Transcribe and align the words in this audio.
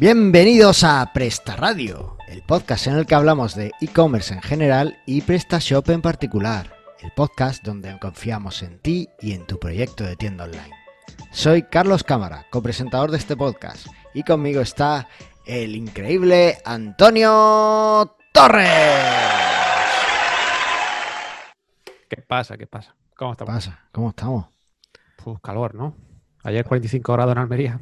Bienvenidos 0.00 0.82
a 0.82 1.12
Presta 1.12 1.56
Radio, 1.56 2.16
el 2.26 2.40
podcast 2.40 2.86
en 2.86 2.94
el 2.94 3.04
que 3.04 3.14
hablamos 3.14 3.54
de 3.54 3.70
e-commerce 3.82 4.32
en 4.32 4.40
general 4.40 4.98
y 5.04 5.20
PrestaShop 5.20 5.90
en 5.90 6.00
particular, 6.00 6.74
el 7.00 7.12
podcast 7.12 7.62
donde 7.62 7.98
confiamos 7.98 8.62
en 8.62 8.78
ti 8.78 9.10
y 9.20 9.32
en 9.34 9.46
tu 9.46 9.58
proyecto 9.58 10.02
de 10.02 10.16
tienda 10.16 10.44
online. 10.44 10.70
Soy 11.32 11.64
Carlos 11.64 12.02
Cámara, 12.02 12.46
copresentador 12.50 13.10
de 13.10 13.18
este 13.18 13.36
podcast, 13.36 13.88
y 14.14 14.22
conmigo 14.22 14.62
está 14.62 15.06
el 15.44 15.76
increíble 15.76 16.56
Antonio 16.64 18.16
Torres. 18.32 18.70
¿Qué 22.08 22.22
pasa? 22.26 22.56
¿Qué 22.56 22.66
pasa? 22.66 22.96
¿Cómo 23.14 23.32
¿Qué 23.32 23.44
estamos? 23.44 23.54
pasa? 23.66 23.84
¿Cómo 23.92 24.08
estamos? 24.08 24.46
Pues 25.22 25.38
calor, 25.42 25.74
¿no? 25.74 25.94
Ayer 26.42 26.64
45 26.64 27.12
grados 27.12 27.32
en 27.32 27.38
Almería. 27.38 27.78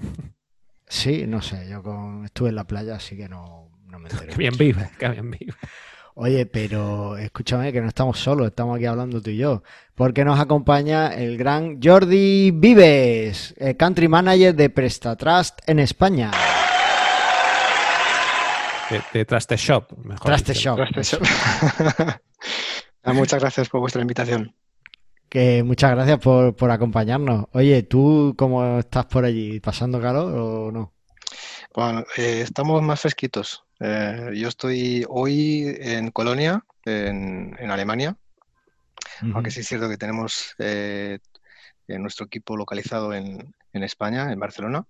Sí, 0.88 1.26
no 1.26 1.42
sé, 1.42 1.68
yo 1.68 1.82
con... 1.82 2.24
estuve 2.24 2.48
en 2.48 2.54
la 2.54 2.64
playa, 2.64 2.96
así 2.96 3.16
que 3.16 3.28
no, 3.28 3.68
no 3.86 3.98
me 3.98 4.08
enteré. 4.08 4.32
Qué 4.32 4.36
bien 4.36 4.56
vive, 4.56 4.90
qué 4.98 5.08
bien 5.08 5.30
vive. 5.30 5.54
Oye, 6.14 6.46
pero 6.46 7.16
escúchame 7.16 7.72
que 7.72 7.80
no 7.80 7.86
estamos 7.86 8.18
solos, 8.18 8.48
estamos 8.48 8.76
aquí 8.76 8.86
hablando 8.86 9.22
tú 9.22 9.30
y 9.30 9.36
yo, 9.36 9.62
porque 9.94 10.24
nos 10.24 10.40
acompaña 10.40 11.14
el 11.14 11.38
gran 11.38 11.80
Jordi 11.80 12.50
Vives, 12.50 13.54
el 13.56 13.76
country 13.76 14.08
manager 14.08 14.52
de 14.52 14.68
PrestaTrust 14.68 15.60
en 15.68 15.78
España. 15.78 16.32
De, 18.90 19.00
de 19.12 19.24
Traste 19.24 19.56
Shop, 19.56 19.96
mejor 19.98 20.26
Traste 20.26 20.54
dicho. 20.54 20.76
Shop. 20.76 20.88
Gracias. 20.92 21.20
Ah, 23.04 23.12
Muchas 23.14 23.40
gracias 23.40 23.68
por 23.70 23.80
vuestra 23.80 24.02
invitación. 24.02 24.54
Que 25.28 25.62
muchas 25.62 25.90
gracias 25.90 26.18
por, 26.18 26.56
por 26.56 26.70
acompañarnos. 26.70 27.46
Oye, 27.52 27.82
¿tú 27.82 28.34
cómo 28.36 28.78
estás 28.78 29.06
por 29.06 29.24
allí? 29.24 29.60
¿Pasando 29.60 30.00
calor 30.00 30.32
o 30.34 30.72
no? 30.72 30.94
Bueno, 31.74 32.04
eh, 32.16 32.40
estamos 32.40 32.82
más 32.82 33.00
fresquitos. 33.00 33.64
Eh, 33.78 34.30
yo 34.34 34.48
estoy 34.48 35.04
hoy 35.08 35.76
en 35.78 36.10
Colonia, 36.10 36.64
en, 36.84 37.54
en 37.58 37.70
Alemania, 37.70 38.16
aunque 39.34 39.50
sí 39.50 39.60
es 39.60 39.68
cierto 39.68 39.88
que 39.88 39.98
tenemos 39.98 40.54
eh, 40.58 41.18
nuestro 41.86 42.26
equipo 42.26 42.56
localizado 42.56 43.12
en, 43.12 43.54
en 43.72 43.82
España, 43.82 44.32
en 44.32 44.40
Barcelona. 44.40 44.86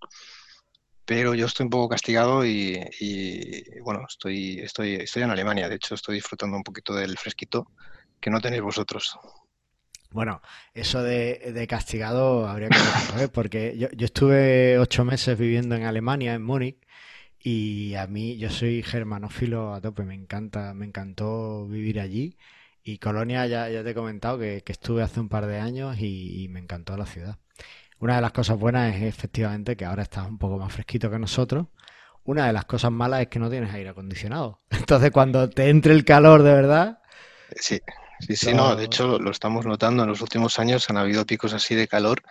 Pero 1.05 1.35
yo 1.35 1.47
estoy 1.47 1.65
un 1.65 1.71
poco 1.71 1.89
castigado 1.89 2.45
y, 2.45 2.79
y, 3.01 3.81
bueno, 3.81 4.05
estoy, 4.07 4.61
estoy, 4.61 4.97
estoy 4.97 5.23
en 5.23 5.31
Alemania. 5.31 5.69
De 5.69 5.77
hecho, 5.77 5.95
estoy 5.95 6.17
disfrutando 6.17 6.57
un 6.57 6.63
poquito 6.63 6.95
del 6.95 7.17
fresquito 7.17 7.67
que 8.21 8.31
no 8.31 8.41
tenéis 8.41 8.63
vosotros. 8.63 9.19
Bueno, 10.11 10.41
eso 10.75 11.03
de, 11.03 11.53
de 11.55 11.67
castigado 11.67 12.49
habría 12.49 12.71
que 12.71 12.83
verlo. 12.83 13.33
Porque 13.33 13.77
yo, 13.79 13.89
yo 13.93 14.07
estuve 14.07 14.79
ocho 14.79 15.05
meses 15.05 15.39
viviendo 15.39 15.75
en 15.75 15.85
Alemania, 15.85 16.35
en 16.35 16.43
Múnich, 16.43 16.79
y 17.41 17.95
a 17.97 18.07
mí, 18.09 18.39
yo 18.39 18.51
soy 18.51 18.83
germanófilo 18.83 19.75
a 19.75 19.81
tope, 19.81 20.05
me 20.05 20.15
encanta, 20.15 20.75
me 20.75 20.87
encantó 20.87 21.67
vivir 21.69 22.01
allí. 22.01 22.37
Y 22.85 22.99
Colonia, 22.99 23.47
ya, 23.47 23.69
ya 23.71 23.85
te 23.85 23.91
he 23.91 23.95
comentado 23.95 24.39
que, 24.39 24.63
que 24.65 24.73
estuve 24.73 25.03
hace 25.03 25.21
un 25.21 25.29
par 25.29 25.47
de 25.47 25.59
años 25.61 25.99
y, 26.01 26.45
y 26.45 26.49
me 26.49 26.61
encantó 26.61 26.97
la 26.97 27.07
ciudad. 27.07 27.39
Una 28.01 28.17
de 28.17 28.23
las 28.23 28.33
cosas 28.33 28.59
buenas 28.59 28.95
es 28.97 29.03
efectivamente 29.03 29.77
que 29.77 29.85
ahora 29.87 30.03
estás 30.05 30.27
un 30.29 30.39
poco 30.39 30.59
más 30.59 30.73
fresquito 30.73 31.11
que 31.11 31.19
nosotros. 31.19 31.69
Una 32.25 32.47
de 32.49 32.53
las 32.55 32.67
cosas 32.67 32.93
malas 32.93 33.23
es 33.23 33.29
que 33.29 33.41
no 33.41 33.51
tienes 33.51 33.73
aire 33.75 33.91
acondicionado. 33.91 34.61
Entonces, 34.71 35.11
cuando 35.13 35.51
te 35.51 35.71
entre 35.71 35.95
el 35.95 36.05
calor 36.05 36.43
de 36.45 36.55
verdad, 36.55 37.01
Sí, 37.57 37.81
sí, 38.21 38.37
sí, 38.37 38.55
No. 38.55 38.75
de 38.77 38.85
hecho 38.85 39.19
lo 39.19 39.31
estamos 39.31 39.67
notando 39.67 40.03
en 40.03 40.09
los 40.09 40.21
últimos 40.21 40.59
años, 40.59 40.89
han 40.91 40.97
habido 40.97 41.25
picos 41.27 41.53
así 41.55 41.75
de 41.75 41.89
calor 41.89 42.23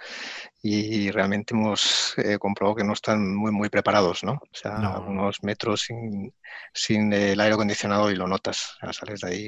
y 0.61 1.11
realmente 1.11 1.53
hemos 1.55 2.13
eh, 2.17 2.37
comprobado 2.39 2.75
que 2.77 2.83
no 2.83 2.93
están 2.93 3.35
muy, 3.35 3.51
muy 3.51 3.69
preparados, 3.69 4.23
¿no? 4.23 4.33
O 4.33 4.41
sea, 4.53 4.73
No. 4.75 5.01
unos 5.07 5.43
metros 5.43 5.81
sin, 5.81 6.33
sin 6.73 7.13
el 7.13 7.39
aire 7.39 7.53
acondicionado 7.55 8.11
y 8.11 8.15
lo 8.15 8.27
notas, 8.27 8.75
o 8.77 8.85
sea, 8.85 8.93
sales 8.93 9.21
de 9.21 9.29
ahí 9.29 9.45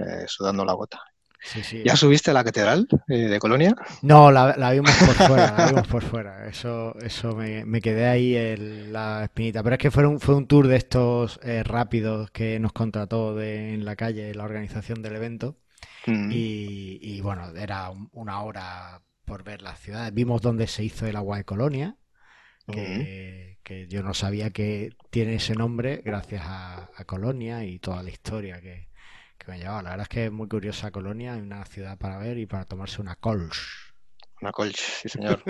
eh, 0.00 0.24
sudando 0.26 0.64
la 0.64 0.74
gota. 0.74 1.00
sí, 1.42 1.62
sí. 1.62 1.84
¿Ya 1.84 1.96
subiste 1.96 2.30
a 2.30 2.34
la 2.34 2.44
catedral 2.44 2.86
eh, 3.08 3.28
de 3.28 3.38
Colonia? 3.40 3.74
No, 4.02 4.30
la, 4.30 4.56
la 4.56 4.70
vimos 4.70 4.96
por 4.98 5.18
fuera, 5.18 5.52
la 5.52 5.62
vimos 5.66 5.86
por 5.86 6.02
fuera. 6.02 6.48
Eso, 6.48 6.96
eso 7.00 7.36
me, 7.36 7.64
me 7.66 7.82
quedé 7.82 8.06
ahí 8.08 8.34
en 8.34 8.92
la 8.94 9.24
espinita. 9.24 9.62
Pero 9.62 9.74
es 9.74 9.78
que 9.80 9.90
fue 9.90 10.06
un, 10.06 10.20
fue 10.20 10.34
un 10.36 10.46
tour 10.46 10.68
de 10.68 10.76
estos 10.76 11.38
eh, 11.42 11.62
rápidos 11.62 12.30
que 12.30 12.58
nos 12.60 12.72
contrató 12.72 13.34
de- 13.34 13.74
en 13.74 13.84
la 13.84 13.96
calle 13.96 14.34
la 14.34 14.44
organización 14.44 15.02
del 15.02 15.16
evento. 15.16 15.58
Mm, 16.06 16.32
Y, 16.32 16.98
y, 17.02 17.20
bueno, 17.20 17.48
era 17.56 17.90
un- 17.90 18.08
una 18.12 18.42
hora 18.42 19.02
por 19.24 19.42
ver 19.44 19.62
las 19.62 19.80
ciudades. 19.80 20.14
Vimos 20.14 20.42
dónde 20.42 20.66
se 20.66 20.84
hizo 20.84 21.06
el 21.06 21.16
agua 21.16 21.38
de 21.38 21.44
Colonia, 21.44 21.96
que, 22.70 23.58
que 23.64 23.88
yo 23.88 24.02
no 24.02 24.14
sabía 24.14 24.50
que 24.50 24.92
tiene 25.10 25.36
ese 25.36 25.54
nombre 25.56 26.02
gracias 26.04 26.42
a, 26.46 26.90
a 26.96 27.04
Colonia 27.06 27.64
y 27.64 27.78
toda 27.80 28.02
la 28.02 28.10
historia 28.10 28.60
que, 28.60 28.88
que 29.38 29.50
me 29.52 29.58
llevaba. 29.58 29.82
La 29.82 29.90
verdad 29.90 30.04
es 30.04 30.08
que 30.10 30.26
es 30.26 30.32
muy 30.32 30.48
curiosa 30.48 30.90
Colonia, 30.92 31.36
una 31.36 31.64
ciudad 31.66 31.98
para 31.98 32.18
ver 32.18 32.38
y 32.38 32.46
para 32.46 32.64
tomarse 32.66 33.00
una 33.02 33.16
Kolsch. 33.16 33.92
Una 34.42 34.52
colch, 34.52 34.76
sí 35.00 35.08
señor. 35.08 35.42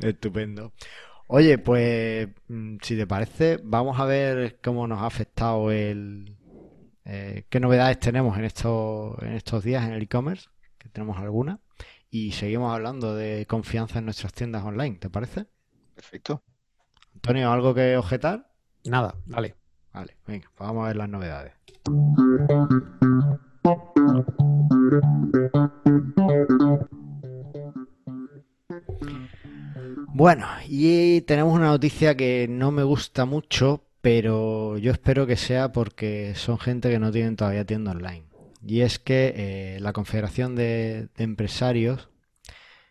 Estupendo. 0.00 0.72
Oye, 1.28 1.58
pues 1.58 2.28
mm, 2.48 2.78
si 2.82 2.96
te 2.96 3.06
parece, 3.06 3.60
vamos 3.64 4.00
a 4.00 4.04
ver 4.06 4.58
cómo 4.62 4.86
nos 4.86 5.00
ha 5.00 5.06
afectado 5.06 5.70
el... 5.72 6.36
eh, 7.04 7.44
qué 7.48 7.60
novedades 7.60 7.98
tenemos 7.98 8.36
en 8.38 8.44
estos, 8.44 9.20
en 9.22 9.32
estos 9.32 9.64
días 9.64 9.84
en 9.84 9.92
el 9.92 10.02
e-commerce, 10.02 10.48
que 10.78 10.88
tenemos 10.88 11.18
alguna, 11.18 11.60
y 12.10 12.32
seguimos 12.32 12.74
hablando 12.74 13.14
de 13.14 13.46
confianza 13.46 13.98
en 13.98 14.06
nuestras 14.06 14.32
tiendas 14.32 14.64
online, 14.64 14.96
¿te 14.96 15.10
parece? 15.10 15.46
Perfecto. 15.94 16.42
Antonio, 17.14 17.52
¿algo 17.52 17.74
que 17.74 17.96
objetar? 17.96 18.50
Nada, 18.84 19.14
dale. 19.26 19.54
Vale, 19.92 20.16
venga, 20.26 20.48
pues 20.54 20.68
vamos 20.68 20.84
a 20.84 20.88
ver 20.88 20.96
las 20.96 21.08
novedades. 21.08 21.52
Bueno, 30.12 30.46
y 30.66 31.22
tenemos 31.22 31.54
una 31.54 31.68
noticia 31.68 32.16
que 32.16 32.46
no 32.48 32.70
me 32.70 32.82
gusta 32.82 33.24
mucho, 33.24 33.84
pero 34.00 34.78
yo 34.78 34.92
espero 34.92 35.26
que 35.26 35.36
sea 35.36 35.72
porque 35.72 36.34
son 36.34 36.58
gente 36.58 36.90
que 36.90 36.98
no 36.98 37.12
tienen 37.12 37.36
todavía 37.36 37.64
tienda 37.64 37.92
online. 37.92 38.24
Y 38.66 38.80
es 38.82 38.98
que 38.98 39.34
eh, 39.36 39.80
la 39.80 39.92
Confederación 39.92 40.54
de, 40.54 41.08
Empresarios 41.16 42.08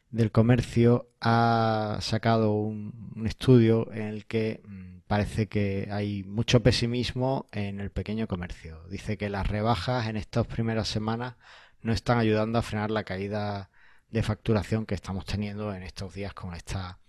del 0.09 0.31
Comercio 0.31 1.09
ha 1.22 2.00
sacado 2.02 2.53
un, 2.53 3.14
un 3.16 3.28
estudio 3.28 3.92
en 3.94 4.03
el 4.03 4.25
que 4.25 4.62
mm, 4.66 5.00
parece 5.08 5.47
que 5.47 5.90
hay 5.92 6.24
mucho 6.24 6.62
pesimismo 6.62 7.47
en 7.52 7.80
el 7.80 7.91
pequeño 7.91 8.28
comercio. 8.28 8.84
Dice 8.90 9.18
que 9.18 9.30
las 9.30 9.47
rebajas 9.47 10.08
en 10.08 10.18
estas 10.18 10.47
primeras 10.47 10.88
semanas 10.88 11.36
no 11.81 11.94
están 11.94 12.20
ayudando 12.20 12.59
a 12.59 12.62
frenar 12.62 12.91
la 12.91 13.03
caída 13.03 13.70
de 14.12 14.24
facturación 14.24 14.86
que 14.86 14.96
estamos 14.96 15.26
teniendo 15.26 15.74
en 15.74 15.84
estos 15.84 16.14
días 16.14 16.34
con 16.34 16.53
esta... 16.53 17.00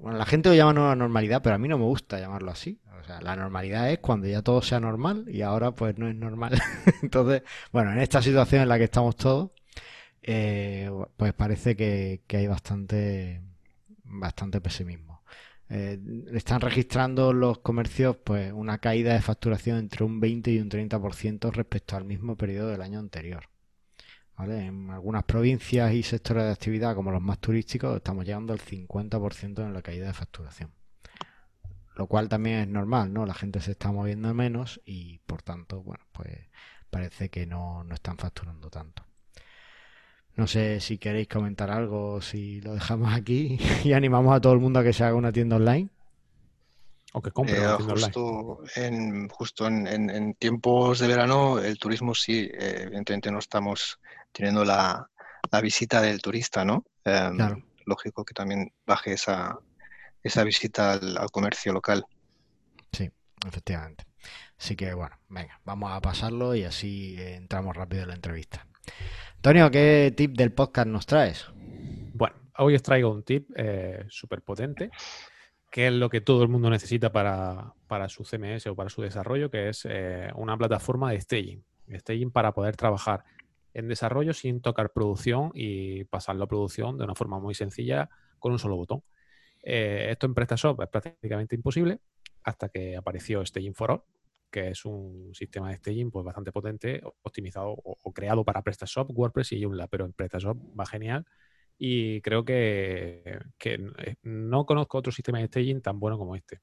Bueno, 0.00 0.18
la 0.18 0.26
gente 0.26 0.48
lo 0.48 0.54
llama 0.54 0.72
nueva 0.72 0.96
normalidad, 0.96 1.42
pero 1.42 1.54
a 1.54 1.58
mí 1.58 1.68
no 1.68 1.78
me 1.78 1.84
gusta 1.84 2.18
llamarlo 2.18 2.50
así. 2.50 2.80
O 3.00 3.04
sea, 3.04 3.20
la 3.20 3.36
normalidad 3.36 3.90
es 3.90 4.00
cuando 4.00 4.26
ya 4.26 4.42
todo 4.42 4.60
sea 4.62 4.80
normal 4.80 5.26
y 5.28 5.42
ahora 5.42 5.72
pues 5.72 5.96
no 5.96 6.08
es 6.08 6.14
normal. 6.16 6.60
Entonces, 7.02 7.42
bueno, 7.72 7.92
en 7.92 8.00
esta 8.00 8.20
situación 8.20 8.62
en 8.62 8.68
la 8.68 8.78
que 8.78 8.84
estamos 8.84 9.16
todos, 9.16 9.50
eh, 10.22 10.90
pues 11.16 11.32
parece 11.34 11.76
que, 11.76 12.22
que 12.26 12.38
hay 12.38 12.46
bastante, 12.48 13.42
bastante 14.04 14.60
pesimismo. 14.60 15.22
Eh, 15.68 15.98
están 16.32 16.60
registrando 16.60 17.32
los 17.32 17.58
comercios 17.58 18.16
pues 18.22 18.52
una 18.52 18.78
caída 18.78 19.14
de 19.14 19.20
facturación 19.20 19.78
entre 19.78 20.04
un 20.04 20.20
20 20.20 20.52
y 20.52 20.60
un 20.60 20.68
30% 20.70 21.50
respecto 21.52 21.96
al 21.96 22.04
mismo 22.04 22.36
periodo 22.36 22.68
del 22.70 22.82
año 22.82 23.00
anterior. 23.00 23.48
¿Vale? 24.36 24.66
En 24.66 24.90
algunas 24.90 25.24
provincias 25.24 25.92
y 25.92 26.02
sectores 26.02 26.44
de 26.44 26.52
actividad, 26.52 26.94
como 26.94 27.10
los 27.10 27.22
más 27.22 27.38
turísticos, 27.40 27.96
estamos 27.96 28.24
llegando 28.24 28.52
al 28.52 28.60
50% 28.60 29.62
en 29.64 29.72
la 29.72 29.82
caída 29.82 30.06
de 30.06 30.12
facturación. 30.14 30.70
Lo 31.96 32.06
cual 32.06 32.28
también 32.28 32.60
es 32.60 32.68
normal, 32.68 33.12
¿no? 33.12 33.26
La 33.26 33.34
gente 33.34 33.60
se 33.60 33.72
está 33.72 33.90
moviendo 33.90 34.32
menos 34.34 34.80
y 34.84 35.18
por 35.26 35.42
tanto, 35.42 35.82
bueno, 35.82 36.04
pues 36.12 36.48
parece 36.90 37.28
que 37.28 37.44
no, 37.46 37.82
no 37.82 37.94
están 37.94 38.18
facturando 38.18 38.70
tanto. 38.70 39.04
No 40.36 40.46
sé 40.46 40.78
si 40.80 40.98
queréis 40.98 41.26
comentar 41.28 41.68
algo 41.70 42.20
si 42.20 42.60
lo 42.60 42.74
dejamos 42.74 43.12
aquí 43.12 43.58
y 43.84 43.92
animamos 43.92 44.36
a 44.36 44.40
todo 44.40 44.52
el 44.52 44.60
mundo 44.60 44.78
a 44.80 44.84
que 44.84 44.92
se 44.92 45.02
haga 45.04 45.16
una 45.16 45.32
tienda 45.32 45.56
online. 45.56 45.88
O 47.16 47.20
que 47.24 47.32
compre 47.38 47.58
Eh, 47.58 47.60
una 47.60 47.74
tienda 47.74 47.94
online. 47.94 48.12
justo 48.12 48.58
en, 48.74 49.28
justo 49.28 49.66
en, 49.66 49.86
en- 49.86 50.10
en 50.10 50.34
tiempos 50.34 50.98
de 50.98 51.06
verano, 51.08 51.58
el 51.58 51.78
turismo 51.78 52.14
sí, 52.14 52.48
eh, 52.52 52.82
evidentemente 52.86 53.30
no 53.30 53.38
estamos 53.38 53.98
teniendo 54.36 54.64
la, 54.64 55.08
la 55.50 55.60
visita 55.60 56.02
del 56.02 56.20
turista, 56.20 56.64
¿no? 56.64 56.84
Em, 57.04 57.36
Claro. 57.36 57.62
Lógico 57.86 58.24
que 58.24 58.34
también 58.34 58.72
baje 58.84 59.12
esa, 59.12 59.58
esa 60.22 60.42
visita 60.42 60.94
al, 60.94 61.16
al 61.16 61.30
comercio 61.30 61.72
local. 61.72 62.04
Sí, 62.92 63.08
efectivamente. 63.46 64.04
Así 64.58 64.74
que 64.74 64.92
bueno, 64.92 65.16
venga, 65.28 65.60
vamos 65.64 65.92
a 65.92 66.00
pasarlo 66.00 66.56
y 66.56 66.64
así 66.64 67.14
eh, 67.16 67.36
entramos 67.36 67.76
rápido 67.76 68.02
en 68.02 68.08
la 68.08 68.14
entrevista. 68.14 68.66
Antonio, 69.36 69.70
¿qué 69.70 70.12
tip 70.16 70.36
del 70.36 70.52
podcast 70.52 70.88
nos 70.88 71.06
traes? 71.06 71.46
Bueno, 71.54 72.34
hoy 72.58 72.74
os 72.74 72.82
traigo 72.82 73.12
un 73.12 73.22
tip 73.22 73.50
súper 74.08 74.42
potente 74.42 74.90
qué 75.76 75.88
es 75.88 75.92
lo 75.92 76.08
que 76.08 76.22
todo 76.22 76.42
el 76.42 76.48
mundo 76.48 76.70
necesita 76.70 77.12
para, 77.12 77.74
su 78.08 78.24
CMS 78.24 78.66
o 78.68 78.74
para 78.74 78.88
su 78.88 79.02
desarrollo, 79.02 79.50
que 79.50 79.68
es 79.68 79.86
eh, 79.86 80.30
una 80.34 80.56
plataforma 80.56 81.10
de 81.10 81.20
staging. 81.20 81.62
Staging 81.98 82.30
para 82.30 82.52
poder 82.52 82.76
trabajar 82.76 83.24
en 83.76 83.88
desarrollo 83.88 84.32
sin 84.32 84.62
tocar 84.62 84.92
producción 84.92 85.50
y 85.54 86.04
pasarlo 86.04 86.44
a 86.44 86.48
producción 86.48 86.96
de 86.96 87.04
una 87.04 87.14
forma 87.14 87.38
muy 87.38 87.54
sencilla 87.54 88.08
con 88.38 88.52
un 88.52 88.58
solo 88.58 88.76
botón. 88.76 89.02
Eh, 89.62 90.08
esto 90.10 90.26
en 90.26 90.34
PrestaShop 90.34 90.80
es 90.80 90.88
prácticamente 90.88 91.54
imposible 91.54 92.00
hasta 92.42 92.70
que 92.70 92.96
apareció 92.96 93.44
Staging 93.44 93.74
for 93.74 93.90
All, 93.90 94.02
que 94.50 94.70
es 94.70 94.84
un 94.86 95.34
sistema 95.34 95.68
de 95.68 95.76
staging 95.76 96.10
pues, 96.10 96.24
bastante 96.24 96.52
potente, 96.52 97.02
optimizado 97.22 97.70
o, 97.70 98.12
creado 98.14 98.44
para 98.44 98.62
PrestaShop, 98.62 99.10
WordPress 99.10 99.52
y 99.52 99.62
Joomla, 99.62 99.88
pero 99.88 100.06
en 100.06 100.14
PrestaShop 100.14 100.56
va 100.78 100.86
genial 100.86 101.26
y 101.76 102.22
creo 102.22 102.46
que, 102.46 103.40
eh, 103.62 104.14
no 104.22 104.64
conozco 104.64 104.96
otro 104.96 105.12
sistema 105.12 105.40
de 105.40 105.48
staging 105.48 105.82
tan 105.82 106.00
bueno 106.00 106.16
como 106.16 106.34
este. 106.34 106.60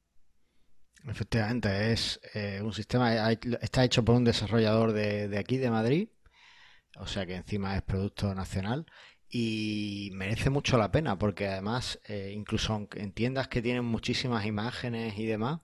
Efectivamente, 1.05 1.91
es 1.91 2.19
eh, 2.33 2.59
un 2.63 2.73
sistema, 2.73 3.31
está 3.31 3.83
hecho 3.83 4.03
por 4.03 4.15
un 4.15 4.23
desarrollador 4.23 4.93
de, 4.93 5.37
aquí, 5.37 5.57
de 5.57 5.69
Madrid, 5.69 6.09
o 6.97 7.07
sea 7.07 7.25
que 7.25 7.35
encima 7.35 7.75
es 7.75 7.81
producto 7.81 8.33
nacional 8.35 8.85
y 9.29 10.11
merece 10.13 10.49
mucho 10.49 10.77
la 10.77 10.91
pena 10.91 11.17
porque 11.17 11.47
además, 11.47 11.99
eh, 12.07 12.33
incluso 12.35 12.87
en 12.95 13.11
tiendas 13.11 13.47
que 13.47 13.61
tienen 13.61 13.85
muchísimas 13.85 14.45
imágenes 14.45 15.17
y 15.17 15.25
demás, 15.25 15.61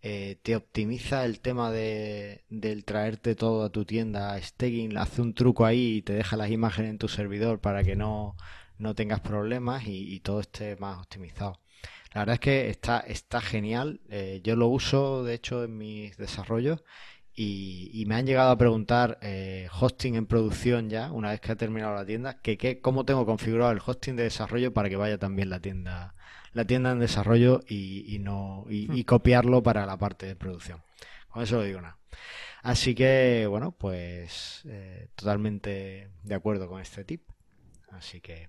te 0.00 0.56
optimiza 0.56 1.24
el 1.24 1.38
tema 1.38 1.70
de, 1.70 2.44
del 2.48 2.84
traerte 2.84 3.36
todo 3.36 3.64
a 3.64 3.70
tu 3.70 3.84
tienda. 3.84 4.36
Staging 4.42 4.96
hace 4.96 5.22
un 5.22 5.32
truco 5.32 5.64
ahí 5.64 5.98
y 5.98 6.02
te 6.02 6.12
deja 6.14 6.36
las 6.36 6.50
imágenes 6.50 6.90
en 6.90 6.98
tu 6.98 7.06
servidor 7.06 7.60
para 7.60 7.84
que 7.84 7.94
no, 7.94 8.34
no 8.82 8.94
tengas 8.94 9.20
problemas 9.20 9.84
y, 9.86 10.20
todo 10.20 10.40
esté 10.40 10.76
más 10.76 10.98
optimizado. 10.98 11.60
La 12.12 12.22
verdad 12.22 12.34
es 12.34 12.40
que 12.40 12.68
está, 12.68 13.00
está 13.00 13.40
genial. 13.40 14.00
Eh, 14.10 14.40
yo 14.44 14.56
lo 14.56 14.66
uso, 14.66 15.24
de 15.24 15.34
hecho, 15.34 15.64
en 15.64 15.78
mis 15.78 16.16
desarrollos 16.16 16.82
y, 17.34 18.04
me 18.06 18.16
han 18.16 18.26
llegado 18.26 18.50
a 18.50 18.58
preguntar 18.58 19.18
eh, 19.22 19.68
hosting 19.80 20.16
en 20.16 20.26
producción 20.26 20.90
ya, 20.90 21.10
una 21.12 21.30
vez 21.30 21.40
que 21.40 21.52
ha 21.52 21.56
terminado 21.56 21.94
la 21.94 22.04
tienda, 22.04 22.38
que, 22.38 22.80
cómo 22.80 23.04
tengo 23.04 23.24
configurado 23.24 23.72
el 23.72 23.80
hosting 23.84 24.16
de 24.16 24.24
desarrollo 24.24 24.72
para 24.72 24.88
que 24.88 24.96
vaya 24.96 25.18
también 25.18 25.48
la 25.48 25.60
tienda, 25.60 26.14
la 26.52 26.64
tienda 26.66 26.92
en 26.92 26.98
desarrollo 26.98 27.60
y, 27.66 28.18
no 28.20 28.66
y, 28.68 28.88
hmm. 28.88 29.04
copiarlo 29.04 29.62
para 29.62 29.86
la 29.86 29.96
parte 29.96 30.26
de 30.26 30.36
producción. 30.36 30.82
Con 31.28 31.42
eso 31.42 31.56
lo 31.56 31.62
digo 31.62 31.80
nada. 31.80 31.98
Así 32.62 32.94
que, 32.94 33.46
bueno, 33.48 33.72
pues 33.72 34.62
eh, 34.66 35.08
totalmente 35.14 36.10
de 36.22 36.34
acuerdo 36.34 36.68
con 36.68 36.80
este 36.80 37.04
tip. 37.04 37.22
Así 37.90 38.20
que 38.20 38.46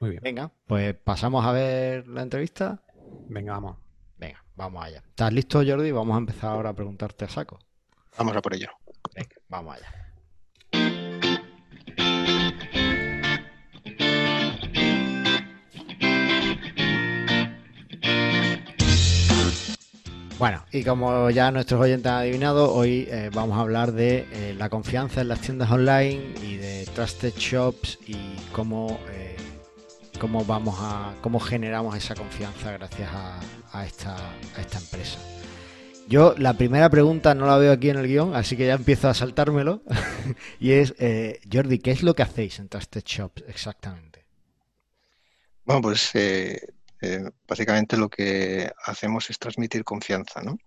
muy 0.00 0.10
bien. 0.10 0.22
Venga, 0.22 0.52
pues 0.66 0.94
pasamos 0.94 1.44
a 1.44 1.52
ver 1.52 2.06
la 2.08 2.22
entrevista. 2.22 2.82
Venga, 3.28 3.52
vamos. 3.54 3.76
Venga, 4.16 4.44
vamos 4.54 4.84
allá. 4.84 4.98
¿Estás 4.98 5.32
listo, 5.32 5.62
Jordi? 5.66 5.90
Vamos 5.90 6.14
a 6.14 6.18
empezar 6.18 6.50
ahora 6.50 6.70
a 6.70 6.74
preguntarte 6.74 7.24
a 7.24 7.28
saco. 7.28 7.58
Vamos 8.18 8.36
a 8.36 8.42
por 8.42 8.54
ello. 8.54 8.68
Venga, 9.14 9.36
vamos 9.48 9.76
allá. 9.76 10.08
Bueno, 20.38 20.64
y 20.70 20.84
como 20.84 21.30
ya 21.30 21.50
nuestros 21.50 21.80
oyentes 21.80 22.06
han 22.06 22.18
adivinado, 22.18 22.72
hoy 22.72 23.08
eh, 23.10 23.28
vamos 23.32 23.58
a 23.58 23.60
hablar 23.62 23.92
de 23.92 24.26
eh, 24.32 24.54
la 24.56 24.68
confianza 24.68 25.20
en 25.20 25.28
las 25.28 25.40
tiendas 25.40 25.70
online 25.70 26.34
y 26.44 26.56
de 26.56 26.86
Trusted 26.94 27.34
Shops 27.34 27.98
y 28.06 28.36
cómo 28.52 29.00
eh, 29.10 29.36
cómo 30.20 30.44
vamos 30.44 30.76
a, 30.78 31.14
cómo 31.22 31.40
generamos 31.40 31.96
esa 31.96 32.14
confianza 32.14 32.72
gracias 32.72 33.10
a, 33.72 33.84
esta, 33.84 34.16
empresa. 34.56 35.18
Yo 36.08 36.34
la 36.38 36.54
primera 36.54 36.88
pregunta 36.90 37.34
no 37.34 37.46
la 37.46 37.58
veo 37.58 37.72
aquí 37.72 37.90
en 37.90 37.98
el 37.98 38.06
guion, 38.06 38.34
así 38.34 38.56
que 38.56 38.66
ya 38.66 38.74
empiezo 38.74 39.08
a 39.08 39.14
saltármelo. 39.14 39.82
y 40.60 40.72
es, 40.72 40.94
eh, 40.98 41.40
Jordi, 41.52 41.78
¿qué 41.78 41.90
es 41.90 42.02
lo 42.02 42.14
que 42.14 42.22
hacéis 42.22 42.58
en 42.58 42.68
Trusted 42.68 43.04
Shops 43.04 43.44
exactamente? 43.46 44.24
Bueno, 45.64 45.82
pues 45.82 46.14
eh, 46.14 46.58
eh, 47.02 47.30
básicamente 47.46 47.96
lo 47.96 48.08
que 48.08 48.70
hacemos 48.84 49.28
es 49.30 49.38
transmitir 49.38 49.84
confianza, 49.84 50.42
¿no? 50.42 50.58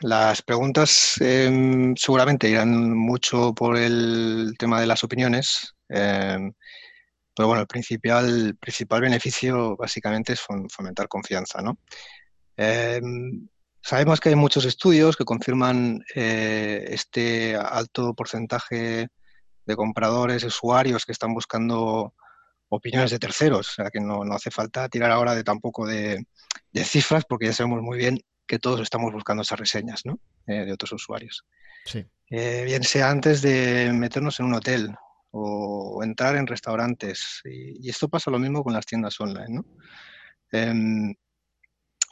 las 0.00 0.40
preguntas 0.42 1.16
em, 1.20 1.96
seguramente 1.96 2.48
irán 2.48 2.96
mucho 2.96 3.52
por 3.54 3.76
el 3.76 4.54
tema 4.56 4.80
de 4.80 4.86
las 4.86 5.02
opiniones, 5.02 5.74
Em, 5.92 6.52
pero 7.36 7.48
bueno, 7.48 7.62
el 7.62 7.66
principal, 7.66 8.56
principal 8.60 9.00
beneficio 9.02 9.76
básicamente 9.76 10.32
es 10.34 10.40
fomentar 10.40 11.08
confianza, 11.08 11.60
¿no? 11.62 11.78
Em, 12.62 13.48
sabemos 13.80 14.20
que 14.20 14.28
hay 14.28 14.36
muchos 14.36 14.64
estudios 14.64 15.16
que 15.16 15.24
confirman 15.24 16.04
eh, 16.14 16.84
este 16.90 17.56
alto 17.56 18.14
porcentaje 18.14 19.08
de 19.66 19.76
compradores, 19.76 20.44
usuarios 20.44 21.04
que 21.04 21.12
están 21.12 21.34
buscando 21.34 22.14
opiniones 22.68 23.10
de 23.10 23.18
terceros, 23.18 23.68
o 23.68 23.72
sea 23.72 23.90
que 23.90 24.00
no, 24.00 24.22
hace 24.32 24.50
falta 24.50 24.88
tirar 24.88 25.10
ahora 25.10 25.34
de 25.34 25.44
tampoco 25.44 25.86
de, 25.86 26.24
cifras 26.84 27.24
porque 27.28 27.46
ya 27.46 27.52
sabemos 27.52 27.82
muy 27.82 27.98
bien 27.98 28.18
que 28.46 28.58
todos 28.58 28.80
estamos 28.80 29.12
buscando 29.12 29.42
esas 29.42 29.58
reseñas 29.58 30.02
¿no? 30.04 30.18
Eh, 30.46 30.64
de 30.64 30.72
otros 30.72 30.92
usuarios. 30.92 31.44
Sí. 31.84 32.06
Eh, 32.30 32.62
bien 32.64 32.82
sea 32.82 33.10
antes 33.10 33.42
de 33.42 33.92
meternos 33.92 34.38
en 34.40 34.46
un 34.46 34.54
hotel 34.54 34.94
o 35.32 36.00
entrar 36.02 36.36
en 36.36 36.46
restaurantes. 36.46 37.40
Y, 37.44 37.88
esto 37.88 38.08
pasa 38.08 38.30
lo 38.30 38.38
mismo 38.38 38.62
con 38.62 38.72
las 38.72 38.86
tiendas 38.86 39.20
online. 39.20 39.48
¿no? 39.48 39.64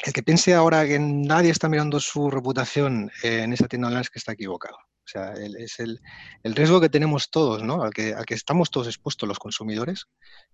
El 0.03 0.13
que 0.15 0.23
piense 0.23 0.55
ahora 0.55 0.87
que 0.87 0.99
nadie 0.99 1.51
está 1.51 1.69
mirando 1.69 2.01
su 2.01 2.31
reputación 2.31 3.11
en 3.23 3.53
esa 3.53 3.69
tienda 3.69 3.89
online 3.89 4.03
es 4.03 4.11
que 4.11 4.19
está 4.19 4.33
equivocado. 4.33 4.77
O 4.77 5.09
sea, 5.13 5.33
es 5.33 5.79
el, 5.81 6.01
riesgo 6.45 6.81
que 6.81 6.89
tenemos 6.89 7.31
todos, 7.31 7.63
¿no? 7.63 7.83
Al 7.83 7.93
que, 7.93 8.15
estamos 8.29 8.71
todos 8.71 8.87
expuestos 8.87 9.29
los 9.29 9.39
consumidores, 9.39 10.07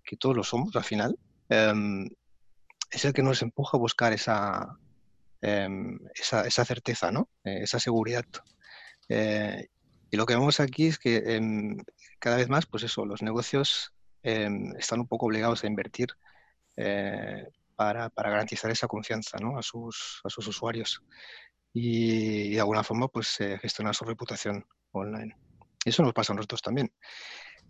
que 0.02 0.16
todos 0.16 0.34
lo 0.36 0.42
somos 0.42 0.74
al 0.74 0.84
final, 0.84 1.18
em, 1.48 2.08
es 2.90 3.04
el 3.04 3.12
que 3.12 3.22
nos 3.22 3.42
empuja 3.42 3.76
a 3.76 3.80
buscar 3.80 4.12
esa, 4.12 4.66
em, 5.42 5.98
certeza, 6.48 7.12
¿no? 7.12 7.28
Eh, 7.44 7.60
esa 7.62 7.78
seguridad. 7.78 8.24
Eh, 9.08 9.68
y 10.10 10.16
lo 10.16 10.26
que 10.26 10.34
vemos 10.34 10.58
aquí 10.58 10.86
es 10.86 10.98
que 10.98 11.18
em, 11.36 11.76
cada 12.18 12.36
vez 12.36 12.48
más, 12.48 12.66
pues 12.66 12.82
eso, 12.82 13.04
los 13.04 13.22
negocios 13.22 13.92
están 14.22 14.98
un 14.98 15.06
poco 15.06 15.26
obligados 15.26 15.62
a 15.62 15.68
invertir 15.68 16.08
eh, 17.78 18.10
para, 18.14 18.30
garantizar 18.30 18.70
esa 18.70 18.88
confianza 18.88 19.36
a, 19.36 19.62
sus, 19.62 20.22
usuarios 20.46 21.02
y, 21.72 22.54
de 22.54 22.60
alguna 22.60 22.82
forma 22.82 23.08
pues 23.08 23.40
eh, 23.40 23.58
gestionar 23.58 23.94
su 23.94 24.04
reputación 24.04 24.64
online. 24.92 25.36
Eso 25.84 26.02
nos 26.02 26.12
pasa 26.12 26.32
a 26.32 26.36
nosotros 26.36 26.62
también. 26.62 26.92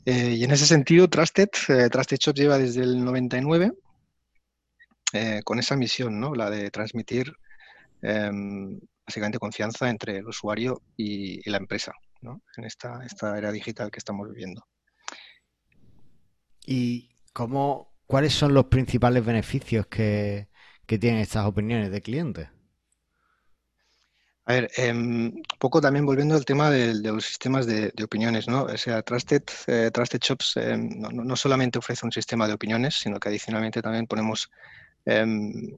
Eh, 0.04 0.34
y 0.38 0.44
en 0.44 0.52
ese 0.52 0.66
sentido, 0.66 1.08
Trusted, 1.08 1.48
Trusted 1.90 2.18
Shop 2.18 2.34
lleva 2.34 2.58
desde 2.58 2.82
el 2.82 3.04
99 3.04 3.72
con 5.44 5.58
esa 5.58 5.76
misión, 5.76 6.20
¿no? 6.20 6.34
la 6.34 6.50
de 6.50 6.70
transmitir 6.70 7.32
em, 8.02 8.78
básicamente 9.06 9.38
confianza 9.38 9.88
entre 9.88 10.18
el 10.18 10.26
usuario 10.26 10.82
y 10.94 11.48
la 11.48 11.56
empresa 11.56 11.94
en 12.56 12.64
esta, 12.64 13.04
esta 13.04 13.36
era 13.38 13.52
digital 13.52 13.90
que 13.90 13.98
estamos 13.98 14.28
viviendo. 14.28 14.66
¿Y 16.66 17.10
cómo, 17.32 17.95
cuáles 18.06 18.32
son 18.32 18.54
los 18.54 18.66
principales 18.66 19.24
beneficios 19.24 19.86
que, 19.86 20.48
tienen 20.86 21.20
estas 21.20 21.46
opiniones 21.46 21.90
de 21.90 22.00
clientes? 22.00 22.48
A 24.44 24.52
ver, 24.52 24.70
em, 24.76 25.34
un 25.34 25.42
poco 25.58 25.80
también 25.80 26.06
volviendo 26.06 26.36
al 26.36 26.44
tema 26.44 26.70
de, 26.70 26.94
los 26.94 27.24
sistemas 27.24 27.66
de, 27.66 27.92
opiniones, 28.04 28.46
¿no? 28.46 28.62
O 28.64 28.76
sea, 28.76 29.02
Trusted, 29.02 29.42
eh, 29.66 29.90
Trusted 29.92 30.20
Shops 30.20 30.56
em, 30.56 30.88
no, 31.00 31.34
solamente 31.34 31.80
ofrece 31.80 32.06
un 32.06 32.12
sistema 32.12 32.46
de 32.46 32.54
opiniones, 32.54 32.94
sino 32.94 33.18
que 33.18 33.28
adicionalmente 33.28 33.82
también 33.82 34.06
ponemos, 34.06 34.48
em, 35.04 35.76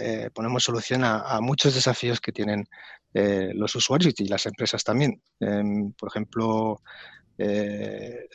eh, 0.00 0.30
ponemos 0.34 0.64
solución 0.64 1.04
a, 1.04 1.40
muchos 1.40 1.74
desafíos 1.74 2.20
que 2.20 2.32
tienen 2.32 2.68
eh, 3.14 3.52
los 3.54 3.74
usuarios 3.76 4.14
y 4.18 4.26
las 4.26 4.46
empresas 4.46 4.82
también. 4.82 5.22
Por 5.96 6.08
ejemplo, 6.08 6.82
eh, 7.38 8.28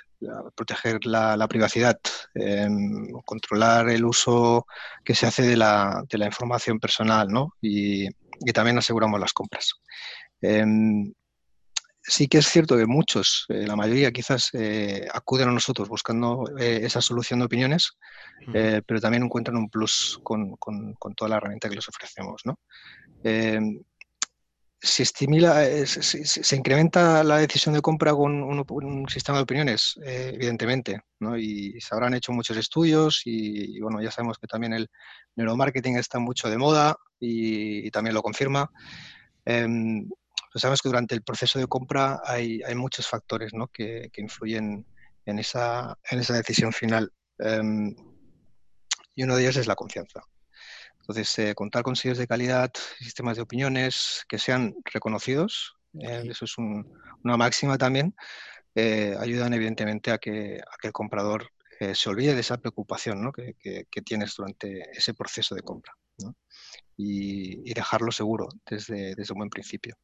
proteger 0.56 1.06
la, 1.06 1.48
privacidad, 1.48 2.00
em, 2.34 3.08
controlar 3.26 3.90
el 3.90 4.06
uso 4.06 4.66
que 5.04 5.16
se 5.16 5.26
hace 5.26 5.44
de 5.44 5.58
la, 5.58 6.06
información 6.12 6.80
personal 6.80 7.28
¿no? 7.30 7.54
y, 7.62 8.08
también 8.54 8.78
aseguramos 8.78 9.20
las 9.20 9.34
compras. 9.34 9.74
Em, 10.42 11.14
sí 12.02 12.28
que 12.28 12.40
es 12.40 12.48
cierto 12.48 12.76
que 12.78 12.86
muchos, 12.86 13.46
eh, 13.48 13.66
la 13.66 13.76
mayoría 13.76 14.12
quizás 14.12 14.52
acuden 15.14 15.50
a 15.50 15.54
nosotros 15.54 15.88
buscando 15.88 16.46
esa 16.58 17.02
solución 17.02 17.40
de 17.40 17.46
opiniones, 17.46 17.94
pero 18.52 19.00
también 19.00 19.24
encuentran 19.24 19.58
un 19.58 19.70
plus 19.70 20.20
con, 20.24 20.58
con, 20.58 21.16
toda 21.16 21.30
la 21.30 21.38
herramienta 21.38 21.70
que 21.70 21.76
les 21.76 21.88
ofrecemos. 21.88 22.42
¿no? 22.44 22.60
Se 24.86 25.04
estimula, 25.04 25.66
eh, 25.66 25.86
se, 25.88 26.56
incrementa 26.58 27.24
la 27.24 27.38
decisión 27.38 27.74
de 27.74 27.82
compra 27.82 28.14
con 28.14 28.44
un, 28.44 29.08
sistema 29.08 29.38
de 29.38 29.44
opiniones, 29.44 29.98
eh, 30.04 30.32
evidentemente, 30.36 31.00
¿no? 31.20 31.38
Y 31.38 31.80
se 31.80 31.96
habrán 31.96 32.14
hecho 32.16 32.34
muchos 32.34 32.58
estudios 32.58 33.22
y, 33.24 33.80
bueno, 33.80 34.02
ya 34.02 34.12
sabemos 34.12 34.38
que 34.38 34.46
también 34.46 34.74
el 34.74 34.90
neuromarketing 35.38 35.96
está 35.96 36.20
mucho 36.20 36.50
de 36.50 36.58
moda 36.58 36.98
y, 37.18 37.90
también 37.92 38.14
lo 38.14 38.22
confirma. 38.22 38.70
Em, 39.46 40.10
pues 40.52 40.62
sabemos 40.62 40.82
que 40.82 40.90
durante 40.90 41.16
el 41.16 41.24
proceso 41.24 41.60
de 41.60 41.68
compra 41.68 42.22
hay, 42.26 42.62
hay 42.64 42.76
muchos 42.76 43.08
factores 43.08 43.54
que, 43.72 44.12
influyen 44.18 44.86
en 45.26 45.40
esa, 45.40 45.98
decisión 46.12 46.74
final. 46.74 47.10
Em, 47.40 47.96
y 49.16 49.24
uno 49.24 49.38
de 49.38 49.44
ellos 49.44 49.56
es 49.56 49.68
la 49.68 49.76
confianza. 49.76 50.22
Entonces, 51.04 51.38
eh, 51.40 51.54
contar 51.54 51.84
con 51.84 51.98
sellos 51.98 52.18
de 52.18 52.28
calidad, 52.28 52.72
sistemas 53.00 53.36
de 53.36 53.42
opiniones 53.44 54.24
que 54.30 54.40
sean 54.40 54.74
reconocidos, 54.86 55.76
eh, 56.00 56.24
eso 56.30 56.46
es 56.46 56.58
una 56.58 57.36
máxima 57.36 57.78
también, 57.78 58.16
eh, 58.74 59.14
ayudan 59.20 59.54
evidentemente 59.54 60.12
a 60.12 60.18
que, 60.18 60.62
a 60.62 60.88
el 60.88 60.94
comprador 60.94 61.50
se 61.94 62.10
olvide 62.10 62.34
de 62.34 62.40
esa 62.40 62.56
preocupación 62.58 63.30
que, 63.34 64.02
tienes 64.06 64.34
durante 64.38 64.90
ese 64.92 65.14
proceso 65.14 65.54
de 65.54 65.64
compra 65.64 65.92
y, 66.96 67.74
dejarlo 67.74 68.10
seguro 68.14 68.48
desde, 68.66 69.14
desde, 69.16 69.34
un 69.34 69.40
buen 69.40 69.50
principio. 69.50 69.98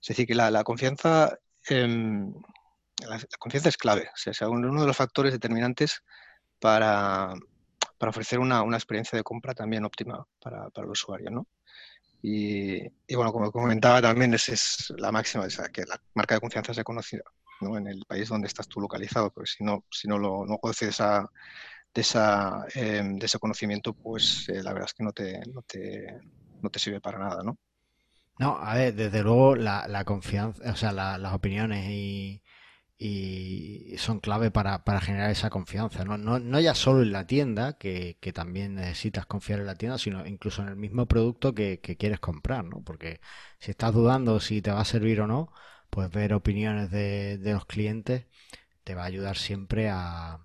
Es 0.00 0.08
decir, 0.08 0.26
que 0.26 0.34
la, 0.34 0.64
confianza, 0.64 1.38
em, 1.68 2.32
la, 3.06 3.20
confianza 3.38 3.68
es 3.68 3.76
clave, 3.76 4.08
o 4.08 4.16
sea, 4.16 4.30
es 4.30 4.40
uno 4.40 4.80
de 4.80 4.86
los 4.86 4.96
factores 4.96 5.32
determinantes 5.34 6.02
para, 6.58 7.34
para 8.02 8.10
ofrecer 8.10 8.40
una, 8.40 8.62
una, 8.64 8.76
experiencia 8.76 9.16
de 9.16 9.22
compra 9.22 9.54
también 9.54 9.84
óptima 9.84 10.26
para, 10.40 10.68
para 10.70 10.84
el 10.84 10.90
usuario, 10.90 11.30
¿no? 11.30 11.46
Y, 12.20 12.82
bueno, 13.14 13.30
como 13.32 13.52
comentaba 13.52 14.02
también, 14.02 14.34
esa 14.34 14.54
es 14.54 14.92
la 14.98 15.12
máxima, 15.12 15.46
esa, 15.46 15.68
que 15.68 15.84
la 15.84 16.02
marca 16.12 16.34
de 16.34 16.40
confianza 16.40 16.74
sea 16.74 16.82
conocida 16.82 17.22
¿no? 17.60 17.78
en 17.78 17.86
el 17.86 18.04
país 18.04 18.28
donde 18.28 18.48
estás 18.48 18.66
tú 18.66 18.80
localizado, 18.80 19.30
porque 19.30 19.48
si 19.48 19.62
no, 19.62 19.84
si 19.88 20.08
no, 20.08 20.18
lo, 20.18 20.44
no 20.44 20.58
conoces 20.58 20.88
esa, 20.88 21.30
de, 21.94 22.00
esa, 22.00 22.66
em, 22.74 23.20
de 23.20 23.26
ese 23.26 23.38
conocimiento, 23.38 23.92
pues 23.92 24.48
eh, 24.48 24.64
la 24.64 24.72
verdad 24.72 24.88
es 24.88 24.94
que 24.94 25.04
no 25.04 25.12
te, 25.12 25.40
no 25.52 25.62
te, 25.62 26.20
no 26.60 26.70
te 26.70 26.80
sirve 26.80 27.00
para 27.00 27.20
nada, 27.20 27.44
¿no? 27.44 27.56
No, 28.36 28.58
a 28.58 28.74
ver, 28.74 28.96
desde 28.96 29.22
luego 29.22 29.54
la, 29.54 29.86
la 29.86 30.04
confianza, 30.04 30.72
o 30.72 30.74
sea, 30.74 30.90
la, 30.90 31.18
las 31.18 31.34
opiniones 31.34 31.88
y, 31.88 32.41
y 33.04 33.96
son 33.98 34.20
clave 34.20 34.52
para, 34.52 34.80
generar 35.00 35.30
esa 35.30 35.50
confianza. 35.50 36.04
¿no? 36.04 36.16
No, 36.16 36.38
no 36.38 36.60
ya 36.60 36.72
solo 36.72 37.02
en 37.02 37.10
la 37.10 37.26
tienda, 37.26 37.76
que, 37.76 38.16
también 38.32 38.76
necesitas 38.76 39.26
confiar 39.26 39.58
en 39.58 39.66
la 39.66 39.74
tienda, 39.74 39.98
sino 39.98 40.24
incluso 40.24 40.62
en 40.62 40.68
el 40.68 40.76
mismo 40.76 41.06
producto 41.06 41.52
que, 41.52 41.80
quieres 41.80 42.20
comprar, 42.20 42.64
¿no? 42.64 42.82
Porque 42.84 43.20
si 43.58 43.72
estás 43.72 43.92
dudando 43.92 44.38
si 44.38 44.62
te 44.62 44.70
va 44.70 44.80
a 44.80 44.84
servir 44.84 45.20
o 45.20 45.26
no, 45.26 45.52
pues 45.90 46.10
ver 46.10 46.32
opiniones 46.32 46.92
de, 46.92 47.40
los 47.42 47.66
clientes 47.66 48.26
te 48.84 48.94
va 48.94 49.02
a 49.02 49.06
ayudar 49.06 49.36
siempre 49.36 49.88
a, 49.90 50.38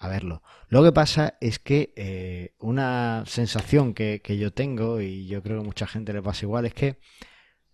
verlo. 0.00 0.44
Lo 0.68 0.84
que 0.84 0.92
pasa 0.92 1.36
es 1.40 1.58
que 1.58 1.92
eh, 1.96 2.54
una 2.60 3.24
sensación 3.26 3.92
que, 3.92 4.22
que 4.22 4.38
yo 4.38 4.52
tengo, 4.52 5.00
y 5.00 5.26
yo 5.26 5.42
creo 5.42 5.58
que 5.58 5.66
mucha 5.66 5.88
gente 5.88 6.12
le 6.12 6.22
pasa 6.22 6.46
igual, 6.46 6.64
es 6.64 6.74
que 6.74 7.00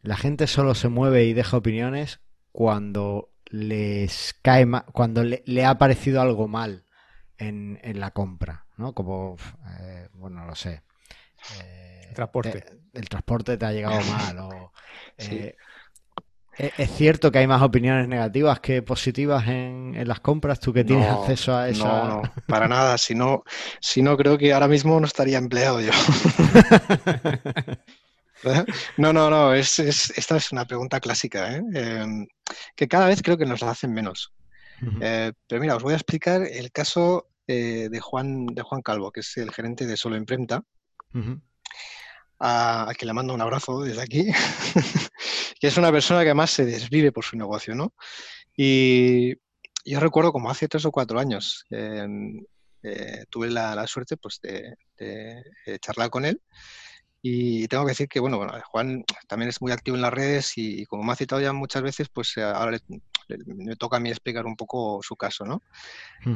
la 0.00 0.16
gente 0.16 0.46
solo 0.46 0.74
se 0.74 0.88
mueve 0.88 1.24
y 1.26 1.34
deja 1.34 1.58
opiniones 1.58 2.20
cuando 2.52 3.33
les 3.54 4.34
cae 4.42 4.66
cuando 4.92 5.22
le, 5.22 5.64
ha 5.64 5.78
parecido 5.78 6.20
algo 6.20 6.48
mal 6.48 6.84
en, 7.38 7.78
en 7.82 8.00
la 8.00 8.10
compra, 8.10 8.66
¿no? 8.76 8.94
Como, 8.94 9.36
eh, 9.80 10.08
bueno, 10.14 10.40
no 10.40 10.46
lo 10.46 10.56
sé. 10.56 10.82
Eh, 11.62 12.06
el 12.08 12.14
transporte. 12.14 12.64
el 12.92 13.08
transporte 13.08 13.56
te 13.56 13.64
ha 13.64 13.72
llegado 13.72 14.00
mal 14.10 14.38
o... 14.40 14.72
Eh, 15.18 15.54
¿Es 16.56 16.90
cierto 16.92 17.32
que 17.32 17.38
hay 17.38 17.48
más 17.48 17.62
opiniones 17.62 18.06
negativas 18.06 18.60
que 18.60 18.82
positivas 18.82 19.48
en, 19.48 19.94
en 19.96 20.06
las 20.06 20.20
compras? 20.20 20.60
¿Tú 20.60 20.72
que 20.72 20.84
tienes 20.84 21.08
acceso 21.08 21.56
a 21.56 21.68
eso? 21.68 21.84
No, 21.84 22.08
no, 22.08 22.22
para 22.46 22.68
nada. 22.68 22.96
Si 22.96 23.14
no, 23.14 23.42
si 23.80 24.02
no, 24.02 24.16
creo 24.16 24.38
que 24.38 24.52
ahora 24.52 24.68
mismo 24.68 25.00
no 25.00 25.06
estaría 25.06 25.38
empleado 25.38 25.80
yo. 25.80 25.90
No, 28.96 29.12
no, 29.12 29.30
no, 29.30 29.54
es, 29.54 29.78
esta 29.78 30.36
es 30.36 30.52
una 30.52 30.66
pregunta 30.66 31.00
clásica, 31.00 31.56
¿eh? 31.56 31.62
em, 31.74 32.26
que 32.76 32.88
cada 32.88 33.08
vez 33.08 33.22
creo 33.22 33.38
que 33.38 33.46
nos 33.46 33.60
la 33.62 33.70
hacen 33.70 33.92
menos. 33.92 34.32
Eh, 35.00 35.32
pero 35.46 35.60
mira, 35.60 35.76
os 35.76 35.82
voy 35.82 35.94
a 35.94 35.96
explicar 35.96 36.42
el 36.42 36.70
caso 36.70 37.28
eh, 37.46 37.88
de, 37.90 38.00
Juan, 38.00 38.46
de 38.46 38.62
Juan 38.62 38.82
Calvo, 38.82 39.10
que 39.12 39.20
es 39.20 39.36
el 39.38 39.50
gerente 39.50 39.86
de 39.86 39.96
Solo 39.96 40.16
Imprenta, 40.16 40.62
a, 42.40 42.92
quien 42.98 43.06
le 43.06 43.14
mando 43.14 43.32
un 43.32 43.40
abrazo 43.40 43.80
desde 43.80 44.02
aquí, 44.02 44.26
que 45.60 45.66
es 45.66 45.76
una 45.78 45.90
persona 45.90 46.20
que 46.20 46.28
además 46.28 46.50
se 46.50 46.66
desvive 46.66 47.12
por 47.12 47.24
su 47.24 47.36
negocio, 47.36 47.74
¿no? 47.74 47.94
Y 48.56 49.34
yo 49.86 50.00
recuerdo 50.00 50.32
como 50.32 50.50
hace 50.50 50.68
tres 50.68 50.84
o 50.84 50.92
cuatro 50.92 51.18
años 51.18 51.64
em, 51.70 52.44
tuve 53.30 53.50
la, 53.50 53.86
suerte 53.86 54.18
pues, 54.18 54.40
de 54.42 54.76
charlar 55.80 56.10
con 56.10 56.26
él 56.26 56.42
y 57.26 57.66
tengo 57.68 57.86
que 57.86 57.92
decir 57.92 58.06
que, 58.06 58.20
bueno, 58.20 58.46
Juan 58.66 59.02
también 59.28 59.48
es 59.48 59.62
muy 59.62 59.72
activo 59.72 59.96
en 59.96 60.02
las 60.02 60.12
redes 60.12 60.58
y, 60.58 60.84
como 60.84 61.04
me 61.04 61.12
ha 61.12 61.16
citado 61.16 61.40
ya 61.40 61.54
muchas 61.54 61.82
veces, 61.82 62.10
pues 62.10 62.36
eh, 62.36 62.42
ahora 62.42 62.78
me 63.46 63.76
toca 63.76 63.96
a 63.96 64.00
mí 64.00 64.10
explicar 64.10 64.44
un 64.44 64.56
poco 64.56 65.00
su 65.02 65.16
caso, 65.16 65.46
¿no? 65.46 65.62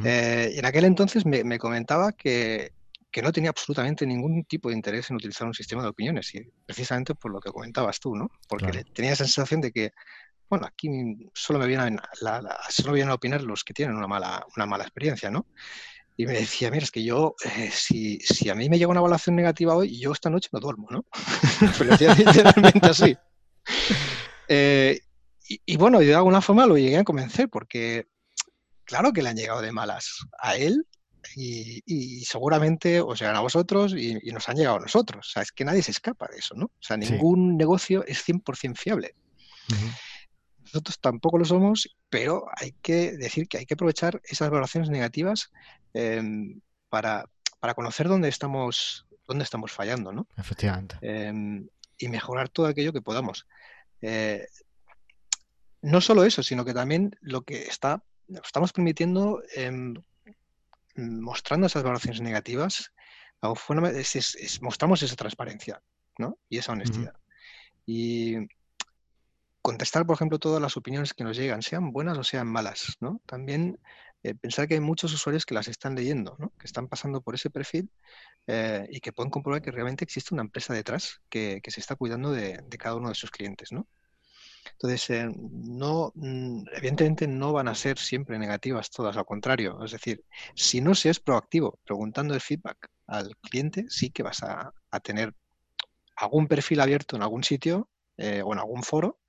Eh, 0.03 0.53
y 0.55 0.57
en 0.57 0.65
aquel 0.65 0.85
entonces 0.85 1.27
me, 1.27 1.59
comentaba 1.59 2.11
que, 2.11 2.71
que, 3.11 3.21
no 3.21 3.31
tenía 3.31 3.51
absolutamente 3.51 4.07
ningún 4.07 4.45
tipo 4.45 4.69
de 4.69 4.75
interés 4.77 5.11
en 5.11 5.17
utilizar 5.17 5.45
un 5.45 5.53
sistema 5.53 5.83
de 5.83 5.89
opiniones, 5.89 6.33
y 6.33 6.41
precisamente 6.65 7.13
por 7.13 7.31
lo 7.31 7.39
que 7.39 7.51
comentabas 7.51 7.99
tú, 7.99 8.15
¿no? 8.15 8.31
Porque 8.47 8.83
tenía 8.91 9.11
esa 9.11 9.25
sensación 9.25 9.61
de 9.61 9.71
que, 9.71 9.91
bueno, 10.49 10.65
aquí 10.65 10.89
solo 11.35 11.59
me 11.59 11.67
vienen, 11.67 11.99
solo 12.67 12.93
vienen 12.93 13.11
a 13.11 13.13
opinar 13.13 13.43
los 13.43 13.63
que 13.63 13.75
tienen 13.75 13.95
una 13.95 14.07
mala, 14.07 14.43
una 14.55 14.65
mala 14.65 14.85
experiencia, 14.85 15.29
¿no? 15.29 15.45
Y 16.19 16.25
me 16.25 16.33
decía, 16.33 16.69
mira, 16.69 16.83
es 16.83 16.91
que 16.91 17.01
yo, 17.01 17.33
eh, 17.45 17.71
si, 17.71 18.19
si, 18.19 18.49
a 18.49 18.53
mí 18.53 18.67
me 18.67 18.77
llega 18.77 18.91
una 18.91 18.99
evaluación 18.99 19.37
negativa 19.37 19.73
hoy, 19.73 19.97
yo 19.97 20.11
esta 20.11 20.29
noche 20.29 20.49
no 20.51 20.59
duermo, 20.59 20.89
¿no? 20.91 21.05
Pero 21.77 21.91
decía 21.91 22.13
literalmente 22.13 22.87
así. 22.87 23.17
Eh, 24.49 24.99
y, 25.47 25.77
bueno, 25.77 25.99
de 25.99 26.13
alguna 26.13 26.41
forma 26.41 26.65
lo 26.65 26.77
llegué 26.77 26.97
a 26.97 27.05
convencer, 27.05 27.47
porque 27.47 28.09
claro 28.83 29.13
que 29.13 29.21
le 29.21 29.29
han 29.29 29.37
llegado 29.37 29.61
de 29.61 29.71
malas 29.71 30.25
a 30.41 30.57
él 30.57 30.85
y, 31.37 32.25
seguramente 32.25 32.99
os 32.99 33.17
llegan 33.17 33.37
a 33.37 33.41
vosotros 33.41 33.93
y, 33.95 34.15
nos 34.33 34.49
han 34.49 34.57
llegado 34.57 34.75
a 34.75 34.81
nosotros. 34.81 35.25
O 35.25 35.31
sea, 35.31 35.43
es 35.43 35.53
que 35.53 35.63
nadie 35.63 35.83
se 35.83 35.91
escapa 35.91 36.27
de 36.29 36.39
eso, 36.39 36.53
¿no? 36.53 36.65
O 36.65 36.81
sea, 36.81 36.97
ningún 36.97 37.55
negocio 37.55 38.03
es 38.05 38.27
100% 38.27 38.75
fiable. 38.75 39.15
Nosotros 40.63 40.99
tampoco 40.99 41.37
lo 41.37 41.45
somos, 41.45 41.87
pero 42.09 42.45
hay 42.55 42.73
que 42.81 43.17
decir 43.17 43.47
que 43.47 43.59
hay 43.59 43.65
que 43.65 43.75
aprovechar 43.75 44.21
esas 44.23 44.49
valoraciones 44.49 44.89
negativas 44.89 45.51
em, 45.93 46.59
para, 46.89 47.25
conocer 47.75 48.07
dónde 48.07 48.29
estamos, 48.29 49.05
dónde 49.27 49.43
estamos 49.43 49.71
fallando, 49.71 50.11
¿no? 50.11 50.27
Efectivamente. 50.37 50.97
Em, 51.01 51.67
y 51.97 52.07
mejorar 52.07 52.49
todo 52.49 52.67
aquello 52.67 52.93
que 52.93 53.01
podamos. 53.01 53.45
Eh, 54.01 54.47
no 55.81 56.01
solo 56.01 56.23
eso, 56.23 56.43
sino 56.43 56.65
que 56.65 56.73
también 56.73 57.15
lo 57.21 57.41
que 57.41 57.63
está, 57.63 58.03
estamos 58.43 58.73
permitiendo, 58.73 59.41
em, 59.55 59.93
mostrando 60.95 61.67
esas 61.67 61.83
valoraciones 61.83 62.21
negativas, 62.21 62.91
mostramos 64.61 65.01
esa 65.01 65.15
transparencia 65.15 65.81
¿no? 66.17 66.37
y 66.49 66.57
esa 66.57 66.73
honestidad. 66.73 67.13
Y 67.85 68.35
contestar, 69.61 70.05
por 70.05 70.15
ejemplo, 70.15 70.39
todas 70.39 70.61
las 70.61 70.77
opiniones 70.77 71.13
que 71.13 71.23
nos 71.23 71.37
llegan, 71.37 71.61
sean 71.61 71.91
buenas 71.91 72.17
o 72.17 72.23
sean 72.23 72.47
malas, 72.47 72.97
¿no? 72.99 73.21
También 73.25 73.79
eh, 74.23 74.35
pensar 74.35 74.67
que 74.67 74.73
hay 74.73 74.79
muchos 74.81 75.13
usuarios 75.13 75.45
que 75.45 75.53
las 75.53 75.69
están 75.69 75.95
leyendo, 75.95 76.35
¿no? 76.39 76.51
que 76.59 76.65
están 76.65 76.89
pasando 76.89 77.21
por 77.21 77.35
ese 77.35 77.49
perfil 77.49 77.89
eh, 78.47 78.85
y 78.89 78.99
que 78.99 79.13
pueden 79.13 79.31
comprobar 79.31 79.61
que 79.61 79.71
realmente 79.71 80.03
existe 80.03 80.33
una 80.33 80.43
empresa 80.43 80.73
detrás 80.73 81.21
que, 81.29 81.61
se 81.65 81.79
está 81.79 81.95
cuidando 81.95 82.31
de, 82.31 82.61
cada 82.77 82.95
uno 82.95 83.09
de 83.09 83.15
sus 83.15 83.31
clientes. 83.31 83.71
¿no? 83.71 83.87
Entonces, 84.73 85.09
eh, 85.11 85.29
no, 85.37 86.11
mm, 86.15 86.63
evidentemente 86.73 87.27
no 87.27 87.53
van 87.53 87.69
a 87.69 87.75
ser 87.75 87.97
siempre 87.97 88.37
negativas 88.39 88.89
todas, 88.91 89.15
al 89.15 89.25
contrario. 89.25 89.83
Es 89.85 89.91
decir, 89.91 90.25
si 90.53 90.81
no 90.81 90.95
se 90.95 91.09
es 91.09 91.19
proactivo 91.21 91.79
preguntando 91.85 92.33
el 92.33 92.41
feedback 92.41 92.89
al 93.07 93.37
cliente, 93.37 93.85
sí 93.89 94.09
que 94.11 94.23
vas 94.23 94.43
a, 94.43 94.73
a 94.91 94.99
tener 94.99 95.33
algún 96.17 96.47
perfil 96.47 96.81
abierto 96.81 97.15
en 97.15 97.23
algún 97.23 97.43
sitio 97.45 97.89
eh, 98.19 98.41
o 98.43 98.53
en 98.53 98.59
algún 98.59 98.83
foro 98.83 99.19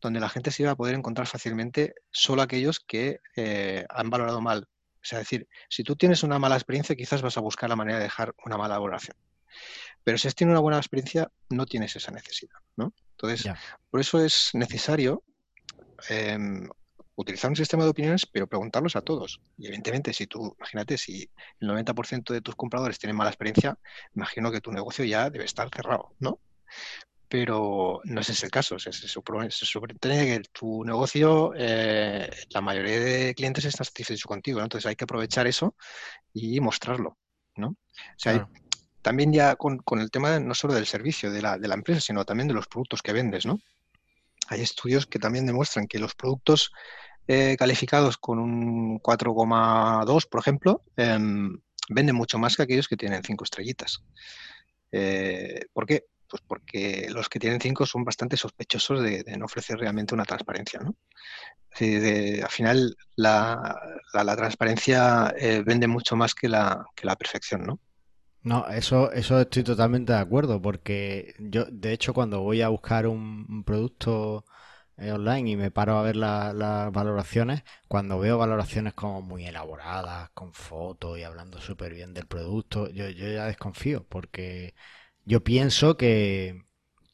donde 0.00 0.20
la 0.20 0.28
gente 0.28 0.50
se 0.50 0.62
iba 0.62 0.72
a 0.72 0.76
poder 0.76 0.94
encontrar 0.94 1.26
fácilmente 1.26 1.94
solo 2.10 2.42
aquellos 2.42 2.80
que 2.80 3.20
eh, 3.36 3.84
han 3.88 4.10
valorado 4.10 4.40
mal. 4.40 4.68
O 4.68 5.04
sea, 5.08 5.20
es 5.20 5.26
decir, 5.26 5.48
si 5.68 5.82
tú 5.82 5.96
tienes 5.96 6.22
una 6.22 6.38
mala 6.38 6.56
experiencia, 6.56 6.96
quizás 6.96 7.22
vas 7.22 7.36
a 7.36 7.40
buscar 7.40 7.68
la 7.68 7.76
manera 7.76 7.98
de 7.98 8.04
dejar 8.04 8.34
una 8.44 8.56
mala 8.56 8.78
valoración. 8.78 9.16
Pero 10.04 10.18
si 10.18 10.28
has 10.28 10.34
tenido 10.34 10.52
una 10.52 10.60
buena 10.60 10.78
experiencia, 10.78 11.30
no 11.50 11.66
tienes 11.66 11.94
esa 11.96 12.10
necesidad. 12.10 12.58
¿no? 12.76 12.92
Entonces, 13.12 13.50
por 13.90 14.00
eso 14.00 14.24
es 14.24 14.50
necesario 14.54 15.24
em, 16.08 16.68
utilizar 17.16 17.50
un 17.50 17.56
sistema 17.56 17.84
de 17.84 17.90
opiniones, 17.90 18.26
pero 18.26 18.46
preguntarlos 18.46 18.96
a 18.96 19.02
todos. 19.02 19.40
Y 19.56 19.66
evidentemente, 19.66 20.12
si 20.12 20.26
tú, 20.26 20.54
imagínate, 20.58 20.96
si 20.96 21.30
el 21.60 21.68
90% 21.68 22.32
de 22.32 22.40
tus 22.40 22.54
compradores 22.54 22.98
tienen 22.98 23.16
mala 23.16 23.30
experiencia, 23.30 23.78
imagino 24.14 24.52
que 24.52 24.60
tu 24.60 24.70
negocio 24.72 25.04
ya 25.04 25.28
debe 25.28 25.44
estar 25.44 25.68
cerrado, 25.74 26.14
¿no? 26.20 26.40
Pero 27.28 28.00
no 28.04 28.20
es 28.20 28.30
ese 28.30 28.46
el 28.46 28.52
caso. 28.52 28.78
se, 28.78 28.92
supone, 28.92 29.48
que 30.00 30.42
tu 30.52 30.84
negocio, 30.84 31.52
eh, 31.56 32.30
la 32.50 32.60
mayoría 32.60 32.98
de 32.98 33.34
clientes 33.34 33.64
están 33.64 33.84
satisfechos 33.84 34.24
contigo, 34.24 34.60
entonces 34.60 34.86
hay 34.88 34.96
que 34.96 35.04
aprovechar 35.04 35.46
eso 35.46 35.74
y 36.32 36.60
mostrarlo. 36.60 37.18
¿no? 37.56 37.68
O 37.68 37.76
sea, 38.18 38.48
también 39.02 39.32
ya 39.32 39.56
con, 39.56 39.82
el 40.00 40.10
tema 40.10 40.38
no 40.40 40.54
solo 40.54 40.74
del 40.74 40.86
servicio 40.86 41.30
de 41.30 41.42
la, 41.42 41.58
de 41.58 41.68
la, 41.68 41.74
empresa, 41.74 42.00
sino 42.00 42.24
también 42.24 42.48
de 42.48 42.54
los 42.54 42.66
productos 42.66 43.02
que 43.02 43.12
vendes. 43.12 43.44
¿no? 43.44 43.58
Hay 44.48 44.62
estudios 44.62 45.06
que 45.06 45.18
también 45.18 45.46
demuestran 45.46 45.86
que 45.86 45.98
los 45.98 46.14
productos 46.14 46.72
eh, 47.26 47.56
calificados 47.58 48.16
con 48.16 48.38
un 48.38 49.00
4,2, 49.00 50.28
por 50.30 50.40
ejemplo, 50.40 50.82
em, 50.96 51.60
venden 51.90 52.16
mucho 52.16 52.38
más 52.38 52.56
que 52.56 52.62
aquellos 52.62 52.88
que 52.88 52.96
tienen 52.96 53.22
5 53.22 53.44
estrellitas. 53.44 54.02
Eh, 54.92 55.66
¿Por 55.74 55.84
qué? 55.84 56.06
Pues 56.28 56.42
porque 56.46 57.06
los 57.10 57.28
que 57.28 57.38
tienen 57.38 57.60
5 57.60 57.86
son 57.86 58.04
bastante 58.04 58.36
sospechosos 58.36 59.02
de, 59.02 59.24
no 59.38 59.46
ofrecer 59.46 59.78
realmente 59.78 60.14
una 60.14 60.24
transparencia. 60.24 60.80
¿no? 60.80 60.94
al 61.80 62.50
final, 62.50 62.96
la, 63.16 64.36
transparencia 64.36 65.32
eh, 65.38 65.62
vende 65.64 65.86
mucho 65.86 66.16
más 66.16 66.34
que 66.34 66.48
la, 66.48 66.84
que 66.94 67.06
la 67.06 67.16
perfección. 67.16 67.64
¿no? 67.64 67.80
No, 68.42 68.66
eso, 68.68 69.12
eso 69.12 69.40
estoy 69.40 69.62
totalmente 69.64 70.12
de 70.12 70.18
acuerdo, 70.20 70.62
porque 70.62 71.34
yo, 71.38 71.66
de 71.66 71.92
hecho, 71.92 72.14
cuando 72.14 72.40
voy 72.40 72.62
a 72.62 72.68
buscar 72.68 73.06
un, 73.06 73.64
producto 73.64 74.44
eh, 74.96 75.12
online 75.12 75.50
y 75.50 75.56
me 75.56 75.70
paro 75.70 75.98
a 75.98 76.02
ver 76.02 76.16
las 76.16 76.54
valoraciones, 76.92 77.62
cuando 77.88 78.18
veo 78.18 78.38
valoraciones 78.38 78.94
como 78.94 79.22
muy 79.22 79.44
elaboradas, 79.46 80.30
con 80.30 80.52
fotos 80.54 81.18
y 81.18 81.24
hablando 81.24 81.60
súper 81.60 81.94
bien 81.94 82.14
del 82.14 82.26
producto, 82.26 82.88
yo, 82.88 83.08
yo 83.10 83.28
ya 83.28 83.46
desconfío, 83.46 84.04
porque 84.08 84.74
yo 85.28 85.44
pienso 85.44 85.96
que, 85.96 86.64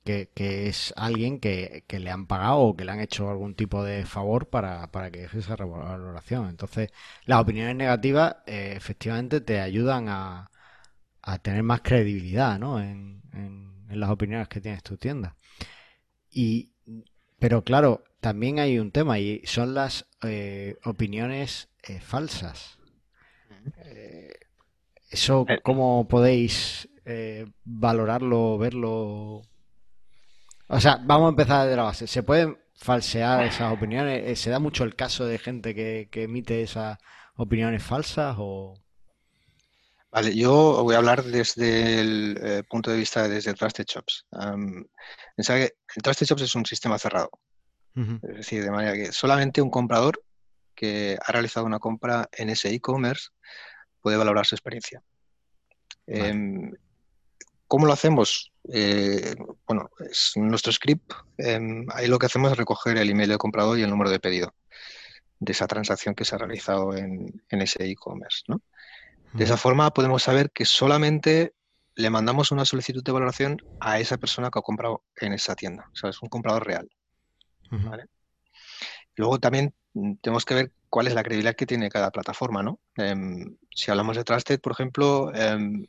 que, 0.05 0.31
es 0.69 0.95
alguien 0.97 1.41
que, 1.41 1.85
que, 1.87 1.99
le 1.99 2.11
han 2.11 2.27
pagado 2.27 2.59
o 2.61 2.77
que 2.77 2.85
le 2.85 2.93
han 2.93 3.01
hecho 3.01 3.31
algún 3.31 3.55
tipo 3.55 3.83
de 3.85 4.07
favor 4.07 4.49
para, 4.49 4.91
para 4.91 5.11
que 5.11 5.23
deje 5.23 5.39
esa 5.41 5.57
valoración. 5.57 6.49
Entonces, 6.49 6.91
las 7.27 7.41
opiniones 7.41 7.77
negativas 7.77 8.37
eh, 8.47 8.75
efectivamente 8.77 9.41
te 9.41 9.61
ayudan 9.61 10.09
a 10.09 10.51
a 11.27 11.39
tener 11.39 11.63
más 11.63 11.81
credibilidad 11.81 12.59
¿no? 12.59 12.81
en, 12.81 13.23
las 13.89 14.11
opiniones 14.11 14.49
que 14.49 14.61
tienes 14.61 14.83
tu 14.83 14.97
tienda. 14.97 15.37
Y, 16.31 16.73
pero 17.39 17.63
claro, 17.63 18.03
también 18.21 18.59
hay 18.59 18.79
un 18.79 18.91
tema 18.91 19.21
y 19.21 19.41
son 19.45 19.73
las 19.73 20.07
eh, 20.23 20.77
opiniones 20.85 21.69
eh, 21.85 22.01
falsas. 22.01 22.79
¿Eso 25.11 25.47
cómo 25.63 26.09
podéis 26.09 26.89
valorarlo, 27.65 28.59
verlo? 28.59 29.43
O 30.69 30.81
sea, 30.81 30.99
vamos 31.03 31.27
a 31.27 31.31
empezar 31.31 31.65
desde 31.65 31.77
la 31.77 31.83
base. 31.85 32.07
¿Se 32.07 32.23
pueden 32.23 32.59
falsear 32.75 33.45
esas 33.45 33.73
opiniones? 33.73 34.39
¿Se 34.39 34.51
da 34.51 34.59
mucho 34.59 34.85
el 34.85 34.97
caso 34.97 35.27
de 35.27 35.39
gente 35.39 35.75
que, 35.75 36.09
que 36.11 36.25
emite 36.25 36.63
esas 36.63 36.99
opiniones 37.37 37.83
falsas 37.83 38.37
o...? 38.39 38.75
Vale, 40.11 40.33
yo 40.37 40.85
voy 40.85 40.95
a 40.95 40.99
hablar 40.99 41.25
desde 41.25 42.01
el 42.01 42.39
eh, 42.41 42.63
punto 42.63 42.93
de 42.93 42.99
vista 42.99 43.27
desde 43.27 43.53
Trusted 43.53 43.85
Shops. 43.85 44.27
el 44.33 46.03
Trusted 46.03 46.27
Shops 46.27 46.43
es 46.43 46.55
un 46.55 46.65
sistema 46.65 46.99
cerrado. 46.99 47.31
Es 47.97 48.37
decir, 48.37 48.63
de 48.63 48.71
manera 48.71 48.95
que 48.95 49.13
solamente 49.13 49.61
un 49.61 49.71
comprador 49.71 50.23
que 50.75 51.17
ha 51.21 51.33
realizado 51.33 51.67
una 51.67 51.81
compra 51.81 52.29
en 52.33 52.51
ese 52.51 52.73
e-commerce 52.73 53.31
puede 54.01 54.17
valorar 54.17 54.47
su 54.47 54.55
experiencia. 54.55 55.03
Em, 56.07 56.73
¿Cómo 57.75 57.87
lo 57.87 57.93
hacemos? 57.93 58.53
Eh, 58.73 59.35
bueno, 59.67 59.91
es 60.09 60.35
nuestro 60.37 60.71
script. 60.71 61.13
Em, 61.37 61.85
ahí 61.93 62.07
lo 62.07 62.21
que 62.21 62.27
hacemos 62.27 62.53
es 62.53 62.57
recoger 62.57 62.97
el 62.99 63.11
email 63.11 63.31
del 63.31 63.39
comprador 63.39 63.77
y 63.77 63.83
el 63.83 63.91
número 63.91 64.11
de 64.11 64.21
pedido 64.21 64.55
de 65.41 65.51
esa 65.51 65.67
transacción 65.67 66.15
que 66.15 66.25
se 66.25 66.37
ha 66.37 66.39
realizado 66.39 66.97
en, 66.97 67.43
en 67.49 67.63
ese 67.63 67.85
e-commerce. 67.85 68.45
¿no? 68.47 68.63
De 69.33 69.43
esa 69.43 69.57
forma 69.57 69.91
podemos 69.91 70.23
saber 70.23 70.53
que 70.53 70.65
solamente 70.65 71.57
le 71.97 72.11
mandamos 72.11 72.53
una 72.53 72.65
solicitud 72.65 73.03
de 73.03 73.11
valoración 73.11 73.61
a 73.81 73.99
esa 73.99 74.19
persona 74.19 74.51
que 74.53 74.61
ha 74.61 74.63
comprado 74.63 75.03
en 75.17 75.33
esa 75.33 75.57
tienda. 75.57 75.91
O 75.93 75.97
sea, 75.97 76.11
es 76.11 76.23
un 76.23 76.29
comprador 76.29 76.65
real. 76.65 76.89
Luego 79.17 79.41
también 79.41 79.75
mm, 79.95 80.15
tenemos 80.23 80.45
que 80.45 80.55
ver 80.55 80.73
cuál 80.89 81.09
es 81.09 81.15
la 81.15 81.25
credibilidad 81.25 81.57
que 81.57 81.67
tiene 81.67 81.91
cada 81.91 82.13
plataforma, 82.13 82.63
¿no? 82.63 82.79
Em, 82.95 83.57
si 83.75 83.91
hablamos 83.91 84.17
de 84.17 84.23
Trusted, 84.23 84.61
por 84.61 84.71
ejemplo, 84.71 85.35
em, 85.35 85.89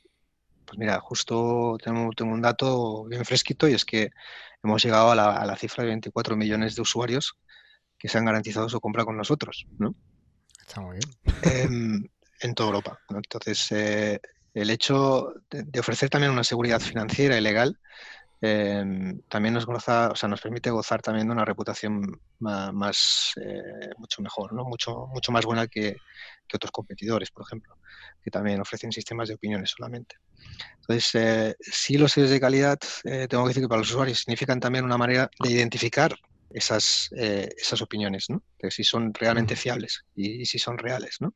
pues 0.66 0.78
mira, 0.78 1.00
justo 1.00 1.78
tengo, 1.84 2.12
tengo, 2.14 2.34
un 2.34 2.42
dato 2.42 3.06
bien 3.06 3.26
fresquito 3.26 3.68
y 3.68 3.74
es 3.74 3.86
que 3.86 4.10
hemos 4.64 4.84
llegado 4.84 5.12
a 5.12 5.16
la, 5.16 5.56
cifra 5.58 5.84
de 5.84 5.90
24 5.90 6.36
millones 6.36 6.76
de 6.76 6.82
usuarios 6.82 7.38
que 7.98 8.08
se 8.08 8.18
han 8.18 8.26
garantizado 8.26 8.68
su 8.70 8.80
compra 8.80 9.06
con 9.06 9.18
nosotros, 9.18 9.66
¿no? 9.78 9.96
Está 10.60 10.82
muy 10.82 10.98
bien. 10.98 11.34
Em, 11.44 12.10
en 12.42 12.56
toda 12.56 12.70
Europa. 12.70 13.00
Entonces, 13.10 13.72
eh, 13.72 14.20
el 14.54 14.70
hecho 14.70 15.34
de, 15.50 15.80
ofrecer 15.80 16.10
también 16.10 16.32
una 16.32 16.44
seguridad 16.44 16.80
financiera 16.80 17.38
y 17.38 17.42
legal 17.42 17.78
em, 18.42 19.22
también 19.28 19.54
nos 19.54 19.66
goza, 19.66 20.10
o 20.12 20.16
sea, 20.16 20.30
nos 20.30 20.42
permite 20.42 20.70
gozar 20.70 21.02
también 21.02 21.28
de 21.28 21.34
una 21.34 21.46
reputación 21.46 22.22
más, 22.40 23.34
eh, 23.42 23.90
mucho 23.98 24.22
mejor, 24.22 24.54
¿no? 24.54 24.64
mucho, 24.66 25.08
mucho 25.14 25.32
más 25.32 25.46
buena 25.46 25.68
que, 25.68 25.98
otros 26.54 26.72
competidores, 26.72 27.32
por 27.32 27.44
ejemplo, 27.46 27.78
que 28.24 28.32
también 28.32 28.62
ofrecen 28.62 28.92
sistemas 28.92 29.28
de 29.28 29.36
opiniones 29.36 29.72
solamente. 29.72 30.16
Entonces, 30.82 31.16
eh, 31.16 31.56
sí 31.60 31.98
los 31.98 32.12
sellos 32.12 32.30
de 32.30 32.40
calidad, 32.40 32.78
tengo 33.04 33.44
que 33.44 33.50
decir 33.50 33.64
que 33.64 33.68
para 33.68 33.80
los 33.80 33.90
usuarios 33.90 34.20
significan 34.20 34.60
también 34.60 34.86
una 34.86 34.98
manera 34.98 35.30
de 35.40 35.52
identificar 35.52 36.16
esas, 36.52 37.10
esas 37.12 37.82
opiniones, 37.82 38.30
¿no? 38.30 38.44
de 38.60 38.70
si 38.70 38.84
son 38.84 39.14
realmente 39.14 39.56
fiables 39.56 40.06
y, 40.16 40.42
y 40.42 40.46
si 40.46 40.60
son 40.60 40.78
reales. 40.78 41.18
¿no? 41.20 41.34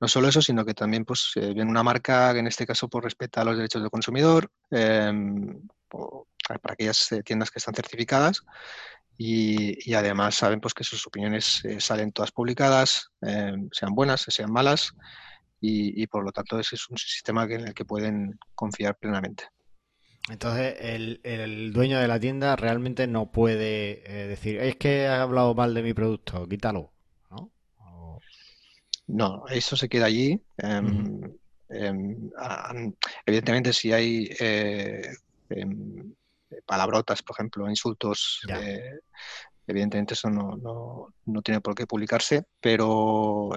no 0.00 0.08
solo 0.08 0.28
eso, 0.28 0.42
sino 0.42 0.64
que 0.64 0.74
también 0.74 1.04
pues, 1.04 1.32
eh, 1.36 1.52
viene 1.54 1.70
una 1.70 1.82
marca 1.82 2.32
que 2.32 2.40
en 2.40 2.46
este 2.46 2.66
caso 2.66 2.88
pues, 2.88 3.04
respeta 3.04 3.44
los 3.44 3.56
derechos 3.56 3.82
del 3.82 3.90
consumidor 3.90 4.50
em, 4.70 5.60
para 5.88 6.72
aquellas 6.74 7.12
eh, 7.12 7.22
tiendas 7.22 7.50
que 7.50 7.58
están 7.58 7.74
certificadas 7.74 8.42
y, 9.16 9.92
además 9.94 10.36
saben 10.36 10.60
pues, 10.60 10.74
que 10.74 10.84
sus 10.84 11.04
opiniones 11.06 11.64
eh, 11.64 11.80
salen 11.80 12.12
todas 12.12 12.30
publicadas, 12.30 13.10
em, 13.20 13.68
sean 13.72 13.94
buenas, 13.94 14.24
sean 14.28 14.52
malas 14.52 14.92
y, 15.60 16.06
por 16.06 16.24
lo 16.24 16.32
tanto 16.32 16.58
ese 16.58 16.76
es 16.76 16.88
un 16.88 16.96
sistema 16.96 17.44
en 17.44 17.68
el 17.68 17.74
que 17.74 17.84
pueden 17.84 18.38
confiar 18.54 18.96
plenamente. 18.96 19.44
Entonces, 20.30 20.76
el, 20.80 21.20
el, 21.24 21.72
dueño 21.72 21.98
de 21.98 22.06
la 22.06 22.20
tienda 22.20 22.54
realmente 22.54 23.06
no 23.06 23.32
puede 23.32 24.26
decir, 24.28 24.58
es 24.60 24.76
que 24.76 25.06
ha 25.06 25.22
hablado 25.22 25.54
mal 25.54 25.74
de 25.74 25.82
mi 25.82 25.94
producto, 25.94 26.46
quítalo. 26.46 26.92
No, 29.08 29.46
eso 29.48 29.74
se 29.76 29.88
queda 29.88 30.06
allí. 30.06 30.40
Em, 30.58 31.20
em, 31.70 32.30
evidentemente, 33.24 33.72
si 33.72 33.90
hay 33.90 34.28
eh, 34.38 35.02
em, 35.48 36.14
palabrotas, 36.66 37.22
por 37.22 37.34
ejemplo, 37.34 37.68
insultos, 37.68 38.42
eh, 38.48 39.00
evidentemente 39.68 40.14
eso 40.14 40.28
no, 40.30 41.12
tiene 41.42 41.60
por 41.60 41.74
qué 41.74 41.86
publicarse, 41.86 42.44
pero 42.60 43.50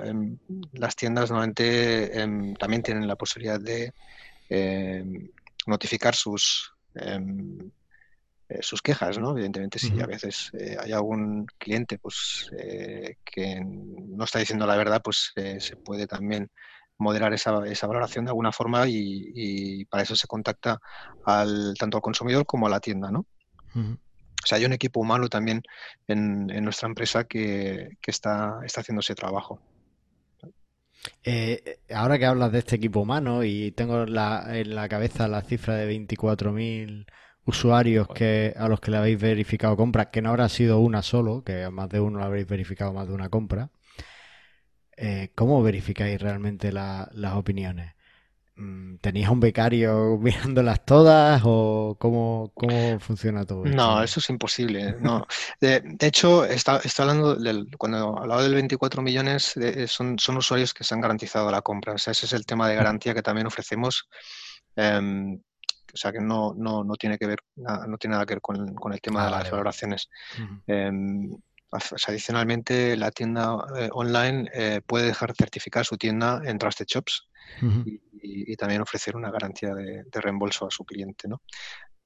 las 0.74 0.96
tiendas 0.96 1.32
normalmente 1.32 2.12
también 2.60 2.84
tienen 2.84 3.08
la 3.08 3.16
posibilidad 3.16 3.60
de 3.60 3.94
notificar 5.66 6.14
sus 6.14 6.74
eh, 8.52 8.60
sus 8.62 8.82
quejas, 8.82 9.18
¿no? 9.18 9.32
Evidentemente, 9.32 9.80
si 9.80 10.02
a 10.02 10.06
veces 10.06 10.52
eh, 10.60 10.76
hay 10.78 10.92
algún 10.92 11.46
cliente 11.58 11.98
pues, 11.98 12.52
eh, 12.58 13.16
que 13.24 13.62
no 13.64 14.26
está 14.26 14.40
diciendo 14.40 14.68
la 14.68 14.76
verdad, 14.76 15.02
pues 15.02 15.32
se 15.34 15.76
puede 15.78 16.06
también 16.06 16.50
moderar 16.98 17.34
esa, 17.34 17.66
esa 17.66 17.88
valoración 17.88 18.26
de 18.26 18.32
alguna 18.32 18.52
forma 18.52 18.84
y, 18.88 19.86
para 19.86 20.04
eso 20.04 20.18
se 20.18 20.28
contacta 20.28 20.80
al, 21.26 21.76
tanto 21.80 21.98
al 21.98 22.04
consumidor 22.04 22.46
como 22.46 22.68
a 22.68 22.70
la 22.70 22.82
tienda, 22.82 23.10
¿no? 23.10 23.26
O 24.44 24.48
sea, 24.48 24.58
hay 24.58 24.66
un 24.66 24.74
equipo 24.74 25.00
humano 25.00 25.28
también 25.30 25.62
en, 26.08 26.48
nuestra 26.64 26.88
empresa 26.88 27.26
que, 27.26 27.90
está, 28.06 28.60
está 28.66 28.82
haciendo 28.82 29.02
ese 29.02 29.16
trabajo. 29.16 29.60
ahora 31.94 32.18
que 32.18 32.26
hablas 32.26 32.52
de 32.52 32.60
este 32.60 32.76
equipo 32.76 33.02
humano 33.02 33.44
y 33.44 33.72
tengo 33.72 34.04
en 34.04 34.14
la 34.76 34.88
cabeza 34.90 35.28
la 35.28 35.42
cifra 35.42 35.76
de 35.76 35.92
24.000 35.94 37.06
usuarios 37.46 38.08
que 38.08 38.54
a 38.56 38.68
los 38.68 38.80
que 38.80 38.92
le 38.92 38.98
habéis 38.98 39.20
verificado 39.20 39.76
compras, 39.76 40.08
que 40.12 40.22
no 40.22 40.30
habrá 40.30 40.50
sido 40.50 40.80
una 40.80 41.02
solo, 41.02 41.44
que 41.44 41.70
más 41.70 41.90
de 41.90 42.00
uno 42.00 42.20
le 42.20 42.26
habréis 42.26 42.48
verificado 42.48 42.94
más 42.94 43.08
de 43.08 43.14
una 43.14 43.30
compra, 43.30 43.72
eh, 44.98 45.32
¿cómo 45.36 45.64
verificáis 45.64 46.22
realmente 46.22 46.72
las 46.72 47.34
opiniones? 47.34 47.94
Mm, 48.62 48.98
¿Tenéis 48.98 49.28
a 49.28 49.32
un 49.32 49.40
becario 49.40 50.18
mirándolas 50.22 50.86
todas 50.86 51.42
o 51.46 51.98
cómo, 52.00 52.52
cómo 52.54 53.00
funciona 53.00 53.44
todo 53.44 53.66
esto? 53.66 53.76
No, 53.76 54.04
eso 54.04 54.20
es 54.20 54.30
imposible. 54.30 54.96
No. 55.00 55.26
De, 55.60 55.82
hecho, 56.02 56.46
está, 56.46 56.78
está 56.78 57.04
hablando 57.04 57.36
del, 57.36 57.68
cuando 57.78 58.20
hablaba 58.20 58.44
del 58.44 58.54
24 58.54 59.02
millones, 59.02 59.56
son, 59.88 60.20
son 60.20 60.38
usuarios 60.38 60.74
que 60.74 60.84
se 60.84 60.94
han 60.94 61.02
garantizado 61.02 61.50
la 61.50 61.62
compra. 61.62 61.94
O 61.94 61.98
sea, 61.98 62.12
ese 62.12 62.28
es 62.28 62.34
el 62.34 62.46
tema 62.46 62.70
de 62.70 62.76
garantía 62.76 63.16
que 63.16 63.24
también 63.24 63.48
ofrecemos. 63.48 64.08
Em, 64.76 65.42
o 65.94 65.98
sea 65.98 66.12
que 66.12 66.22
no, 66.22 66.54
no, 66.56 66.84
no 66.84 66.94
tiene 66.96 67.18
que 67.18 67.28
ver, 67.28 67.40
no 67.56 67.98
tiene 67.98 68.14
nada 68.14 68.26
que 68.26 68.36
ver 68.36 68.42
con, 68.42 68.76
con 68.76 68.94
el 68.94 69.02
tema 69.02 69.24
ah, 69.24 69.26
de 69.26 69.32
las 69.32 69.52
valoraciones. 69.52 70.08
Adicionalmente, 71.72 72.96
la 72.98 73.12
tienda 73.12 73.58
eh, 73.78 73.90
online 73.92 74.50
eh, 74.54 74.82
puede 74.86 75.08
dejar 75.08 75.34
certificar 75.36 75.86
su 75.86 75.98
tienda 75.98 76.42
en 76.46 76.58
Trusted 76.58 76.86
Shops 76.88 77.28
y, 78.22 78.56
también 78.56 78.82
ofrecer 78.82 79.16
una 79.16 79.32
garantía 79.32 79.74
de, 79.74 80.04
de, 80.04 80.22
reembolso 80.22 80.68
a 80.68 80.72
su 80.72 80.86
cliente. 80.86 81.28
¿no? 81.28 81.42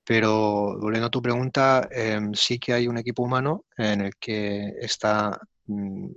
Pero 0.05 0.77
volviendo 0.79 1.07
a 1.07 1.09
tu 1.09 1.21
pregunta, 1.21 1.89
em, 1.91 2.33
sí 2.33 2.59
que 2.59 2.73
hay 2.73 2.87
un 2.87 2.97
equipo 2.97 3.23
humano 3.23 3.65
en 3.75 4.01
el 4.01 4.15
que 4.17 4.73
está, 4.79 5.39
mm, 5.65 6.07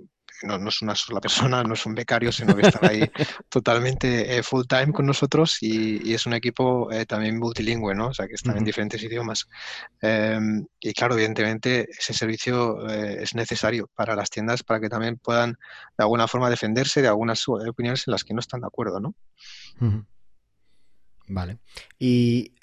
no, 0.43 0.69
es 0.69 0.81
una 0.81 0.95
sola 0.95 1.19
persona, 1.19 1.63
no 1.63 1.73
es 1.73 1.85
un 1.85 1.95
becario, 1.95 2.31
sino 2.31 2.55
que 2.55 2.67
está 2.67 2.87
ahí 2.87 3.01
totalmente 3.49 4.37
eh, 4.37 4.43
full 4.43 4.65
time 4.67 4.91
con 4.91 5.05
nosotros 5.05 5.57
y, 5.61 6.13
es 6.13 6.25
un 6.25 6.33
equipo 6.33 6.91
eh, 6.91 7.05
también 7.05 7.37
multilingüe, 7.37 7.95
¿no? 7.95 8.07
O 8.07 8.13
sea, 8.13 8.27
que 8.27 8.35
está 8.35 8.51
en 8.57 8.63
diferentes 8.63 9.01
idiomas. 9.01 9.47
Em, 10.01 10.65
y 10.79 10.93
claro, 10.93 11.13
evidentemente 11.15 11.87
ese 11.89 12.13
servicio 12.13 12.89
eh, 12.89 13.23
es 13.23 13.35
necesario 13.35 13.89
para 13.95 14.15
las 14.15 14.29
tiendas 14.29 14.63
para 14.63 14.79
que 14.79 14.89
también 14.89 15.17
puedan 15.17 15.51
de 15.51 16.03
alguna 16.03 16.27
forma 16.27 16.49
defenderse 16.49 17.01
de 17.01 17.07
algunas 17.07 17.47
opiniones 17.47 18.07
en 18.07 18.11
las 18.11 18.23
que 18.23 18.33
no 18.33 18.39
están 18.39 18.61
de 18.61 18.67
acuerdo, 18.67 18.99
¿no? 18.99 19.15
Vale. 21.27 21.59
Y 21.99 22.53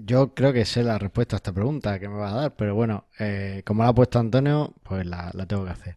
yo 0.00 0.34
creo 0.34 0.52
que 0.52 0.64
sé 0.64 0.82
la 0.82 0.98
respuesta 0.98 1.36
a 1.36 1.38
esta 1.38 1.52
pregunta 1.52 1.98
que 1.98 2.08
me 2.08 2.16
vas 2.16 2.32
a 2.32 2.36
dar, 2.36 2.56
pero 2.56 2.74
bueno, 2.74 3.06
eh, 3.18 3.62
como 3.64 3.82
la 3.82 3.90
ha 3.90 3.94
puesto 3.94 4.18
Antonio, 4.18 4.74
pues 4.82 5.06
la, 5.06 5.30
tengo 5.46 5.64
que 5.64 5.70
hacer. 5.70 5.96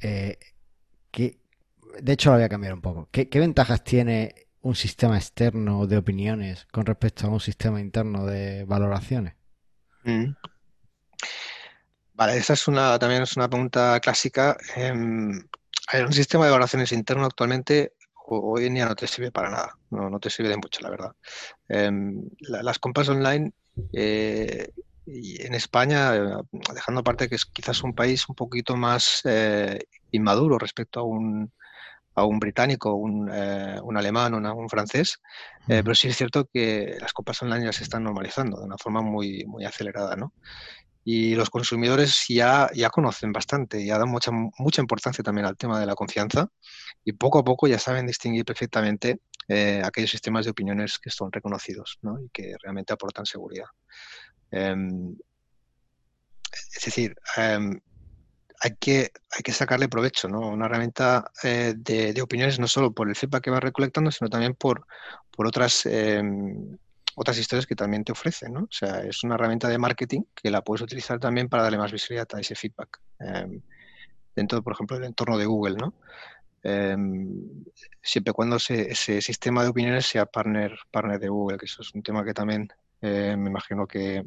Eh, 0.00 0.38
de 1.12 2.12
hecho, 2.12 2.30
la 2.30 2.36
voy 2.36 2.44
a 2.44 2.48
cambiar 2.48 2.74
un 2.74 2.80
poco. 2.80 3.08
¿Qué, 3.10 3.28
ventajas 3.34 3.82
tiene 3.82 4.46
un 4.62 4.74
sistema 4.74 5.16
externo 5.16 5.86
de 5.86 5.96
opiniones 5.96 6.66
con 6.70 6.86
respecto 6.86 7.26
a 7.26 7.30
un 7.30 7.40
sistema 7.40 7.80
interno 7.80 8.26
de 8.26 8.64
valoraciones? 8.64 9.34
Mm. 10.04 10.32
Vale, 12.14 12.36
esa 12.36 12.52
es 12.52 12.68
una, 12.68 12.98
también 12.98 13.22
es 13.22 13.36
una 13.36 13.48
pregunta 13.48 13.98
clásica. 14.00 14.56
Em, 14.76 15.30
un 15.30 16.12
sistema 16.12 16.44
de 16.44 16.50
valoraciones 16.50 16.92
interno 16.92 17.24
actualmente 17.24 17.94
hoy 18.36 18.66
en 18.66 18.74
día 18.74 18.86
no 18.86 18.94
te 18.94 19.06
sirve 19.06 19.30
para 19.30 19.50
nada, 19.50 19.78
no, 19.90 20.18
te 20.20 20.30
sirve 20.30 20.50
de 20.50 20.56
mucho, 20.56 20.80
la 20.82 20.90
verdad. 20.90 21.12
Em, 21.68 22.22
las 22.40 22.78
compras 22.78 23.08
online 23.08 23.52
eh, 23.92 24.68
y 25.06 25.42
en 25.44 25.54
España, 25.54 26.12
dejando 26.74 27.00
aparte 27.00 27.28
que 27.28 27.36
es 27.36 27.46
quizás 27.46 27.82
un 27.82 27.94
país 27.94 28.28
un 28.28 28.34
poquito 28.34 28.76
más 28.76 29.22
eh, 29.24 29.78
inmaduro 30.10 30.58
respecto 30.58 31.00
a 31.00 31.04
un, 31.04 31.52
a 32.14 32.24
un 32.24 32.38
británico, 32.38 32.94
un, 32.94 33.30
eh, 33.32 33.78
un 33.82 33.96
alemán, 33.96 34.34
o 34.34 34.54
un 34.54 34.68
francés, 34.68 35.18
pero 35.66 35.94
sí 35.94 36.08
es 36.08 36.16
cierto 36.16 36.48
que 36.52 36.96
las 37.00 37.12
compras 37.12 37.42
online 37.42 37.66
ya 37.66 37.72
se 37.72 37.84
están 37.84 38.04
normalizando 38.04 38.58
de 38.58 38.64
una 38.64 38.78
forma 38.78 39.02
muy, 39.02 39.44
muy 39.46 39.64
acelerada, 39.64 40.16
¿no? 40.16 40.32
Y 41.10 41.34
los 41.34 41.48
consumidores 41.48 42.26
ya, 42.28 42.68
ya 42.74 42.90
conocen 42.90 43.32
bastante, 43.32 43.82
ya 43.82 43.96
dan 43.96 44.10
mucha, 44.10 44.30
mucha 44.30 44.82
importancia 44.82 45.24
también 45.24 45.46
al 45.46 45.56
tema 45.56 45.80
de 45.80 45.86
la 45.86 45.94
confianza 45.94 46.50
y 47.02 47.12
poco 47.12 47.38
a 47.38 47.44
poco 47.44 47.66
ya 47.66 47.78
saben 47.78 48.06
distinguir 48.06 48.44
perfectamente 48.44 49.22
eh, 49.48 49.80
aquellos 49.82 50.10
sistemas 50.10 50.44
de 50.44 50.50
opiniones 50.50 50.98
que 50.98 51.08
son 51.08 51.32
reconocidos 51.32 51.98
y 52.22 52.28
que 52.28 52.52
realmente 52.62 52.92
aportan 52.92 53.24
seguridad. 53.24 53.64
Em, 54.50 55.16
es 56.76 56.84
decir, 56.84 57.16
em, 57.38 57.80
hay, 58.60 58.76
que, 58.78 59.10
hay 59.30 59.42
que 59.42 59.52
sacarle 59.52 59.88
provecho, 59.88 60.28
¿no? 60.28 60.40
Una 60.40 60.66
herramienta 60.66 61.30
eh, 61.42 61.72
de, 61.74 62.20
opiniones 62.20 62.58
no 62.58 62.68
solo 62.68 62.92
por 62.92 63.08
el 63.08 63.16
feedback 63.16 63.44
que 63.44 63.50
va 63.50 63.60
recolectando, 63.60 64.10
sino 64.10 64.28
también 64.28 64.52
por, 64.52 64.86
por 65.30 65.46
otras 65.46 65.86
em, 65.86 66.76
otras 67.20 67.38
historias 67.38 67.66
que 67.66 67.74
también 67.74 68.04
te 68.04 68.12
ofrecen, 68.12 68.52
¿no? 68.52 68.60
O 68.60 68.70
sea, 68.70 69.00
es 69.00 69.24
una 69.24 69.34
herramienta 69.34 69.68
de 69.68 69.78
marketing 69.78 70.22
que 70.34 70.50
la 70.50 70.62
puedes 70.62 70.82
utilizar 70.82 71.18
también 71.18 71.48
para 71.48 71.62
darle 71.62 71.78
más 71.78 71.92
visibilidad 71.92 72.28
a 72.34 72.40
ese 72.40 72.54
feedback. 72.54 73.00
Em, 73.20 73.60
dentro, 74.34 74.62
por 74.62 74.72
ejemplo, 74.72 74.96
del 74.96 75.06
entorno 75.06 75.36
de 75.36 75.46
Google, 75.46 75.76
¿no? 75.76 75.94
Em, 76.62 77.64
siempre 78.02 78.32
cuando 78.32 78.56
ese, 78.56 79.20
sistema 79.20 79.62
de 79.62 79.68
opiniones 79.68 80.06
sea 80.06 80.26
partner, 80.26 80.78
partner 80.90 81.18
de 81.18 81.28
Google, 81.28 81.58
que 81.58 81.66
eso 81.66 81.82
es 81.82 81.94
un 81.94 82.02
tema 82.02 82.24
que 82.24 82.34
también 82.34 82.68
eh, 83.00 83.36
me 83.36 83.48
imagino 83.48 83.86
que 83.86 84.24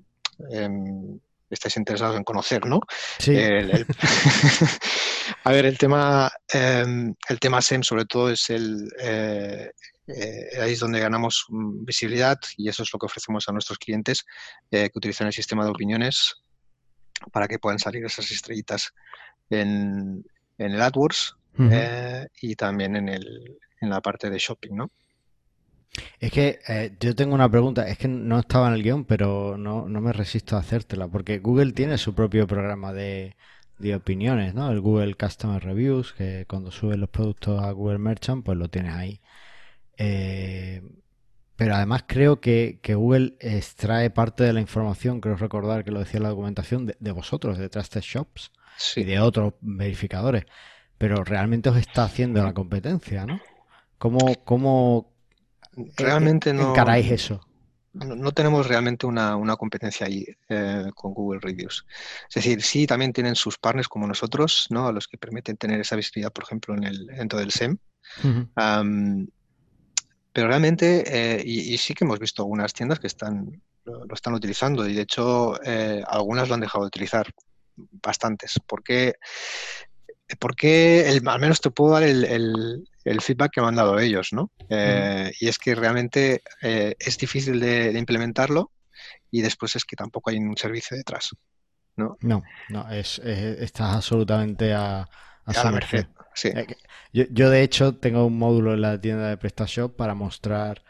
em, 0.49 1.19
estáis 1.49 1.77
interesados 1.77 2.15
en 2.17 2.23
conocer, 2.23 2.65
¿no? 2.65 2.80
Sí. 3.19 3.36
a 5.44 5.52
ver, 5.52 5.65
el 5.65 5.78
tema, 5.78 6.32
el 6.54 7.39
tema 7.39 7.62
SEM 7.62 7.84
sobre 7.84 8.06
todo 8.06 8.30
es 8.30 8.50
el, 8.50 8.91
eh, 9.00 9.72
eh, 10.08 10.50
ahí 10.60 10.74
es 10.74 10.80
donde 10.80 11.00
ganamos 11.00 11.46
mm, 11.50 11.86
visibilidad 11.86 12.39
y 12.58 12.70
eso 12.70 12.84
es 12.84 12.91
lo 12.94 13.00
que 13.00 13.06
ofrecemos 13.06 13.48
a 13.48 13.52
nuestros 13.52 13.78
clientes 13.78 14.26
eh, 14.70 14.89
que 14.89 14.98
utilizan 14.98 15.28
el 15.28 15.34
sistema 15.34 15.63
de 15.63 15.72
opiniones 15.72 16.36
para 17.32 17.48
que 17.48 17.60
puedan 17.60 17.80
salir 17.80 18.04
esas 18.06 18.32
estrellitas 18.32 18.94
en, 19.50 20.26
el 20.58 20.82
AdWords 20.82 21.36
y 22.41 22.56
también 22.56 22.96
en, 22.96 23.10
el, 23.10 23.58
en 23.80 23.89
la 23.89 24.02
parte 24.02 24.30
de 24.30 24.38
shopping, 24.38 24.76
¿no? 24.76 24.91
Es 26.20 26.32
que 26.32 26.60
yo 27.00 27.15
tengo 27.15 27.36
una 27.36 27.50
pregunta, 27.50 27.88
es 27.88 27.98
que 27.98 28.08
no 28.08 28.39
estaba 28.39 28.67
en 28.67 28.76
el 28.76 28.84
guion, 28.84 29.06
pero 29.06 29.58
no, 29.58 29.89
no 29.89 30.02
me 30.02 30.13
resisto 30.13 30.56
a 30.56 30.60
hacértela, 30.60 31.08
porque 31.08 31.39
Google 31.39 31.74
tiene 31.74 31.98
su 31.98 32.15
propio 32.15 32.48
programa 32.48 32.94
de, 32.94 33.36
de 33.82 33.96
opiniones, 33.96 34.54
¿no? 34.54 34.72
El 34.72 34.80
Google 34.80 35.15
Customer 35.15 35.62
Reviews, 35.62 36.13
que 36.13 36.46
cuando 36.48 36.72
subes 36.72 36.98
los 36.98 37.10
productos 37.10 37.62
a 37.62 37.72
Google 37.72 38.00
Merchant, 38.00 38.46
pues 38.46 38.58
lo 38.58 38.70
tienes 38.70 38.94
ahí. 38.94 39.22
Eh, 39.98 40.82
pero 41.56 41.76
además 41.76 42.06
creo 42.08 42.41
que, 42.41 42.80
Google 42.84 43.36
extrae 43.39 44.10
parte 44.10 44.44
de 44.44 44.52
la 44.52 44.62
información, 44.62 45.22
creo 45.22 45.36
recordar 45.36 45.84
que 45.84 45.91
lo 45.91 46.00
decía 46.00 46.20
la 46.20 46.30
documentación, 46.30 46.91
de, 46.98 47.12
vosotros, 47.12 47.58
de 47.58 47.70
Trusted 47.70 48.02
Shops 48.02 48.52
y 48.96 49.04
de 49.04 49.20
otros 49.20 49.54
verificadores. 49.62 50.46
Pero 50.98 51.24
realmente 51.24 51.70
os 51.70 51.78
está 51.78 52.04
haciendo 52.04 52.44
la 52.44 52.54
competencia, 52.54 53.26
¿no? 53.26 53.39
¿Cómo, 54.00 54.20
cómo 54.44 55.13
realmente 55.98 56.52
no, 56.54 56.72
encaráis 56.72 57.12
eso? 57.12 57.41
No, 57.93 58.32
tenemos 58.32 58.67
realmente 58.67 59.06
una, 59.06 59.38
competencia 59.58 60.08
ahí 60.08 60.25
eh, 60.47 60.86
con 60.95 61.13
Google 61.13 61.41
Reviews. 61.41 61.86
Es 62.30 62.36
decir, 62.36 62.62
sí, 62.62 62.88
también 62.88 63.12
tienen 63.12 63.36
sus 63.36 63.58
partners 63.58 63.89
como 63.89 64.08
nosotros, 64.08 64.67
¿no? 64.69 64.88
A 64.88 64.93
los 64.93 65.08
que 65.08 65.17
permiten 65.17 65.58
tener 65.58 65.82
esa 65.82 65.97
visibilidad, 65.97 66.32
por 66.32 66.45
ejemplo, 66.45 66.73
en 66.73 66.86
el, 66.86 67.06
dentro 67.08 67.39
del 67.39 67.51
SEM. 67.51 67.77
Pero 70.34 70.47
realmente, 70.47 71.04
eh, 71.06 71.43
y, 71.45 71.77
sí 71.77 71.93
que 71.93 72.06
hemos 72.06 72.19
visto 72.19 72.43
algunas 72.43 72.73
tiendas 72.73 72.99
que 72.99 73.08
están 73.08 73.62
lo, 73.84 74.13
están 74.13 74.34
utilizando 74.34 74.88
y 74.88 74.93
de 74.93 75.01
hecho 75.01 75.62
eh, 75.63 76.04
algunas 76.08 76.47
lo 76.47 76.56
han 76.56 76.62
dejado 76.62 76.86
de 76.86 76.88
utilizar, 76.88 77.27
bastantes. 77.75 78.60
porque 78.65 79.15
porque 80.39 81.10
el, 81.10 81.28
al 81.28 81.39
menos 81.39 81.62
te 81.62 81.72
puedo 81.72 81.94
dar 81.94 82.04
el, 82.04 82.88
feedback 83.22 83.52
que 83.54 83.62
me 83.62 83.67
han 83.67 83.76
dado 83.76 84.00
ellos, 84.00 84.30
¿no? 84.32 84.52
Eh, 84.70 85.32
y 85.39 85.48
es 85.48 85.58
que 85.58 85.76
realmente 85.76 86.41
es 86.62 87.17
difícil 87.17 87.60
de, 87.60 87.91
implementarlo 87.98 88.72
y 89.30 89.41
después 89.41 89.76
es 89.76 89.86
que 89.86 89.96
tampoco 89.96 90.30
hay 90.30 90.38
un 90.38 90.56
servicio 90.58 90.98
detrás, 90.98 91.30
¿no? 91.96 92.17
No, 92.22 92.44
no, 92.70 92.89
es, 92.91 93.20
estás 93.20 93.96
absolutamente 93.96 94.74
a, 94.74 95.08
a, 95.46 95.54
su 95.54 95.67
merced. 95.70 96.06
Yo, 97.13 97.50
de 97.50 97.62
hecho 97.62 97.96
tengo 97.96 98.26
un 98.26 98.38
módulo 98.38 98.74
en 98.74 98.82
la 98.82 99.00
tienda 99.00 99.28
de 99.28 99.38
PrestaShop 99.38 99.96
para 99.96 100.13
mostrar, 100.13 100.84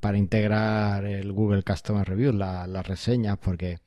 para 0.00 0.18
integrar 0.18 1.04
el 1.04 1.32
Google 1.32 1.62
Customer 1.62 2.06
Review, 2.06 2.32
las 2.32 2.86
reseñas, 2.86 3.38
porque 3.38 3.78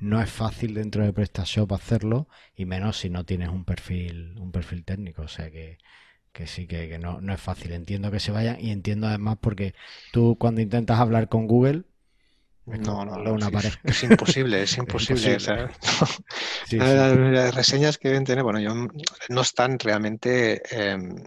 no 0.00 0.20
es 0.20 0.30
fácil 0.30 0.74
dentro 0.74 1.04
de 1.04 1.12
PrestaShop 1.12 1.72
hacerlo 1.72 2.28
y 2.54 2.64
menos 2.64 2.98
si 2.98 3.10
no 3.10 3.24
tienes 3.24 3.48
un 3.48 3.64
perfil, 3.64 4.36
un 4.38 4.52
perfil 4.52 4.84
técnico. 4.84 5.22
O 5.22 5.28
sea 5.28 5.50
que, 5.50 5.78
sí 6.46 6.66
que, 6.66 6.98
no, 6.98 7.20
no, 7.20 7.32
es 7.32 7.40
fácil. 7.40 7.72
Entiendo 7.72 8.10
que 8.10 8.20
se 8.20 8.30
vayan 8.30 8.60
y 8.60 8.70
entiendo 8.70 9.06
además 9.08 9.38
porque 9.40 9.74
tú 10.12 10.36
cuando 10.38 10.60
intentas 10.60 10.98
hablar 10.98 11.28
con 11.28 11.46
Google 11.46 11.84
no, 12.76 13.04
no, 13.04 13.32
una 13.32 13.50
pared. 13.50 13.72
Es, 13.82 14.02
imposible, 14.02 14.62
es 14.62 14.76
imposible. 14.76 15.38
Las 16.70 17.54
reseñas 17.54 17.96
que 17.96 18.08
deben 18.08 18.24
tener, 18.24 18.44
bueno, 18.44 18.60
yo, 18.60 18.74
no 19.30 19.40
están 19.40 19.78
realmente 19.78 20.60
em, 20.70 21.24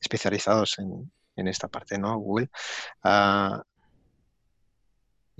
especializados 0.00 0.78
en, 0.78 1.10
esta 1.46 1.68
parte, 1.68 1.98
¿no? 1.98 2.18
Google. 2.18 2.48
Ah, 3.04 3.62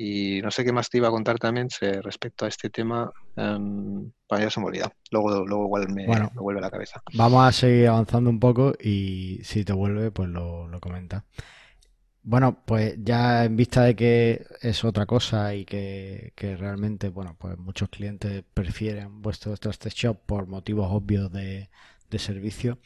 y 0.01 0.41
no 0.43 0.51
sé 0.53 0.65
qué 0.65 0.73
más 0.73 0.89
te 0.89 0.99
iba 0.99 1.09
a 1.09 1.11
contar 1.11 1.41
también 1.41 1.69
respecto 2.03 2.45
a 2.45 2.49
este 2.49 2.71
tema. 2.71 3.13
Um, 3.35 4.13
ya 4.31 4.49
se 4.49 4.61
me 4.61 4.67
olvida. 4.67 4.93
Luego, 5.11 5.45
luego 5.45 5.65
igual 5.65 5.89
me, 5.93 6.07
vuelve 6.35 6.61
a 6.61 6.63
la 6.63 6.71
cabeza. 6.71 7.03
Vamos 7.15 7.47
a 7.47 7.51
seguir 7.51 7.89
avanzando 7.89 8.31
un 8.31 8.39
poco 8.39 8.75
y 8.81 9.41
si 9.43 9.65
te 9.65 9.73
vuelve, 9.73 10.13
pues 10.13 10.29
lo, 10.29 10.69
lo 10.69 10.79
comenta. 10.79 11.25
Bueno, 12.23 12.63
pues 12.65 12.95
ya 13.03 13.45
en 13.45 13.57
vista 13.57 13.83
de 13.83 13.97
que 13.97 14.47
es 14.61 14.85
otra 14.85 15.05
cosa 15.07 15.53
y 15.55 15.65
que, 15.65 16.33
realmente, 16.37 17.09
bueno, 17.09 17.35
pues 17.37 17.59
muchos 17.59 17.89
clientes 17.89 18.45
prefieren 18.55 19.21
vuestro 19.21 19.57
Trusted 19.57 19.91
Shop 19.91 20.17
por 20.27 20.47
motivos 20.47 20.89
obvios 20.93 21.33
de, 21.33 21.71
servicio, 22.19 22.79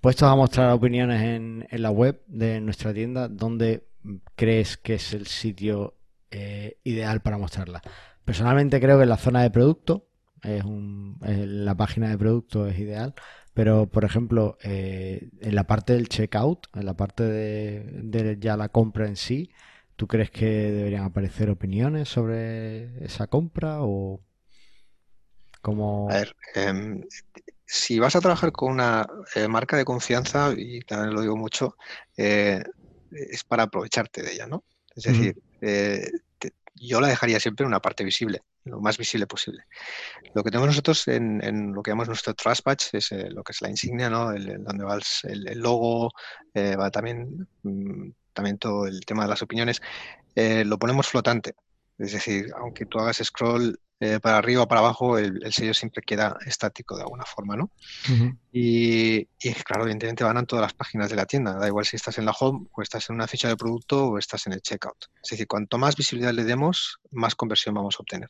puestos 0.00 0.28
a 0.28 0.34
mostrar 0.34 0.72
opiniones 0.72 1.22
en, 1.22 1.66
en, 1.70 1.82
la 1.82 1.90
web 1.90 2.22
de 2.26 2.60
nuestra 2.60 2.92
tienda, 2.92 3.28
donde 3.28 3.86
crees 4.34 4.76
que 4.76 4.94
es 4.94 5.14
el 5.14 5.26
sitio 5.26 5.94
eh, 6.34 6.78
ideal 6.82 7.22
para 7.22 7.38
mostrarla? 7.38 7.80
Personalmente 8.24 8.80
creo 8.80 8.96
que 8.96 9.04
en 9.04 9.08
la 9.08 9.16
zona 9.16 9.42
de 9.42 9.50
producto, 9.50 10.08
es 10.42 10.64
un, 10.64 11.16
la 11.20 11.76
página 11.76 12.08
de 12.10 12.18
producto 12.18 12.66
es 12.66 12.78
ideal, 12.78 13.14
pero 13.54 13.86
por 13.88 14.04
ejemplo, 14.04 14.58
eh, 14.62 15.30
en 15.40 15.54
la 15.54 15.64
parte 15.66 15.92
del 15.92 16.08
checkout, 16.08 16.66
en 16.74 16.86
la 16.86 16.94
parte 16.94 17.22
de, 17.22 18.36
ya 18.40 18.56
la 18.56 18.68
compra 18.68 19.06
en 19.06 19.16
sí, 19.16 19.50
¿tú 19.94 20.08
crees 20.08 20.30
que 20.30 20.46
deberían 20.46 21.04
aparecer 21.04 21.50
opiniones 21.50 22.08
sobre 22.08 23.04
esa 23.04 23.28
compra 23.28 23.78
o 23.80 24.20
como... 25.62 26.10
A 26.10 26.14
ver, 26.14 26.36
em, 26.56 27.04
si 27.64 28.00
vas 28.00 28.16
a 28.16 28.20
trabajar 28.20 28.50
con 28.50 28.72
una 28.72 29.06
eh, 29.36 29.46
marca 29.46 29.76
de 29.76 29.84
confianza, 29.84 30.52
y 30.56 30.80
también 30.80 31.14
lo 31.14 31.20
digo 31.20 31.36
mucho, 31.36 31.76
es 32.16 33.44
para 33.46 33.62
aprovecharte 33.62 34.22
de 34.22 34.32
ella, 34.32 34.46
¿no? 34.46 34.64
Es 34.96 35.04
decir, 35.04 35.36
yo 36.86 37.00
la 37.00 37.08
dejaría 37.08 37.40
siempre 37.40 37.64
en 37.64 37.68
una 37.68 37.80
parte 37.80 38.04
visible, 38.04 38.42
lo 38.64 38.80
más 38.80 38.98
visible 38.98 39.26
posible. 39.26 39.64
Lo 40.34 40.42
que 40.42 40.50
tenemos 40.50 40.68
nosotros 40.68 41.06
en, 41.08 41.72
lo 41.72 41.82
que 41.82 41.90
llamamos 41.90 42.08
nuestro 42.08 42.34
Trust 42.34 42.62
Patch 42.62 42.94
es 42.94 43.12
eh, 43.12 43.30
lo 43.30 43.42
que 43.42 43.52
es 43.52 43.62
la 43.62 43.70
insignia, 43.70 44.10
¿no? 44.10 44.32
El, 44.32 44.62
donde 44.64 44.84
va 44.84 44.98
el, 45.24 45.58
logo, 45.58 46.10
eh, 46.52 46.76
va 46.76 46.90
también, 46.90 47.48
mm, 47.62 48.10
también 48.32 48.58
todo 48.58 48.86
el 48.86 49.04
tema 49.04 49.24
de 49.24 49.28
las 49.30 49.42
opiniones, 49.42 49.80
eh, 50.34 50.64
lo 50.64 50.78
ponemos 50.78 51.08
flotante. 51.08 51.54
Es 51.98 52.12
decir, 52.12 52.52
aunque 52.56 52.86
tú 52.86 52.98
hagas 52.98 53.20
scroll 53.22 53.78
eh, 54.00 54.18
para 54.20 54.38
arriba 54.38 54.62
o 54.62 54.68
para 54.68 54.80
abajo, 54.80 55.18
el, 55.18 55.52
sello 55.52 55.72
siempre 55.72 56.02
queda 56.02 56.36
estático 56.46 56.96
de 56.96 57.02
alguna 57.02 57.24
forma, 57.24 57.56
¿no? 57.56 57.70
y, 58.52 59.24
claro, 59.64 59.82
evidentemente 59.82 60.24
van 60.24 60.36
a 60.36 60.44
todas 60.44 60.62
las 60.62 60.74
páginas 60.74 61.10
de 61.10 61.16
la 61.16 61.26
tienda, 61.26 61.54
da 61.54 61.68
igual 61.68 61.84
si 61.84 61.96
estás 61.96 62.18
en 62.18 62.24
la 62.24 62.32
home 62.32 62.66
o 62.72 62.82
estás 62.82 63.08
en 63.08 63.16
una 63.16 63.28
ficha 63.28 63.48
de 63.48 63.56
producto 63.56 64.06
o 64.08 64.18
estás 64.18 64.46
en 64.46 64.52
el 64.52 64.62
checkout. 64.62 65.06
Es 65.22 65.30
decir, 65.30 65.46
cuanto 65.46 65.78
más 65.78 65.96
visibilidad 65.96 66.32
le 66.32 66.44
demos, 66.44 66.98
más 67.12 67.34
conversión 67.34 67.74
vamos 67.74 67.96
a 67.96 68.02
obtener. 68.02 68.28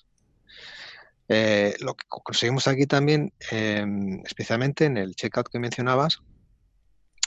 Eh, 1.28 1.74
lo 1.80 1.94
que 1.94 2.04
conseguimos 2.08 2.68
aquí 2.68 2.86
también, 2.86 3.32
em, 3.50 4.20
especialmente 4.24 4.84
en 4.84 4.98
el 4.98 5.14
checkout 5.14 5.48
que 5.48 5.58
mencionabas, 5.58 6.20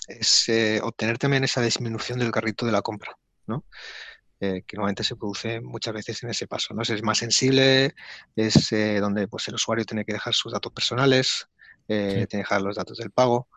es 0.08 0.48
eh, 0.50 0.80
obtener 0.82 1.18
también 1.18 1.44
esa 1.44 1.62
disminución 1.62 2.20
del 2.20 2.32
carrito 2.32 2.66
de 2.66 2.72
la 2.72 2.82
compra, 2.82 3.18
¿no? 3.48 3.66
Eh, 4.40 4.62
que 4.68 4.78
normalmente 4.78 5.04
se 5.04 5.16
produce 5.16 5.62
muchas 5.62 5.96
veces 5.96 6.22
en 6.22 6.30
ese 6.30 6.46
paso. 6.46 6.76
¿no? 6.76 6.84
Es 6.84 7.02
más 7.02 7.18
sensible, 7.18 7.96
es 8.36 8.72
eh, 8.72 9.00
donde 9.00 9.28
pues, 9.28 9.48
el 9.48 9.56
usuario 9.56 9.84
tiene 9.84 10.06
que 10.06 10.14
dejar 10.14 10.36
sus 10.36 10.54
datos 10.54 10.72
personales, 10.72 11.48
eh, 11.88 12.12
tiene 12.12 12.28
que 12.28 12.38
dejar 12.38 12.62
los 12.62 12.76
datos 12.76 13.00
del 13.00 13.10
pago. 13.10 13.48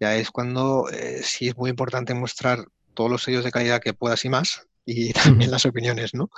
Ya 0.00 0.16
es 0.16 0.30
cuando 0.30 0.86
sí 1.22 1.48
es 1.48 1.56
muy 1.56 1.68
importante 1.68 2.14
mostrar 2.14 2.64
todos 2.94 3.10
los 3.10 3.22
sellos 3.22 3.44
de 3.44 3.52
calidad 3.52 3.80
que 3.80 3.92
puedas 3.92 4.24
y 4.24 4.30
más, 4.30 4.66
y 4.86 5.12
también 5.46 5.50
las 5.50 5.66
opiniones, 5.66 6.14
¿no? 6.14 6.30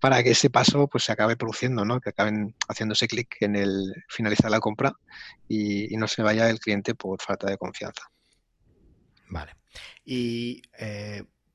Para 0.00 0.22
que 0.22 0.32
ese 0.32 0.50
paso 0.50 0.86
pues 0.86 1.04
se 1.04 1.12
acabe 1.12 1.36
produciendo, 1.36 1.84
¿no? 1.84 1.98
Que 1.98 2.10
acaben 2.10 2.54
haciendo 2.68 2.92
ese 2.92 3.08
clic 3.08 3.36
en 3.40 3.56
el 3.56 3.94
finalizar 4.08 4.50
la 4.50 4.60
compra 4.60 4.92
y, 5.48 5.92
y, 5.92 5.96
no 5.96 6.06
se 6.08 6.22
vaya 6.22 6.48
el 6.50 6.60
cliente 6.60 6.94
por 6.94 7.20
falta 7.20 7.48
de 7.48 7.56
confianza. 7.56 8.02
Vale. 9.28 9.56
Y 10.04 10.62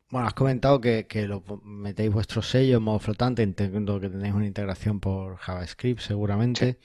bueno, 0.10 0.28
has 0.28 0.34
comentado 0.34 0.80
que, 0.80 1.08
lo 1.28 1.44
metéis 1.63 2.12
vuestro 2.12 2.41
sello 2.41 2.78
en 2.78 2.84
modo 2.84 3.00
flotante. 3.00 3.44
Entiendo 3.44 4.00
que 4.00 4.10
tenéis 4.10 4.34
una 4.34 4.46
integración 4.46 5.00
por 5.00 5.38
JavaScript, 5.38 6.02
seguramente. 6.02 6.80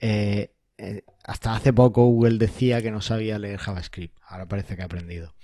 Eh, 0.00 0.52
eh, 0.78 1.04
hasta 1.24 1.54
hace 1.54 1.72
poco 1.72 2.04
Google 2.04 2.38
decía 2.38 2.82
que 2.82 2.90
no 2.90 3.00
sabía 3.00 3.38
leer 3.38 3.58
JavaScript. 3.58 4.18
Ahora 4.26 4.46
parece 4.46 4.76
que 4.76 4.82
ha 4.82 4.86
aprendido. 4.86 5.34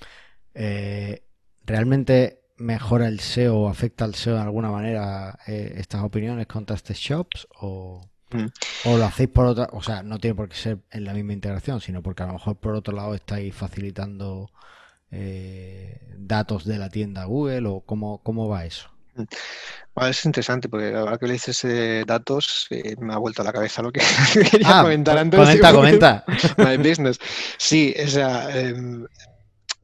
Eh, 0.54 1.22
¿Realmente 1.64 2.40
mejora 2.56 3.06
el 3.08 3.20
SEO 3.20 3.56
o 3.56 3.68
afecta 3.68 4.04
al 4.04 4.14
SEO 4.14 4.34
de 4.34 4.42
alguna 4.42 4.70
manera 4.70 5.38
estas 5.46 6.02
opiniones 6.02 6.48
contra 6.48 6.74
este 6.74 6.94
shops? 6.94 7.46
O, 7.60 8.10
mm. 8.32 8.46
o 8.86 8.98
lo 8.98 9.04
hacéis 9.04 9.28
por 9.28 9.46
otra. 9.46 9.68
O 9.72 9.82
sea, 9.82 10.02
no 10.02 10.18
tiene 10.18 10.34
por 10.34 10.48
qué 10.48 10.56
ser 10.56 10.78
en 10.90 11.04
la 11.04 11.14
misma 11.14 11.34
integración, 11.34 11.80
sino 11.80 12.02
porque 12.02 12.24
a 12.24 12.26
lo 12.26 12.32
mejor 12.32 12.56
por 12.56 12.74
otro 12.74 12.94
lado 12.96 13.14
estáis 13.14 13.54
facilitando 13.54 14.50
eh, 15.12 16.00
datos 16.16 16.64
de 16.64 16.78
la 16.78 16.88
tienda 16.88 17.26
Google 17.26 17.68
o 17.68 17.80
cómo, 17.82 18.22
cómo 18.22 18.48
va 18.48 18.64
eso? 18.64 18.88
es 20.08 20.24
interesante 20.24 20.70
porque 20.70 20.94
ahora 20.94 21.18
que 21.18 21.26
le 21.26 21.34
dices 21.34 21.62
eh, 21.64 22.04
datos 22.06 22.66
eh, 22.70 22.96
me 22.98 23.12
ha 23.12 23.18
vuelto 23.18 23.42
a 23.42 23.44
la 23.44 23.52
cabeza 23.52 23.82
lo 23.82 23.92
que 23.92 24.00
quería 24.50 24.80
ah, 24.80 24.82
comentar 24.82 25.18
antes. 25.18 25.38
Comenta, 25.38 25.72
comenta. 25.74 26.24
My 26.56 26.78
business. 26.78 27.18
Sí, 27.58 27.94
o 28.02 28.08
sea, 28.08 28.58
em, 28.58 29.06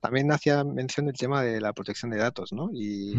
también 0.00 0.32
hacía 0.32 0.64
mención 0.64 1.06
del 1.06 1.16
tema 1.16 1.42
de 1.42 1.60
la 1.60 1.74
protección 1.74 2.10
de 2.10 2.16
datos, 2.16 2.54
¿no? 2.54 2.70
Y 2.72 3.12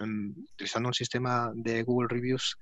em, 0.00 0.34
utilizando 0.54 0.88
un 0.88 0.94
sistema 0.94 1.52
de 1.54 1.82
Google 1.82 2.08
Reviews, 2.08 2.56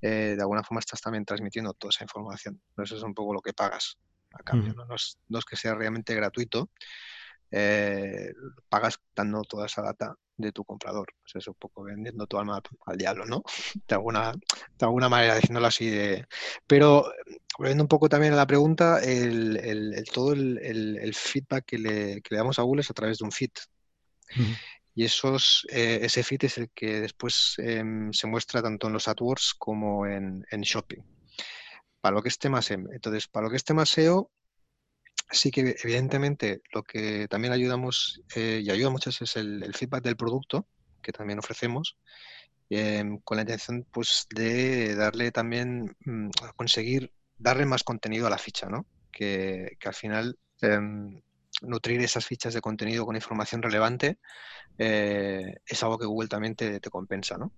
de 0.00 0.36
alguna 0.38 0.62
forma 0.62 0.80
estás 0.80 1.00
también 1.00 1.24
transmitiendo 1.24 1.72
toda 1.72 1.88
esa 1.88 2.04
información. 2.04 2.60
Eso 2.76 2.94
es 2.94 3.02
un 3.02 3.14
poco 3.14 3.32
lo 3.32 3.40
que 3.40 3.54
pagas 3.54 3.96
a 4.34 4.42
cambio, 4.42 4.74
¿no? 4.74 4.94
es, 4.94 5.18
no, 5.28 5.38
es, 5.38 5.44
que 5.44 5.56
sea 5.56 5.74
realmente 5.74 6.14
gratuito, 6.14 6.70
eh, 7.50 8.32
pagas 8.68 8.98
dando 9.14 9.42
toda 9.42 9.66
esa 9.66 9.82
data 9.82 10.16
de 10.36 10.52
tu 10.52 10.64
comprador. 10.64 11.06
Pues 11.22 11.36
es 11.36 11.48
un 11.48 11.54
poco 11.54 11.84
vendiendo 11.84 12.26
tu 12.26 12.38
alma 12.38 12.60
al 12.86 12.96
diablo, 12.96 13.24
¿no? 13.26 13.42
De 13.86 13.94
alguna, 13.94 14.32
de 14.32 14.86
alguna 14.86 15.08
manera, 15.08 15.36
diciéndolo 15.36 15.66
así. 15.66 15.88
De... 15.88 16.26
Pero 16.66 17.12
volviendo 17.58 17.84
un 17.84 17.88
poco 17.88 18.08
también 18.08 18.32
a 18.32 18.36
la 18.36 18.46
pregunta, 18.46 19.00
el, 19.00 20.04
todo 20.12 20.32
el, 20.32 21.14
feedback 21.14 21.64
que 21.64 21.78
le, 21.78 22.22
damos 22.30 22.58
a 22.58 22.62
Google 22.62 22.80
es 22.82 22.90
a 22.90 22.94
través 22.94 23.18
de 23.18 23.24
un 23.24 23.32
feed. 23.32 23.50
Y 24.96 25.04
esos, 25.04 25.66
eh, 25.70 26.00
ese 26.02 26.22
feed 26.22 26.44
es 26.44 26.58
el 26.58 26.70
que 26.70 27.00
después 27.00 27.56
em, 27.58 28.12
se 28.12 28.28
muestra 28.28 28.62
tanto 28.62 28.86
en 28.86 28.92
los 28.92 29.08
AdWords 29.08 29.54
como 29.58 30.06
en, 30.06 30.46
en 30.50 30.60
Shopping. 30.60 31.02
Para 32.00 32.14
lo 32.14 32.22
que 32.22 32.28
es 32.28 32.38
tema 32.38 32.62
SEM. 32.62 32.88
Entonces, 32.92 33.26
para 33.26 33.44
lo 33.44 33.50
que 33.50 33.56
es 33.56 33.64
tema 33.64 33.86
SEO, 33.86 34.30
sí 35.34 35.50
que 35.50 35.76
evidentemente 35.82 36.62
lo 36.72 36.82
que 36.82 37.28
también 37.28 37.52
ayudamos 37.52 38.22
eh, 38.34 38.62
y 38.64 38.70
ayuda 38.70 38.90
mucho 38.90 39.10
es 39.10 39.36
el, 39.36 39.72
feedback 39.74 40.02
del 40.02 40.16
producto 40.16 40.66
que 41.02 41.12
también 41.12 41.38
ofrecemos 41.38 41.96
em, 42.70 43.18
con 43.18 43.36
la 43.36 43.42
intención 43.42 43.86
pues 43.92 44.26
de 44.34 44.94
darle 44.94 45.30
también 45.32 45.96
mm, 46.04 46.30
conseguir 46.56 47.12
darle 47.36 47.66
más 47.66 47.82
contenido 47.82 48.26
a 48.26 48.30
la 48.30 48.38
ficha 48.38 48.68
¿no? 48.68 48.86
que, 49.12 49.76
al 49.84 49.94
final 49.94 50.38
em, 50.62 51.20
nutrir 51.62 52.00
esas 52.00 52.24
fichas 52.24 52.54
de 52.54 52.60
contenido 52.60 53.04
con 53.04 53.16
información 53.16 53.62
relevante 53.62 54.18
eh, 54.78 55.54
es 55.66 55.82
algo 55.82 55.98
que 55.98 56.06
Google 56.06 56.28
también 56.28 56.54
te, 56.56 56.80
compensa 56.90 57.36
¿no? 57.38 57.52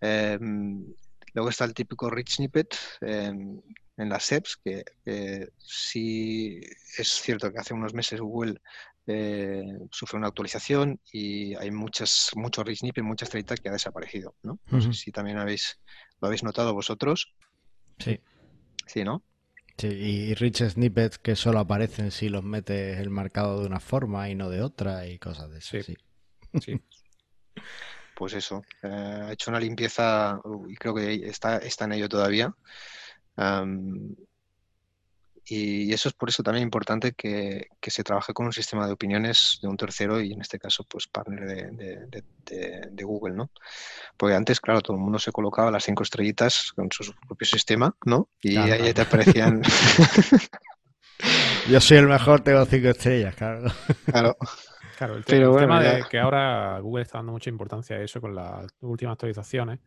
Em, 0.00 0.84
luego 1.32 1.48
está 1.48 1.64
el 1.64 1.74
típico 1.74 2.10
rich 2.10 2.36
snippet 2.36 2.76
en 4.02 4.08
las 4.08 4.24
SEPs, 4.24 4.58
que 4.64 4.84
sí 5.58 6.60
es 6.98 7.08
cierto 7.08 7.52
que 7.52 7.58
hace 7.58 7.74
unos 7.74 7.94
meses 7.94 8.20
Google 8.20 8.60
eh, 9.06 9.64
sufrió 9.90 10.18
una 10.18 10.28
actualización 10.28 11.00
y 11.10 11.56
hay 11.56 11.72
muchas, 11.72 12.30
mucho 12.36 12.62
rich 12.62 12.80
snippet, 12.80 13.02
mucha 13.02 13.24
estrellitas 13.24 13.60
que 13.60 13.68
ha 13.68 13.72
desaparecido, 13.72 14.36
¿no? 14.42 14.60
No 14.70 14.80
sé 14.80 14.92
si 14.92 15.10
también 15.10 15.38
habéis, 15.38 15.80
lo 16.20 16.28
habéis 16.28 16.44
notado 16.44 16.72
vosotros. 16.72 17.34
Sí. 17.98 18.20
Sí, 18.86 19.02
¿no? 19.02 19.24
Sí, 19.76 19.88
y 19.88 20.34
rich 20.34 20.62
snippets 20.62 21.18
que 21.18 21.34
solo 21.34 21.58
aparecen 21.58 22.10
si 22.12 22.28
los 22.28 22.44
metes 22.44 23.00
el 23.00 23.10
marcado 23.10 23.60
de 23.60 23.66
una 23.66 23.80
forma 23.80 24.28
y 24.28 24.34
no 24.34 24.50
de 24.50 24.62
otra 24.62 25.06
y 25.06 25.18
cosas 25.18 25.50
de 25.50 25.58
eso. 25.58 25.82
Sí. 25.82 25.96
sí. 26.60 26.80
pues 28.14 28.34
eso, 28.34 28.62
eh, 28.82 28.88
ha 28.88 29.32
hecho 29.32 29.50
una 29.50 29.58
limpieza 29.58 30.40
y 30.68 30.76
creo 30.76 30.94
que 30.94 31.14
está, 31.28 31.56
está 31.58 31.86
en 31.86 31.92
ello 31.92 32.08
todavía 32.08 32.54
y 35.44 35.92
eso 35.92 36.08
es 36.08 36.14
por 36.14 36.28
eso 36.28 36.42
también 36.42 36.62
importante 36.62 37.12
que, 37.12 37.68
se 37.82 38.04
trabaje 38.04 38.32
con 38.32 38.46
un 38.46 38.52
sistema 38.52 38.86
de 38.86 38.92
opiniones 38.92 39.58
de 39.60 39.68
un 39.68 39.76
tercero 39.76 40.20
y 40.20 40.32
en 40.32 40.40
este 40.40 40.58
caso 40.58 40.84
pues 40.84 41.06
partner 41.08 41.72
de, 41.74 43.02
Google, 43.02 43.34
¿no? 43.34 43.50
Porque 44.16 44.34
antes, 44.34 44.60
claro, 44.60 44.80
todo 44.80 44.96
el 44.96 45.02
mundo 45.02 45.18
se 45.18 45.32
colocaba 45.32 45.70
las 45.70 45.84
cinco 45.84 46.04
estrellitas 46.04 46.72
con 46.72 46.88
su 46.90 47.12
propio 47.26 47.46
sistema, 47.46 47.94
¿no? 48.04 48.28
Y 48.40 48.56
ahí 48.56 48.92
te 48.94 49.02
aparecían... 49.02 49.62
Yo 51.68 51.80
soy 51.80 51.98
el 51.98 52.08
mejor, 52.08 52.40
tengo 52.40 52.64
cinco 52.66 52.88
estrellas, 52.88 53.36
claro. 53.36 53.70
Claro. 54.06 54.36
Claro, 54.98 55.16
el, 55.16 55.24
tema 55.24 55.82
de 55.82 56.04
que 56.08 56.18
ahora 56.18 56.78
Google 56.78 57.02
está 57.02 57.18
dando 57.18 57.32
mucha 57.32 57.50
importancia 57.50 57.96
a 57.96 58.00
eso 58.00 58.20
con 58.20 58.34
las 58.34 58.66
últimas 58.80 59.14
actualizaciones 59.14 59.80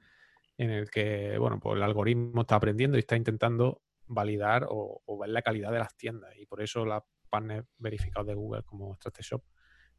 en 0.58 0.70
el 0.72 0.90
que, 0.90 1.38
bueno, 1.38 1.60
pues 1.60 1.76
el 1.76 1.84
algoritmo 1.84 2.42
está 2.42 2.56
aprendiendo 2.56 2.98
y 2.98 3.02
está 3.02 3.16
intentando 3.16 3.82
validar 4.08 4.68
o, 4.70 5.02
ver 5.20 5.30
la 5.30 5.42
calidad 5.42 5.72
de 5.72 5.80
las 5.80 5.96
tiendas. 5.96 6.36
Y 6.38 6.46
por 6.46 6.62
eso 6.62 6.86
la 6.86 7.04
partner 7.30 7.66
verificados 7.78 8.28
de 8.28 8.36
Google 8.36 8.64
como 8.64 8.96
StratShop 8.96 9.44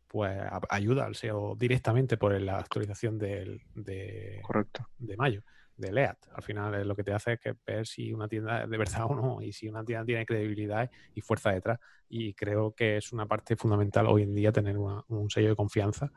pues 0.07 0.41
ayuda 0.71 1.05
al 1.05 1.15
SEO 1.15 1.57
directamente 1.57 2.17
por 2.17 2.41
la 2.41 2.59
actualización 2.59 3.19
de, 3.19 4.41
Correcto. 4.43 4.89
de 4.99 5.17
mayo, 5.17 5.43
de 5.77 5.93
LEAT. 5.93 6.17
Al 6.33 6.43
final 6.43 6.87
lo 6.87 6.95
que 6.95 7.03
te 7.03 7.13
hace 7.13 7.35
es 7.35 7.41
que 7.41 7.55
ver 7.67 7.87
si 7.87 8.13
una 8.13 8.29
tienda 8.29 8.63
es 8.63 8.71
de 8.71 8.79
verdad 8.79 9.07
o 9.09 9.15
no 9.15 9.43
y 9.43 9.53
si 9.53 9.69
una 9.69 9.85
tienda 9.85 10.05
tiene 10.05 10.25
credibilidad 10.25 10.89
y 11.15 11.21
fuerza 11.21 11.51
detrás. 11.51 11.81
Y 12.09 12.35
creo 12.35 12.73
que 12.73 12.99
es 12.99 13.13
una 13.13 13.27
parte 13.27 13.57
fundamental 13.57 14.07
hoy 14.07 14.23
en 14.23 14.35
día 14.35 14.53
tener 14.53 14.79
un 14.79 15.29
sello 15.29 15.49
de 15.49 15.57
confianza 15.57 16.13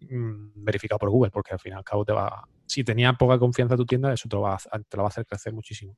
mm, 0.00 0.50
verificado 0.56 0.98
por 0.98 1.10
Google, 1.10 1.30
porque 1.30 1.54
al 1.54 1.60
fin 1.60 1.72
y 1.72 1.76
al 1.76 1.84
cabo 1.84 2.04
te 2.04 2.12
va, 2.12 2.46
si 2.66 2.84
tenía 2.84 3.12
poca 3.14 3.38
confianza 3.38 3.74
en 3.74 3.78
tu 3.78 3.86
tienda, 3.86 4.12
eso 4.12 4.28
te 4.28 4.36
lo 4.36 4.42
va 4.42 4.54
a, 4.54 4.78
te 4.78 4.96
lo 4.96 5.02
va 5.02 5.08
a 5.08 5.10
hacer 5.10 5.26
crecer 5.26 5.52
muchísimo. 5.52 5.96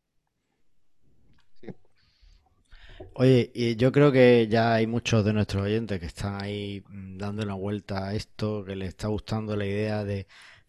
Oye, 3.14 3.50
y 3.54 3.76
yo 3.76 3.92
creo 3.92 4.10
que 4.12 4.46
ya 4.48 4.74
hay 4.74 4.86
muchos 4.86 5.24
de 5.24 5.32
nuestros 5.32 5.64
oyentes 5.64 6.00
que 6.00 6.06
están 6.06 6.42
ahí 6.42 6.82
mm, 6.88 7.18
dando 7.18 7.42
una 7.42 7.54
vuelta 7.54 8.08
a 8.08 8.14
esto, 8.14 8.64
que 8.64 8.76
les 8.76 8.90
está 8.90 9.08
gustando 9.08 9.56
la 9.56 9.66
idea 9.66 10.04
de 10.04 10.26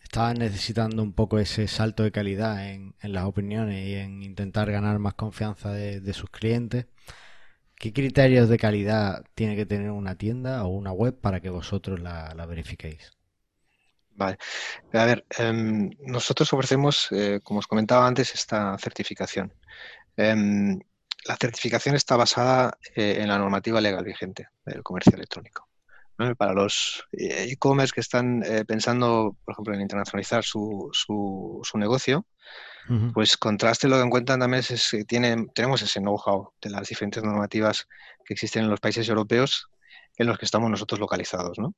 estaban 0.08 0.38
necesitando 0.40 1.04
un 1.04 1.14
poco 1.14 1.38
ese 1.40 1.68
salto 1.68 2.04
de 2.04 2.12
calidad 2.12 2.70
en, 2.70 2.96
las 3.02 3.26
opiniones 3.26 3.86
y 3.88 3.96
en 3.96 4.24
intentar 4.24 4.72
ganar 4.72 5.00
más 5.00 5.16
confianza 5.16 5.72
de, 5.74 6.14
sus 6.14 6.30
clientes. 6.30 6.88
¿Qué 7.76 7.94
criterios 7.94 8.50
de 8.50 8.58
calidad 8.58 9.26
tiene 9.36 9.56
que 9.56 9.66
tener 9.66 9.92
una 9.92 10.16
tienda 10.16 10.66
o 10.66 10.70
una 10.70 10.92
web 10.94 11.20
para 11.20 11.42
que 11.42 11.50
vosotros 11.50 12.00
la, 12.00 12.34
verifiquéis? 12.48 13.17
Vale. 14.18 14.38
A 14.94 15.06
ver, 15.06 15.26
em, 15.38 15.92
nosotros 16.00 16.52
ofrecemos, 16.52 17.08
eh, 17.12 17.40
como 17.44 17.60
os 17.60 17.68
comentaba 17.68 18.08
antes, 18.08 18.34
esta 18.34 18.76
certificación. 18.80 19.54
Em, 20.18 20.80
la 21.26 21.38
certificación 21.40 21.96
está 21.96 22.16
basada 22.16 22.78
eh, 22.96 23.18
en 23.20 23.28
la 23.28 23.38
normativa 23.38 23.80
legal 23.80 24.04
vigente 24.04 24.48
del 24.66 24.82
comercio 24.82 25.14
electrónico. 25.14 25.68
Para 26.36 26.54
los 26.54 27.04
eh, 27.12 27.46
e-commerce 27.52 27.94
que 27.94 28.02
están 28.02 28.42
eh, 28.44 28.66
pensando, 28.66 29.38
por 29.46 29.54
ejemplo, 29.54 29.76
en 29.76 29.82
internacionalizar 29.82 30.44
su, 30.44 30.90
su, 30.92 31.78
negocio, 31.78 32.26
pues 33.14 33.38
contraste 33.38 33.88
lo 33.88 33.98
que 33.98 34.04
encuentran 34.04 34.40
también 34.40 34.64
es 34.68 34.90
que 34.90 35.04
tienen, 35.04 35.50
tenemos 35.54 35.82
ese 35.82 36.00
know-how 36.00 36.54
de 36.62 36.70
las 36.70 36.88
diferentes 36.88 37.22
normativas 37.22 37.88
que 38.26 38.34
existen 38.34 38.64
en 38.64 38.70
los 38.70 38.80
países 38.80 39.08
europeos 39.10 39.70
en 40.18 40.26
los 40.26 40.40
que 40.40 40.46
estamos 40.46 40.72
nosotros 40.72 41.00
localizados. 41.00 41.60
¿no? 41.60 41.76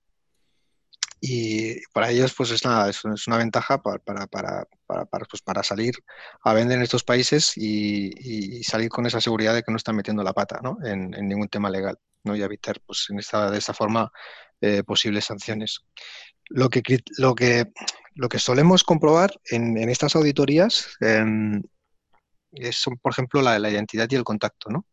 Y 1.21 1.82
para 1.93 2.10
ellos, 2.12 2.34
pues 2.36 2.51
es, 2.51 2.63
nada, 2.63 2.89
es, 2.89 3.03
una 3.03 3.38
ventaja 3.38 3.82
para, 3.82 3.99
para, 3.99 4.27
para, 4.27 4.65
para, 4.86 5.25
pues 5.25 5.41
para 5.41 5.63
salir 5.63 5.95
a 6.43 6.53
vender 6.53 6.77
en 6.77 6.84
estos 6.84 7.03
países 7.03 7.53
y, 7.58 8.63
salir 8.63 8.89
con 8.89 9.05
esa 9.05 9.19
seguridad 9.19 9.53
de 9.53 9.63
que 9.63 9.71
no 9.71 9.77
están 9.77 9.95
metiendo 9.95 10.23
la 10.23 10.34
pata 10.34 10.60
¿no? 10.63 10.77
en, 10.84 11.12
ningún 11.12 11.49
tema 11.49 11.69
legal 11.69 11.97
¿no? 12.23 12.36
y 12.36 12.41
evitar 12.41 12.79
pues, 12.86 13.08
en 13.10 13.19
esta, 13.19 13.51
de 13.51 13.58
esta 13.58 13.73
forma 13.73 14.12
eh, 14.62 14.84
posibles 14.84 15.25
sanciones. 15.25 15.82
Lo 16.45 16.69
que, 16.69 16.82
lo, 17.17 17.36
que, 17.36 17.65
lo 18.15 18.29
que 18.29 18.39
solemos 18.39 18.84
comprobar 18.84 19.32
en, 19.45 19.77
en 19.77 19.89
estas 19.89 20.15
auditorías 20.15 20.97
em, 21.01 21.62
es, 22.51 22.86
por 23.01 23.12
ejemplo, 23.12 23.41
la, 23.41 23.60
la, 23.60 23.69
identidad 23.69 24.08
y 24.10 24.15
el 24.15 24.23
contacto. 24.23 24.69
¿no? 24.69 24.86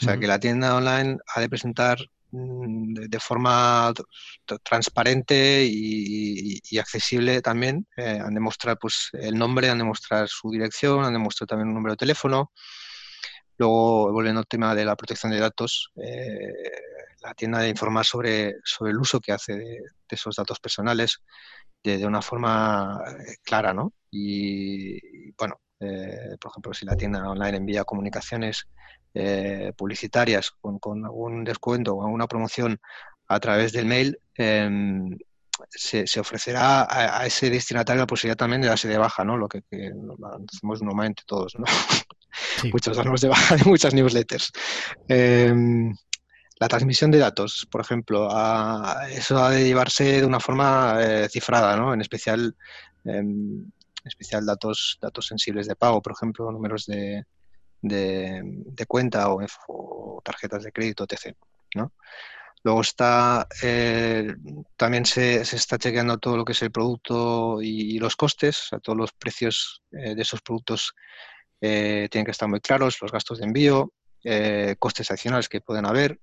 O 0.00 0.04
sea, 0.04 0.18
que 0.18 0.26
la 0.26 0.38
tienda 0.38 0.76
online 0.76 1.18
ha 1.34 1.40
de 1.40 1.48
presentar 1.48 1.98
Mm, 2.32 2.94
de, 3.08 3.20
forma 3.20 3.92
transparente 4.62 5.64
y, 5.64 6.78
accesible 6.78 7.42
también. 7.42 7.86
Eh, 7.96 8.20
han 8.20 8.34
de 8.34 8.40
mostrar 8.40 8.78
pues, 8.78 9.10
el 9.12 9.36
nombre, 9.36 9.68
han 9.68 9.78
de 9.78 9.84
mostrar 9.84 10.28
su 10.28 10.50
dirección, 10.50 11.04
han 11.04 11.12
de 11.12 11.18
mostrar 11.18 11.48
también 11.48 11.68
un 11.68 11.74
número 11.74 11.94
de 11.94 11.98
teléfono. 11.98 12.52
Luego, 13.58 14.12
volviendo 14.12 14.40
al 14.40 14.46
tema 14.46 14.74
de 14.74 14.84
la 14.84 14.96
protección 14.96 15.32
de 15.32 15.40
datos, 15.40 15.90
eh, 15.96 16.52
la 17.22 17.34
tienda 17.34 17.60
de 17.60 17.68
informar 17.68 18.06
sobre, 18.06 18.56
sobre 18.64 18.92
el 18.92 18.98
uso 18.98 19.20
que 19.20 19.32
hace 19.32 19.56
de, 19.56 19.80
esos 20.08 20.36
datos 20.36 20.58
personales 20.60 21.18
de, 21.82 22.06
una 22.06 22.22
forma 22.22 23.00
eh, 23.06 23.36
clara, 23.42 23.74
¿no? 23.74 23.92
Y, 24.10 25.32
bueno, 25.32 25.60
por 25.78 26.50
ejemplo, 26.50 26.74
si 26.74 26.84
la 26.84 26.96
tienda 26.96 27.28
online 27.28 27.56
envía 27.56 27.84
comunicaciones 27.84 28.66
eh, 29.14 29.72
publicitarias 29.76 30.52
con, 30.60 30.78
con, 30.78 31.04
algún 31.04 31.44
descuento 31.44 31.94
o 31.94 32.04
alguna 32.04 32.26
promoción 32.26 32.80
a 33.26 33.40
través 33.40 33.72
del 33.72 33.86
mail, 33.86 34.18
em, 34.34 35.16
se, 35.68 36.20
ofrecerá 36.20 36.86
a, 36.88 37.26
ese 37.26 37.50
destinatario 37.50 38.00
la 38.00 38.06
posibilidad 38.06 38.36
también 38.36 38.62
de 38.62 38.68
darse 38.68 38.88
de 38.88 38.98
baja, 38.98 39.24
¿no? 39.24 39.36
Lo 39.36 39.48
que, 39.48 39.62
hacemos 40.52 40.82
normalmente 40.82 41.22
todos, 41.26 41.54
¿no? 41.58 41.64
Muchos 42.72 42.96
damos 42.96 43.20
de 43.20 43.28
baja 43.28 43.56
de 43.56 43.64
muchas 43.64 43.94
newsletters. 43.94 44.52
Em, 45.08 45.94
la 46.58 46.68
transmisión 46.68 47.10
de 47.10 47.18
datos, 47.18 47.66
por 47.70 47.80
ejemplo, 47.80 48.28
eso 49.10 49.38
ha 49.38 49.50
de 49.50 49.64
llevarse 49.64 50.20
de 50.20 50.26
una 50.26 50.40
forma 50.40 50.96
eh, 51.00 51.28
cifrada, 51.28 51.76
¿no? 51.76 51.94
En 51.94 52.00
especial, 52.00 52.54
em, 53.04 53.64
especial 54.04 54.46
datos, 54.46 54.98
datos 55.00 55.26
sensibles 55.26 55.66
de 55.66 55.76
pago, 55.76 56.02
por 56.02 56.12
ejemplo, 56.12 56.50
números 56.52 56.86
de, 56.86 57.24
de, 57.82 58.84
cuenta 58.86 59.28
o, 59.30 60.20
tarjetas 60.24 60.64
de 60.64 60.72
crédito, 60.72 61.04
etc. 61.04 61.36
¿no? 61.74 61.92
Luego 62.62 62.82
está, 62.82 63.46
eh, 63.62 64.34
también 64.76 65.06
se, 65.06 65.40
está 65.40 65.78
chequeando 65.78 66.18
todo 66.18 66.36
lo 66.36 66.44
que 66.44 66.52
es 66.52 66.62
el 66.62 66.70
producto 66.70 67.62
y, 67.62 67.98
los 67.98 68.16
costes, 68.16 68.72
o 68.72 68.80
todos 68.80 68.98
los 68.98 69.12
precios 69.12 69.82
eh, 69.92 70.14
de 70.14 70.22
esos 70.22 70.42
productos 70.42 70.94
eh, 71.60 72.08
tienen 72.10 72.26
que 72.26 72.32
estar 72.32 72.48
muy 72.48 72.60
claros, 72.60 73.00
los 73.00 73.12
gastos 73.12 73.38
de 73.38 73.44
envío, 73.46 73.92
costes 74.78 75.10
adicionales 75.10 75.48
que 75.48 75.62
pueden 75.62 75.86
haber, 75.86 76.20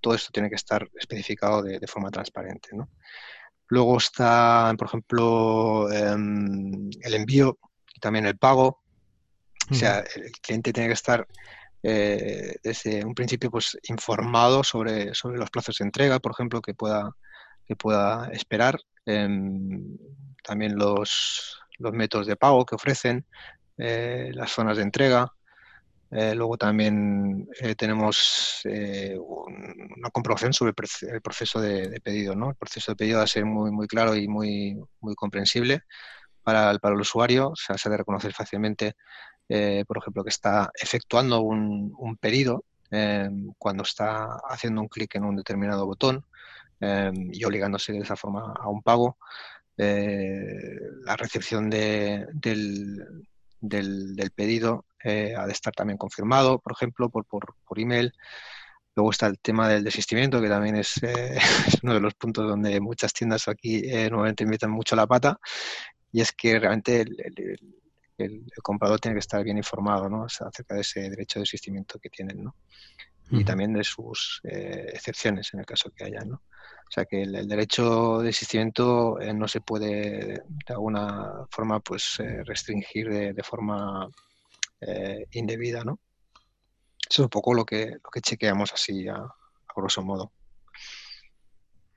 todo 0.00 0.14
esto 0.14 0.28
tiene 0.30 0.50
que 0.50 0.56
estar 0.56 0.86
especificado 0.94 1.62
de, 1.62 1.86
forma 1.86 2.10
transparente. 2.10 2.68
Luego 3.68 3.96
está, 3.96 4.74
por 4.76 4.88
ejemplo, 4.88 5.90
em, 5.90 6.90
el 7.00 7.14
envío 7.14 7.58
y 7.94 8.00
también 8.00 8.26
el 8.26 8.36
pago, 8.36 8.79
o 9.70 9.74
sea, 9.74 10.04
el 10.16 10.32
cliente 10.32 10.72
tiene 10.72 10.88
que 10.88 10.94
estar 10.94 11.26
eh, 11.82 12.56
desde 12.62 13.04
un 13.04 13.14
principio 13.14 13.50
pues 13.50 13.78
informado 13.88 14.62
sobre, 14.62 15.14
sobre 15.14 15.38
los 15.38 15.50
plazos 15.50 15.78
de 15.78 15.86
entrega, 15.86 16.18
por 16.18 16.32
ejemplo, 16.32 16.60
que 16.60 16.74
pueda, 16.74 17.16
que 17.66 17.76
pueda 17.76 18.28
esperar. 18.32 18.78
Em, 19.06 19.96
también 20.44 20.76
los, 20.76 21.58
los, 21.78 21.92
métodos 21.92 22.26
de 22.26 22.36
pago 22.36 22.66
que 22.66 22.74
ofrecen, 22.74 23.26
eh, 23.78 24.30
las 24.34 24.50
zonas 24.52 24.76
de 24.76 24.82
entrega. 24.82 25.32
Eh, 26.10 26.34
luego 26.34 26.58
también 26.58 27.48
tenemos 27.78 28.62
una 28.64 30.10
comprobación 30.10 30.52
sobre 30.52 30.70
el, 31.02 31.22
proceso 31.22 31.60
de, 31.60 32.00
pedido. 32.02 32.34
¿no? 32.34 32.50
El 32.50 32.56
proceso 32.56 32.92
de 32.92 32.96
pedido 32.96 33.18
va 33.18 33.24
a 33.24 33.28
ser 33.28 33.44
muy, 33.44 33.70
muy 33.70 33.86
claro 33.86 34.16
y 34.16 34.28
muy, 34.28 34.76
muy 35.00 35.14
comprensible 35.14 35.82
para 36.42 36.70
el, 36.72 36.80
para 36.80 36.94
el 36.94 37.00
usuario. 37.00 37.50
O 37.50 37.56
sea, 37.56 37.78
se 37.78 37.88
debe 37.88 37.98
reconocer 37.98 38.32
fácilmente 38.32 38.96
eh, 39.52 39.84
por 39.84 39.98
ejemplo, 39.98 40.22
que 40.22 40.30
está 40.30 40.70
efectuando 40.80 41.40
un, 41.40 42.16
pedido 42.20 42.64
em, 42.88 43.52
cuando 43.58 43.82
está 43.82 44.38
haciendo 44.48 44.80
un 44.80 44.86
clic 44.88 45.16
en 45.16 45.24
un 45.24 45.34
determinado 45.34 45.86
botón 45.86 46.24
em, 46.78 47.30
y 47.32 47.44
obligándose 47.44 47.92
de 47.92 47.98
esa 47.98 48.14
forma 48.14 48.54
a 48.56 48.68
un 48.68 48.80
pago. 48.80 49.18
Eh, 49.76 50.78
la 51.04 51.16
recepción 51.16 51.68
del, 51.68 52.36
pedido 54.36 54.84
eh, 55.02 55.34
ha 55.36 55.46
de 55.46 55.52
estar 55.52 55.72
también 55.74 55.98
confirmado, 55.98 56.60
por 56.60 56.72
ejemplo, 56.72 57.10
por, 57.10 57.26
por, 57.26 57.80
email. 57.80 58.12
Luego 58.94 59.10
está 59.10 59.26
el 59.26 59.40
tema 59.40 59.68
del 59.68 59.82
desistimiento, 59.82 60.40
que 60.40 60.48
también 60.48 60.76
es, 60.76 60.94
uno 61.82 61.94
de 61.94 62.00
los 62.00 62.14
puntos 62.14 62.46
donde 62.46 62.80
muchas 62.80 63.12
tiendas 63.12 63.48
aquí 63.48 63.82
nuevamente 64.10 64.46
meten 64.46 64.70
mucho 64.70 64.94
la 64.94 65.08
pata. 65.08 65.40
Y 66.12 66.20
es 66.20 66.30
que 66.32 66.58
realmente 66.60 67.04
comprador 68.62 69.00
tiene 69.00 69.14
que 69.14 69.20
estar 69.20 69.42
bien 69.42 69.56
informado 69.56 70.08
¿no? 70.08 70.24
acerca 70.24 70.74
de 70.74 70.80
ese 70.80 71.08
derecho 71.08 71.38
de 71.38 71.44
asistimiento 71.44 71.98
que 71.98 72.10
tienen, 72.10 72.44
¿no? 72.44 72.54
Y 73.32 73.44
también 73.44 73.72
de 73.72 73.84
sus 73.84 74.40
eh, 74.42 74.90
excepciones 74.92 75.54
en 75.54 75.60
el 75.60 75.66
caso 75.66 75.90
que 75.90 76.04
haya, 76.04 76.24
¿no? 76.24 76.36
O 76.36 76.90
sea 76.92 77.04
que 77.04 77.22
el, 77.22 77.46
derecho 77.46 78.18
de 78.18 78.30
asistimiento 78.30 79.20
eh, 79.20 79.32
no 79.32 79.46
se 79.46 79.60
puede 79.60 80.42
de 80.48 80.72
alguna 80.74 81.46
forma 81.48 81.78
pues 81.78 82.18
eh, 82.18 82.42
restringir 82.42 83.08
de, 83.08 83.42
forma 83.44 84.10
indebida, 85.30 85.84
¿no? 85.84 86.00
Eso 87.08 87.22
es 87.22 87.26
un 87.26 87.28
poco 87.28 87.54
lo 87.54 87.64
que, 87.64 87.90
lo 88.02 88.10
que 88.12 88.20
chequeamos 88.20 88.72
así 88.72 89.06
a, 89.06 89.24
grosso 89.76 90.02
modo. 90.02 90.32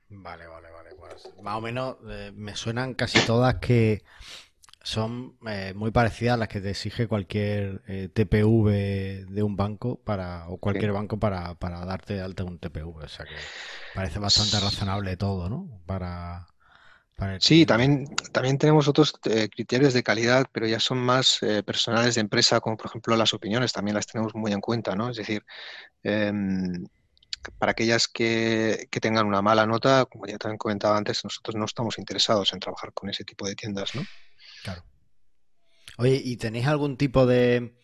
Vale, 0.09 0.45
vale, 0.45 0.69
vale. 0.69 0.95
Pues 0.95 1.33
más 1.41 1.57
o 1.57 1.61
menos 1.61 1.97
me 2.35 2.55
suenan 2.55 2.93
casi 2.93 3.19
todas 3.25 3.55
que 3.55 4.03
son 4.83 5.37
eh, 5.47 5.73
muy 5.73 5.91
parecidas 5.91 6.33
a 6.33 6.37
las 6.37 6.49
que 6.49 6.59
te 6.59 6.71
exige 6.71 7.07
cualquier 7.07 7.81
eh, 7.87 8.09
TPV 8.13 9.25
de 9.25 9.41
un 9.41 9.55
banco 9.55 9.95
para 10.03 10.49
o 10.49 10.57
cualquier 10.57 10.91
banco 10.91 11.17
para, 11.17 11.55
para, 11.55 11.85
darte 11.85 12.15
de 12.15 12.21
alta 12.21 12.43
un 12.43 12.59
TPV. 12.59 13.05
O 13.05 13.07
sea 13.07 13.25
que 13.25 13.35
parece 13.95 14.19
bastante 14.19 14.59
razonable 14.59 15.15
todo, 15.15 15.49
¿no? 15.49 15.81
Para, 15.85 16.47
sí, 17.39 17.65
también, 17.65 18.13
también 18.33 18.57
tenemos 18.57 18.89
otros 18.89 19.13
eh, 19.23 19.47
criterios 19.49 19.93
de 19.93 20.03
calidad, 20.03 20.47
pero 20.51 20.67
ya 20.67 20.81
son 20.81 20.97
más 20.97 21.39
personales 21.65 22.15
de 22.15 22.21
empresa, 22.21 22.59
como 22.59 22.75
por 22.75 22.87
ejemplo 22.87 23.15
las 23.15 23.33
opiniones, 23.33 23.71
también 23.71 23.95
las 23.95 24.05
tenemos 24.05 24.35
muy 24.35 24.51
en 24.51 24.59
cuenta, 24.59 24.97
¿no? 24.97 25.09
Es 25.09 25.15
decir, 25.15 25.45
em, 26.03 26.85
para 27.57 27.71
aquellas 27.71 28.09
que, 28.09 28.87
que, 28.91 28.99
tengan 28.99 29.27
una 29.27 29.41
mala 29.41 29.65
nota, 29.65 30.05
como 30.05 30.25
ya 30.25 30.37
también 30.37 30.57
comentaba 30.57 30.97
antes, 30.97 31.23
nosotros 31.23 31.55
no 31.55 31.65
estamos 31.65 31.97
interesados 31.99 32.51
en 32.51 32.59
trabajar 32.59 32.91
con 32.91 33.09
ese 33.09 33.23
tipo 33.23 33.47
de 33.47 33.55
tiendas, 33.55 33.95
¿no? 33.95 34.01
Claro. 34.63 34.83
Oye, 35.97 36.21
¿y 36.23 36.37
tenéis 36.37 36.65
algún 36.67 36.97
tipo 36.97 37.25
de 37.25 37.77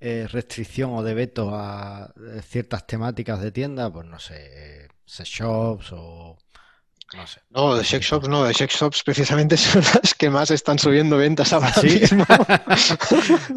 eh, 0.00 0.26
restricción 0.30 0.92
o 0.94 1.02
de 1.02 1.14
veto 1.14 1.54
a 1.54 2.12
eh, 2.16 2.42
ciertas 2.42 2.86
temáticas 2.86 3.40
de 3.40 3.52
tienda? 3.52 3.92
Pues 3.92 4.06
no 4.06 4.18
sé, 4.18 4.88
set 5.06 5.26
shops 5.26 5.92
o... 5.92 6.36
no 7.14 7.26
sé. 7.26 7.40
No, 7.50 7.76
de 7.76 7.84
sex 7.84 8.04
shops 8.04 8.28
no, 8.28 8.44
de 8.44 8.54
sex 8.54 8.74
shops 8.74 9.02
precisamente 9.04 9.56
son 9.58 9.82
las 9.82 10.14
que 10.14 10.28
más 10.28 10.50
están 10.50 10.78
subiendo 10.78 11.18
ventas 11.18 11.52
ahora 11.52 11.72
¿Sí? 11.74 12.00
mismo. 12.00 12.24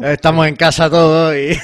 Estamos 0.02 0.46
en 0.46 0.54
casa 0.54 0.88
todos 0.88 1.34
y... 1.34 1.58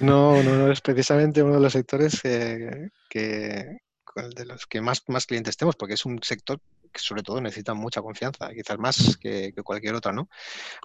no, 0.00 0.42
no, 0.42 0.56
no, 0.56 0.72
es 0.72 0.80
precisamente 0.80 1.42
uno 1.42 1.56
de 1.56 1.60
los 1.60 1.72
sectores 1.72 2.18
que, 2.22 2.88
de 3.10 4.44
los 4.46 4.66
que 4.66 4.80
más, 4.80 5.02
más 5.08 5.26
clientes 5.26 5.56
tenemos, 5.58 5.76
porque 5.76 5.94
es 5.94 6.06
un 6.06 6.22
sector 6.22 6.58
que 6.58 6.64
sobre 7.00 7.22
todo 7.22 7.40
necesita 7.40 7.74
mucha 7.74 8.02
confianza, 8.02 8.50
quizás 8.50 8.78
más 8.78 9.16
que, 9.16 9.52
cualquier 9.64 9.94
otra, 9.94 10.12
¿no? 10.12 10.28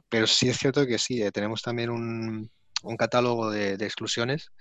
Pero 0.09 0.27
sí 0.27 0.49
es 0.49 0.57
cierto 0.57 0.85
que 0.85 0.97
sí, 0.97 1.21
eh, 1.21 1.31
tenemos 1.31 1.61
también 1.61 1.89
un, 1.89 2.49
un 2.83 2.97
catálogo 2.97 3.51
de, 3.51 3.73
exclusiones 3.73 4.51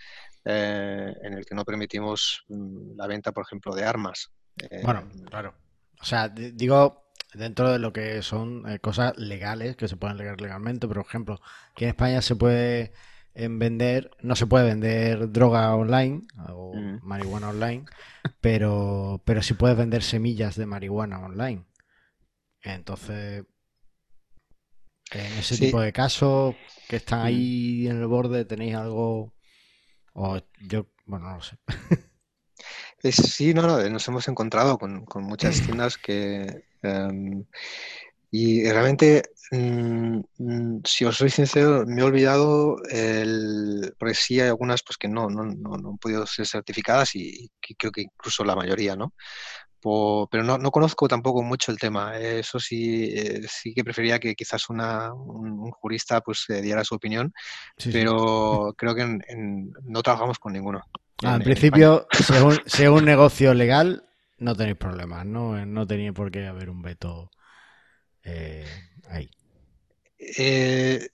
eh, 0.45 1.13
en 1.23 1.35
el 1.35 1.45
que 1.45 1.55
no 1.55 1.65
permitimos 1.65 2.45
mm, 2.49 2.97
la 2.97 3.07
venta, 3.07 3.33
por 3.33 3.45
ejemplo, 3.45 3.75
de 3.75 3.85
armas. 3.85 4.31
Eh, 4.71 4.81
bueno, 4.83 5.09
claro. 5.29 5.55
O 6.01 6.05
sea, 6.05 6.29
digo, 6.29 7.11
dentro 7.35 7.73
de 7.73 7.79
lo 7.79 7.93
que 7.93 8.23
son 8.23 8.65
cosas 8.79 9.17
legales, 9.17 9.77
que 9.77 9.89
se 9.89 9.97
pueden 9.97 10.19
leer 10.19 10.41
legalmente, 10.41 10.87
por 10.87 10.99
ejemplo, 10.99 11.41
aquí 11.73 11.85
en 11.85 11.91
España 11.91 12.21
se 12.23 12.37
puede 12.37 12.93
en 13.37 13.59
vender, 13.59 14.11
no 14.23 14.35
se 14.35 14.47
puede 14.47 14.65
vender 14.65 15.31
droga 15.31 15.75
online 15.75 16.23
o 16.49 16.75
mm. 16.75 17.01
marihuana 17.03 17.51
online, 17.51 17.85
pero, 18.41 19.23
pero 19.25 19.43
sí 19.43 19.55
puedes 19.55 19.77
vender 19.77 20.03
semillas 20.03 20.57
de 20.57 20.67
marihuana 20.67 21.21
online. 21.21 21.67
Entonces, 22.63 23.45
en 25.13 25.33
ese 25.39 25.59
tipo 25.59 25.81
de 25.81 25.93
casos 25.93 26.57
que 26.89 26.97
están 26.97 27.21
mm. 27.21 27.25
ahí 27.25 27.87
en 27.87 27.99
el 27.99 28.07
borde, 28.07 28.45
¿tenéis 28.47 28.75
algo? 28.75 29.35
O 30.15 30.41
yo, 30.63 30.87
bueno, 31.05 31.29
no 31.29 31.37
lo 31.37 31.43
sé. 31.43 31.59
sí, 33.13 33.53
no, 33.53 33.63
no, 33.63 33.87
nos 33.89 34.09
hemos 34.09 34.27
encontrado 34.29 34.79
con, 34.79 35.05
muchas 35.17 35.61
tiendas 35.61 35.99
que... 35.99 36.65
Em, 36.83 37.45
y 38.31 38.69
realmente 38.71 39.23
Mm, 39.51 40.21
mm, 40.39 40.81
si 40.85 41.05
os 41.05 41.17
soy 41.17 41.31
sincero, 41.31 41.85
me 41.87 42.01
he 42.01 42.05
olvidado, 42.05 42.79
el, 42.91 43.95
porque 43.99 44.15
sí 44.15 44.41
hay 44.41 44.49
algunas 44.49 44.83
pues, 44.83 44.97
que 44.97 45.09
no, 45.09 45.29
no, 45.29 45.45
no, 45.45 45.75
han 45.75 45.99
podido 45.99 46.27
ser 46.27 46.47
certificadas 46.47 47.15
y, 47.15 47.51
creo 47.79 47.93
que 47.93 48.03
incluso 48.03 48.45
la 48.45 48.57
mayoría, 48.57 48.97
¿no? 48.97 49.15
pero 50.33 50.43
no, 50.43 50.59
no, 50.59 50.73
conozco 50.73 51.07
tampoco 51.07 51.45
mucho 51.45 51.71
el 51.71 51.79
tema. 51.79 52.19
Eso 52.19 52.59
sí, 52.59 53.05
eh, 53.15 53.43
sí 53.49 53.73
que 53.73 53.85
prefería 53.85 54.19
que 54.19 54.35
quizás 54.35 54.69
una, 54.69 55.15
un, 55.15 55.71
jurista 55.71 56.21
pues 56.23 56.45
diera 56.49 56.83
su 56.83 56.97
opinión, 56.97 57.33
pero 57.93 58.75
creo 58.77 58.97
que 58.97 59.21
no 59.85 60.03
trabajamos 60.03 60.41
con 60.41 60.55
ninguno. 60.55 60.83
Ah, 61.23 61.37
en, 61.37 61.43
principio, 61.43 62.09
si 62.11 62.83
es, 62.83 62.89
un, 62.89 63.05
negocio 63.05 63.55
legal, 63.55 64.05
no 64.39 64.57
tenéis 64.57 64.77
problemas, 64.77 65.25
¿no? 65.25 65.65
No 65.65 65.87
tenéis 65.87 66.13
por 66.13 66.33
qué 66.33 66.49
haber 66.49 66.69
un 66.69 66.83
veto 66.83 67.31
eh, 68.27 68.67
ahí. 69.09 69.31
Eh, 70.19 71.09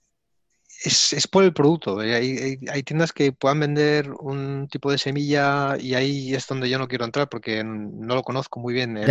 es, 0.85 1.29
por 1.29 1.45
el 1.45 1.53
producto. 1.53 2.03
Eh, 2.03 2.59
hay, 2.71 2.83
tiendas 2.83 3.13
que 3.13 3.33
puedan 3.33 3.61
vender 3.61 4.11
un 4.11 4.69
tipo 4.69 4.91
de 4.91 4.99
semilla 4.99 5.77
y 5.79 5.95
ahí 5.95 6.35
es 6.35 6.47
donde 6.47 6.69
yo 6.69 6.79
no 6.79 6.89
quiero 6.89 7.05
entrar 7.05 7.29
porque 7.29 7.63
no 7.63 8.15
lo 8.15 8.23
conozco 8.23 8.59
muy 8.61 8.75
bien 8.75 8.97
el, 8.97 9.07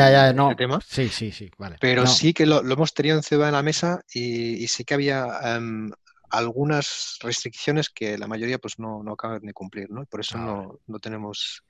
tema. 0.58 0.80
Sí, 0.86 1.10
sí, 1.10 1.32
sí, 1.32 1.49
vale. 1.58 1.78
Pero 1.80 2.08
sí 2.08 2.34
que 2.34 2.45
lo, 2.45 2.60
hemos 2.60 2.93
tenido 2.93 3.16
en 3.16 3.24
Ciudad 3.24 3.47
en 3.47 3.54
la 3.54 3.64
mesa 3.64 4.02
y, 4.14 4.68
sí 4.68 4.84
que 4.84 4.95
había 4.95 5.26
em, 5.43 5.91
algunas 6.30 7.18
restricciones 7.22 7.89
que 7.89 8.18
la 8.18 8.28
mayoría 8.28 8.58
pues 8.58 8.80
no, 8.80 9.04
no 9.04 9.14
acaban 9.14 9.41
de 9.41 9.54
cumplir, 9.54 9.89
¿no? 9.91 10.06
Por 10.06 10.22
eso 10.22 10.38
ah, 10.38 10.68
no, 10.88 10.99
tenemos... 10.99 11.64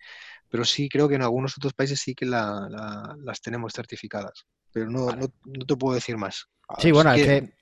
Pero 0.50 0.66
sí 0.66 0.90
creo 0.90 1.08
que 1.08 1.16
en 1.16 1.22
algunos 1.22 1.58
otros 1.58 1.74
países 1.74 2.02
sí 2.02 2.14
que 2.14 2.26
las 2.26 3.42
tenemos 3.42 3.72
certificadas. 3.74 4.46
Pero 4.72 4.90
no, 4.90 5.08
no, 5.12 5.66
te 5.66 5.76
puedo 5.76 5.96
decir 5.96 6.18
más. 6.18 6.48
Sí, 6.80 6.92
bueno, 6.92 7.12
es 7.14 7.26
que 7.26 7.54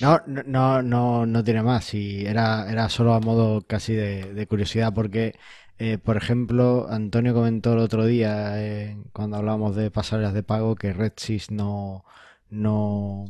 no, 0.00 0.20
no, 0.26 0.82
no, 0.82 1.26
no 1.26 1.44
tiene 1.44 1.62
más. 1.62 1.94
Y 1.94 2.26
era, 2.26 2.70
era 2.70 2.88
solo 2.88 3.14
a 3.14 3.20
modo 3.20 3.62
casi 3.66 3.94
de, 3.94 4.46
curiosidad, 4.48 4.92
porque, 4.94 5.38
eh, 5.78 5.98
por 5.98 6.16
ejemplo, 6.16 6.86
Antonio 6.90 7.34
comentó 7.34 7.74
el 7.74 7.80
otro 7.80 8.06
día, 8.06 8.62
eh, 8.62 8.96
cuando 9.12 9.36
hablábamos 9.36 9.76
de 9.76 9.90
pasarelas 9.90 10.34
de 10.34 10.42
pago, 10.42 10.74
que 10.74 10.92
RedSys 10.92 11.50
no, 11.50 12.04
no, 12.48 13.26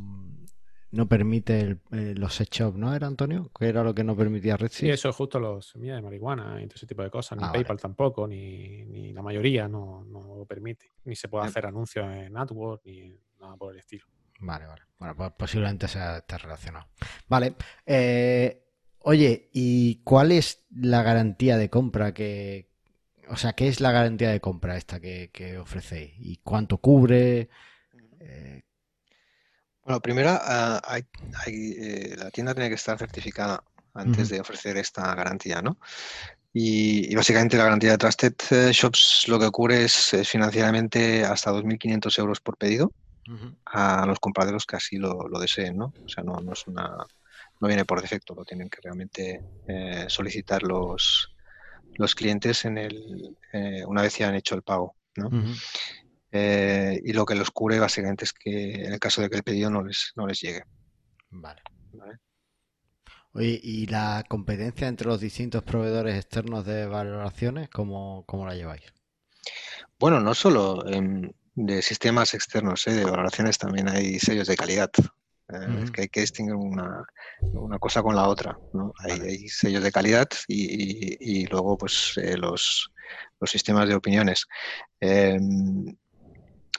no 0.93 1.09
permite 1.09 1.78
eh, 1.93 2.14
los 2.16 2.34
set 2.34 2.51
shop, 2.51 2.76
¿no? 2.76 2.95
¿Era 2.95 3.07
Antonio? 3.07 3.51
¿Qué 3.57 3.68
era 3.68 3.84
lo 3.84 3.95
que 3.95 4.03
no 4.03 4.16
permitía 4.16 4.57
RedSys? 4.57 4.78
Sí, 4.78 4.91
eso 4.91 5.09
es 5.09 5.16
justo 5.16 5.38
los 5.38 5.68
semillas 5.68 5.97
de 5.97 6.03
marihuana 6.03 6.61
y 6.61 6.66
todo 6.66 6.76
ese 6.76 6.86
tipo 6.86 7.03
de 7.03 7.11
cosas. 7.11 7.38
Ni 7.38 7.45
ah, 7.45 7.53
PayPal 7.53 7.80
tampoco, 7.80 8.26
ni, 8.26 8.84
ni, 8.84 9.12
la 9.12 9.22
mayoría 9.22 9.68
no, 9.68 10.05
no 10.05 10.36
lo 10.36 10.45
permite. 10.45 10.91
Ni 11.05 11.14
se 11.14 11.28
puede 11.28 11.47
hacer 11.47 11.66
anuncios 11.66 12.07
en 12.07 12.36
AdWords, 12.36 12.84
ni 12.84 13.16
nada 13.41 13.57
por 13.57 13.72
el 13.72 13.78
estilo. 13.78 14.05
Vale, 14.41 14.66
vale. 14.66 14.82
Bueno, 14.99 15.16
pues 15.16 15.32
posiblemente 15.32 15.86
sea, 15.86 16.18
esté 16.18 16.38
relacionado. 16.38 16.86
Vale. 17.28 17.55
Eh, 17.86 18.64
oye, 19.01 19.51
¿y 19.53 20.03
cuál 20.03 20.32
es 20.32 20.66
la 20.70 21.03
garantía 21.03 21.57
de 21.57 21.70
compra 21.70 22.12
que... 22.12 22.68
O 23.28 23.36
sea, 23.36 23.53
¿qué 23.53 23.68
es 23.68 23.80
la 23.80 23.93
garantía 23.93 24.30
de 24.30 24.41
compra 24.41 24.76
esta 24.76 24.99
que, 24.99 25.57
ofrecéis? 25.61 26.14
¿Y 26.18 26.38
cuánto 26.38 26.78
cubre? 26.78 27.49
Eh, 28.18 28.62
bueno, 29.85 30.01
primero, 30.01 30.31
ah, 30.31 30.81
hay, 30.85 31.05
eh, 31.47 32.14
la 32.16 32.31
tienda 32.31 32.55
tiene 32.55 32.68
que 32.68 32.74
estar 32.74 32.99
certificada 32.99 33.62
antes 33.95 34.28
de 34.28 34.41
ofrecer 34.41 34.76
esta 34.76 35.14
garantía, 35.14 35.62
¿no? 35.62 35.78
Y, 36.53 37.14
básicamente 37.14 37.57
la 37.57 37.64
garantía 37.64 37.93
de 37.93 37.99
Trusted 37.99 38.35
Shops 38.72 39.24
lo 39.28 39.39
que 39.39 39.51
cubre 39.51 39.85
es, 39.85 40.14
es 40.14 40.28
financieramente 40.28 41.24
hasta 41.24 41.53
2.500 41.53 42.18
euros 42.18 42.41
por 42.41 42.57
pedido 42.57 42.93
a 43.66 44.07
los 44.07 44.18
compradores 44.18 44.66
que 44.66 44.74
así 44.74 44.97
lo, 44.97 45.28
deseen, 45.41 45.76
¿no? 45.76 45.95
O 46.05 46.09
sea, 46.09 46.24
no, 46.24 46.41
no, 46.41 46.53
es 46.53 46.66
una, 46.66 46.97
no 47.61 47.68
viene 47.68 47.85
por 47.85 48.03
defecto, 48.03 48.35
lo 48.35 48.45
tienen 48.45 48.68
que 48.68 48.81
realmente 48.83 49.41
eh, 49.68 50.07
solicitar 50.09 50.64
los, 50.64 51.33
los 51.95 52.14
clientes 52.16 52.64
en 52.64 52.78
el, 52.78 53.37
eh, 53.53 53.85
una 53.87 54.03
vez 54.03 54.18
ya 54.18 54.28
han 54.28 54.35
hecho 54.35 54.57
el 54.57 54.62
pago, 54.62 54.97
¿no? 55.16 55.31
Eh, 56.33 57.01
y 57.05 57.12
lo 57.12 57.26
que 57.26 57.35
los 57.35 57.51
cubre 57.51 57.78
básicamente 57.78 58.24
es 58.24 58.33
que 58.33 58.85
en 58.85 58.93
el 58.93 59.01
caso 59.01 59.20
de 59.20 59.28
que 59.31 59.37
el 59.37 59.43
pedido 59.43 59.70
no 59.70 59.83
les, 59.85 60.12
no 60.16 60.26
les 60.26 60.41
llegue. 60.41 60.62
Vale. 61.31 61.62
Oye, 63.33 63.61
¿y 63.62 63.87
la 63.87 64.24
competencia 64.28 64.89
entre 64.89 65.07
los 65.07 65.20
distintos 65.20 65.62
proveedores 65.62 66.16
externos 66.16 66.66
de 66.66 66.87
valoraciones, 66.87 67.68
cómo, 67.68 68.24
cómo 68.26 68.47
la 68.47 68.55
lleváis? 68.55 68.83
Bueno, 69.99 70.20
no 70.20 70.35
solo. 70.35 70.87
en 70.89 71.35
de 71.55 71.83
sistemas 71.83 72.35
externos, 72.35 72.87
¿eh? 72.87 72.95
de 72.95 73.05
valoraciones 73.05 73.59
también 73.59 73.89
hay 73.89 74.18
sellos 74.18 74.49
de 74.49 74.57
calidad. 74.57 74.91
Eh, 75.49 75.83
es 75.83 75.91
que 75.91 76.03
hay 76.03 76.09
que 76.09 76.20
distinguir 76.20 76.55
una, 76.55 77.05
una 77.41 77.78
cosa 77.78 78.03
con 78.03 78.14
la 78.14 78.28
otra. 78.28 78.57
¿no? 78.72 78.93
Hay, 78.99 79.49
sellos 79.49 79.83
de 79.83 79.93
calidad 79.93 80.28
y, 80.47 81.16
y, 81.20 81.47
luego 81.47 81.76
pues 81.76 82.14
eh, 82.16 82.37
los, 82.37 82.93
los, 83.41 83.51
sistemas 83.51 83.89
de 83.89 83.95
opiniones. 83.95 84.47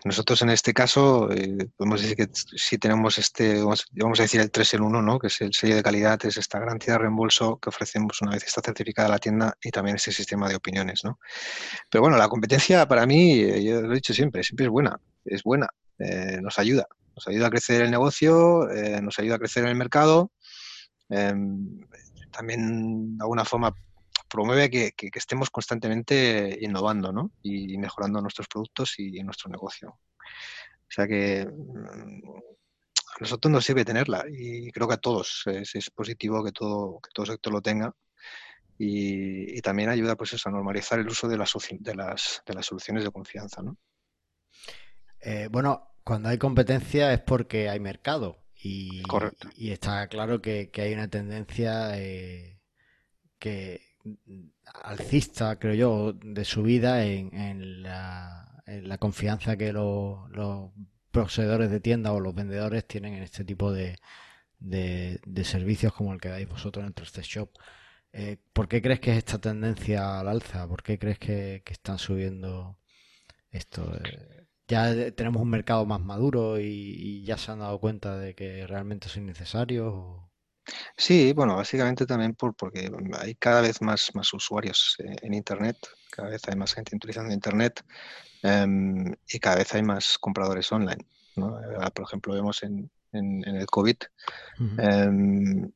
Nosotros 0.03 0.41
en 0.41 0.49
este 0.49 0.73
caso 0.73 1.31
eh, 1.31 1.69
podemos 1.77 2.01
decir 2.01 2.15
que 2.15 2.27
si 2.33 2.77
tenemos 2.79 3.19
este, 3.19 3.61
vamos, 3.61 4.19
a 4.19 4.23
decir 4.23 4.41
el 4.41 4.49
3 4.49 4.75
en 4.75 4.81
1, 4.81 5.01
¿no? 5.01 5.19
que 5.19 5.27
es 5.27 5.41
el 5.41 5.53
sello 5.53 5.75
de 5.75 5.83
calidad, 5.83 6.19
es 6.25 6.37
esta 6.37 6.59
garantía 6.59 6.93
de 6.93 6.99
reembolso 6.99 7.57
que 7.57 7.69
ofrecemos 7.69 8.19
una 8.21 8.31
vez 8.31 8.43
está 8.43 8.61
certificada 8.61 9.09
la 9.09 9.19
tienda 9.19 9.55
y 9.61 9.69
también 9.69 9.97
este 9.97 10.11
sistema 10.11 10.49
de 10.49 10.55
opiniones. 10.55 11.01
¿no? 11.03 11.19
Pero 11.89 12.01
bueno, 12.01 12.17
la 12.17 12.27
competencia 12.29 12.87
para 12.87 13.05
mí, 13.05 13.41
eh, 13.41 13.63
yo 13.63 13.81
lo 13.81 13.91
he 13.91 13.95
dicho 13.95 14.13
siempre, 14.13 14.43
siempre 14.43 14.65
es 14.65 14.71
buena, 14.71 14.99
es 15.23 15.43
buena, 15.43 15.67
eh, 15.99 16.39
nos 16.41 16.57
ayuda, 16.57 16.87
nos 17.15 17.27
ayuda 17.27 17.47
a 17.47 17.49
crecer 17.51 17.83
el 17.83 17.91
negocio, 17.91 18.67
nos 19.01 19.19
ayuda 19.19 19.35
a 19.35 19.39
crecer 19.39 19.65
el 19.65 19.75
mercado, 19.75 20.31
em, 21.09 21.81
también 22.31 23.17
de 23.17 23.23
alguna 23.23 23.45
forma 23.45 23.75
promueve 24.31 24.69
que, 24.69 24.93
estemos 25.13 25.49
constantemente 25.49 26.57
innovando 26.61 27.11
¿no? 27.11 27.31
y 27.43 27.77
mejorando 27.77 28.21
nuestros 28.21 28.47
productos 28.47 28.97
y 28.97 29.21
nuestro 29.23 29.49
negocio. 29.49 29.99
O 30.91 30.93
sea 30.93 31.07
que 31.07 31.45
mm, 31.45 32.27
a 32.27 33.19
nosotros 33.21 33.51
nos 33.51 33.63
sirve 33.63 33.85
tenerla 33.85 34.25
y 34.29 34.71
creo 34.71 34.89
que 34.89 34.95
a 34.95 34.97
todos 34.97 35.43
es, 35.45 35.89
positivo 35.91 36.43
que 36.43 36.51
todo, 36.51 36.99
que 37.01 37.09
todo 37.13 37.25
sector 37.25 37.53
lo 37.53 37.61
tenga 37.61 37.95
y, 38.77 39.61
también 39.61 39.89
ayuda 39.89 40.15
pues 40.15 40.33
eso, 40.33 40.49
a 40.49 40.51
normalizar 40.51 40.99
el 40.99 41.07
uso 41.07 41.27
de 41.27 41.37
las, 41.37 41.53
de 41.79 41.95
las, 41.95 42.41
de 42.45 42.53
las 42.53 42.65
soluciones 42.65 43.03
de 43.03 43.11
confianza. 43.11 43.61
¿no? 43.61 43.77
Eh, 45.21 45.47
bueno, 45.51 45.93
cuando 46.03 46.29
hay 46.29 46.37
competencia 46.37 47.13
es 47.13 47.21
porque 47.21 47.69
hay 47.69 47.79
mercado 47.79 48.43
y, 48.55 49.03
y 49.55 49.71
está 49.71 50.07
claro 50.07 50.41
que, 50.41 50.71
hay 50.75 50.93
una 50.93 51.07
tendencia 51.07 51.97
eh, 51.99 52.59
que, 53.37 53.90
alcista, 54.83 55.57
creo 55.59 55.73
yo, 55.73 56.13
de 56.13 56.45
su 56.45 56.63
vida 56.63 57.05
en, 57.05 57.83
la, 57.83 58.47
confianza 58.99 59.57
que 59.57 59.73
los, 59.73 60.29
los 60.31 60.71
poseedores 61.11 61.69
de 61.69 61.79
tienda 61.79 62.13
o 62.13 62.19
los 62.19 62.33
vendedores 62.33 62.87
tienen 62.87 63.13
en 63.13 63.23
este 63.23 63.43
tipo 63.43 63.71
de, 63.71 63.99
servicios 65.43 65.93
como 65.93 66.13
el 66.13 66.21
que 66.21 66.29
dais 66.29 66.47
vosotros 66.47 66.85
en 66.85 66.93
Trusted 66.93 67.23
Shop. 67.23 67.49
Eh, 68.13 68.37
¿Por 68.53 68.67
qué 68.67 68.81
crees 68.81 68.99
que 68.99 69.11
es 69.11 69.17
esta 69.17 69.39
tendencia 69.39 70.19
al 70.19 70.27
alza? 70.27 70.67
¿Por 70.67 70.83
qué 70.83 70.99
crees 70.99 71.19
que, 71.19 71.63
están 71.65 71.99
subiendo 71.99 72.77
esto? 73.51 73.91
¿Ya 74.67 75.11
tenemos 75.11 75.41
un 75.41 75.49
mercado 75.49 75.85
más 75.85 76.01
maduro 76.01 76.59
y, 76.59 77.23
ya 77.23 77.37
se 77.37 77.51
han 77.51 77.59
dado 77.59 77.79
cuenta 77.79 78.17
de 78.17 78.35
que 78.35 78.65
realmente 78.67 79.09
son 79.09 79.25
necesarios? 79.25 80.30
Sí, 80.97 81.33
bueno, 81.33 81.55
básicamente 81.55 82.05
también 82.05 82.35
por, 82.35 82.55
porque 82.55 82.89
hay 83.19 83.35
cada 83.35 83.61
vez 83.61 83.81
más, 83.81 84.11
más 84.13 84.33
usuarios 84.33 84.95
eh, 84.99 85.15
en 85.21 85.33
Internet, 85.33 85.77
cada 86.11 86.29
vez 86.29 86.41
hay 86.47 86.55
más 86.55 86.73
gente 86.73 86.95
utilizando 86.95 87.33
Internet 87.33 87.83
em, 88.43 89.13
y 89.27 89.39
cada 89.39 89.57
vez 89.57 89.73
hay 89.73 89.83
más 89.83 90.17
compradores 90.19 90.71
online. 90.71 91.03
por 91.35 92.05
ejemplo, 92.05 92.33
vemos 92.33 92.63
en, 92.63 92.89
el 93.13 93.65
COVID 93.65 93.97
em, 94.77 95.71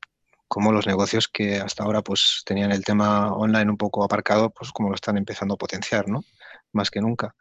como 0.47 0.71
los 0.71 0.88
negocios 0.88 1.27
que 1.27 1.57
hasta 1.57 1.83
ahora 1.83 2.01
pues 2.01 2.43
tenían 2.45 2.71
el 2.71 2.86
tema 2.86 3.33
online 3.33 3.71
un 3.71 3.77
poco 3.77 4.03
aparcado, 4.03 4.51
pues 4.51 4.71
como 4.71 4.89
lo 4.89 4.95
están 4.95 5.17
empezando 5.17 5.55
a 5.55 5.57
potenciar, 5.57 6.07
¿no? 6.07 6.23
Más 6.71 6.91
que 6.91 7.01
nunca. 7.01 7.36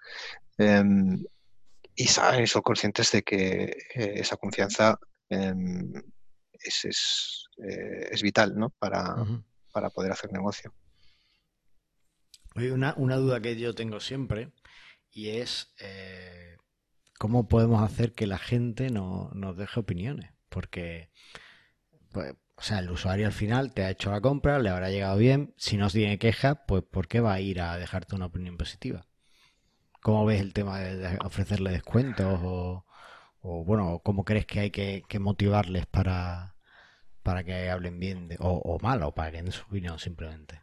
Em, 0.59 1.22
y 1.95 2.07
saben 2.07 2.42
y 2.42 2.47
son 2.47 2.62
conscientes 2.62 3.12
de 3.12 3.22
que 3.22 3.64
eh, 3.95 4.14
esa 4.16 4.36
confianza 4.36 4.99
es, 6.64 7.44
eh, 7.58 8.08
es, 8.10 8.22
vital 8.22 8.56
¿no? 8.56 8.70
para, 8.70 9.14
para, 9.72 9.90
poder 9.90 10.12
hacer 10.12 10.32
negocio. 10.32 10.74
Oye, 12.56 12.72
una, 12.72 12.94
una, 12.96 13.16
duda 13.16 13.40
que 13.40 13.56
yo 13.56 13.74
tengo 13.74 14.00
siempre 14.00 14.52
y 15.10 15.30
es 15.30 15.74
eh, 15.80 16.56
cómo 17.18 17.48
podemos 17.48 17.82
hacer 17.82 18.12
que 18.12 18.26
la 18.26 18.38
gente 18.38 18.90
no, 18.90 19.30
nos 19.34 19.56
deje 19.56 19.80
opiniones. 19.80 20.32
Porque, 20.48 21.10
pues, 22.12 22.34
o 22.56 22.62
sea, 22.62 22.78
el 22.78 22.90
usuario 22.90 23.26
al 23.26 23.32
final 23.32 23.72
te 23.72 23.84
ha 23.84 23.90
hecho 23.90 24.10
la 24.10 24.20
compra, 24.20 24.58
le 24.58 24.70
habrá 24.70 24.90
llegado 24.90 25.16
bien. 25.16 25.54
Si 25.56 25.76
no 25.76 25.90
tiene 25.90 26.18
queja, 26.18 26.66
pues 26.66 26.84
¿por 26.84 27.08
qué 27.08 27.20
va 27.20 27.34
a 27.34 27.40
ir 27.40 27.60
a 27.60 27.76
dejarte 27.76 28.14
una 28.14 28.26
opinión 28.26 28.56
positiva? 28.56 29.06
¿Cómo 30.00 30.24
ves 30.26 30.40
el 30.40 30.52
tema 30.52 30.78
de 30.80 31.18
ofrecerle 31.24 31.70
descuentos 31.70 32.40
o, 32.42 32.84
o 33.40 33.64
bueno, 33.64 34.00
cómo 34.04 34.24
crees 34.24 34.46
que 34.46 34.60
hay 34.60 34.70
que, 34.70 35.02
que 35.08 35.18
motivarles 35.18 35.86
para, 35.86 36.53
para 37.25 37.43
que 37.43 37.70
hablen 37.70 37.99
bien 37.99 38.29
de, 38.29 38.37
o, 38.39 38.79
mal 38.81 39.03
o 39.03 39.12
para 39.12 39.33
que 39.33 39.43
den 39.43 39.51
su 39.51 39.62
opinión 39.64 39.99
simplemente? 39.99 40.61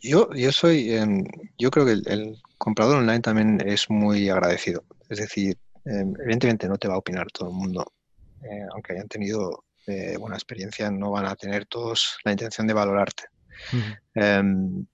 yo, 0.00 0.32
yo 0.32 0.52
soy, 0.52 0.94
em, 0.94 1.24
yo 1.58 1.70
creo 1.70 1.84
que 1.84 1.92
el, 1.92 2.40
comprador 2.56 2.98
online 2.98 3.20
también 3.20 3.60
es 3.66 3.90
muy 3.90 4.30
agradecido. 4.30 4.84
Es 5.08 5.18
decir, 5.18 5.58
em, 5.84 6.14
evidentemente 6.22 6.68
no 6.68 6.78
te 6.78 6.86
va 6.86 6.94
a 6.94 6.98
opinar 6.98 7.26
todo 7.32 7.48
el 7.48 7.56
mundo, 7.56 7.92
eh, 8.44 8.66
aunque 8.72 8.92
hayan 8.92 9.08
tenido 9.08 9.64
eh, 9.88 10.16
buena 10.16 10.36
experiencia, 10.36 10.88
no 10.92 11.10
van 11.10 11.26
a 11.26 11.34
tener 11.34 11.66
todos 11.66 12.18
la 12.24 12.30
intención 12.30 12.68
de 12.68 12.72
valorarte. 12.72 13.24
Em, 14.14 14.86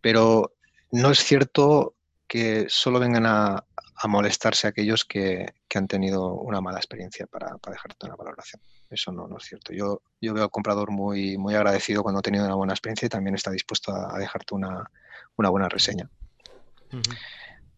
pero 0.00 0.56
no 0.90 1.10
es 1.12 1.20
cierto 1.20 1.94
que 2.26 2.66
solo 2.68 2.98
vengan 2.98 3.26
a, 3.26 3.64
a 3.96 4.08
molestarse 4.08 4.66
aquellos 4.66 5.04
que, 5.04 5.46
han 5.74 5.86
tenido 5.86 6.34
una 6.34 6.60
mala 6.60 6.78
experiencia 6.78 7.26
para, 7.26 7.56
dejarte 7.70 8.06
una 8.06 8.16
valoración. 8.16 8.60
Eso 8.90 9.10
no, 9.12 9.26
no, 9.26 9.38
es 9.38 9.44
cierto. 9.44 9.72
Yo, 9.72 10.02
yo 10.20 10.34
veo 10.34 10.44
al 10.44 10.50
comprador 10.50 10.90
muy, 10.90 11.38
muy 11.38 11.54
agradecido 11.54 12.02
cuando 12.02 12.18
ha 12.18 12.22
tenido 12.22 12.44
una 12.44 12.54
buena 12.54 12.74
experiencia 12.74 13.06
y 13.06 13.08
también 13.08 13.34
está 13.34 13.50
dispuesto 13.50 13.94
a, 13.94 14.18
dejarte 14.18 14.54
una, 14.54 14.90
buena 15.36 15.68
reseña. 15.68 16.08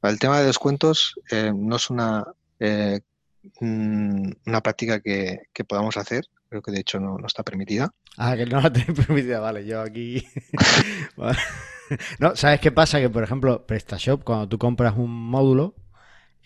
El 0.03 0.19
tema 0.19 0.41
de 0.41 0.47
descuentos 0.47 1.15
eh, 1.31 1.53
no 1.55 1.77
es 1.77 1.89
una, 1.89 2.25
eh, 2.59 3.01
mm, 3.61 4.33
una 4.47 4.61
práctica 4.61 5.01
que, 5.01 5.43
podamos 5.69 5.97
hacer. 5.97 6.25
Creo 6.49 6.63
que 6.63 6.73
de 6.73 6.81
hecho 6.81 7.01
no, 7.01 7.17
está 7.25 7.43
permitida. 7.43 7.93
Ah, 8.17 8.37
que 8.37 8.47
no 8.47 8.61
la 8.61 8.73
tenéis 8.73 9.07
permitida, 9.07 9.41
vale. 9.41 9.65
Yo 9.65 9.81
aquí. 9.81 10.27
no, 12.19 12.37
¿sabes 12.37 12.61
qué 12.61 12.73
pasa? 12.73 13.01
Que 13.01 13.11
por 13.11 13.23
ejemplo, 13.23 13.67
PrestaShop, 13.67 14.25
cuando 14.25 14.49
tú 14.49 14.59
compras 14.59 14.95
un 14.97 15.11
módulo, 15.11 15.75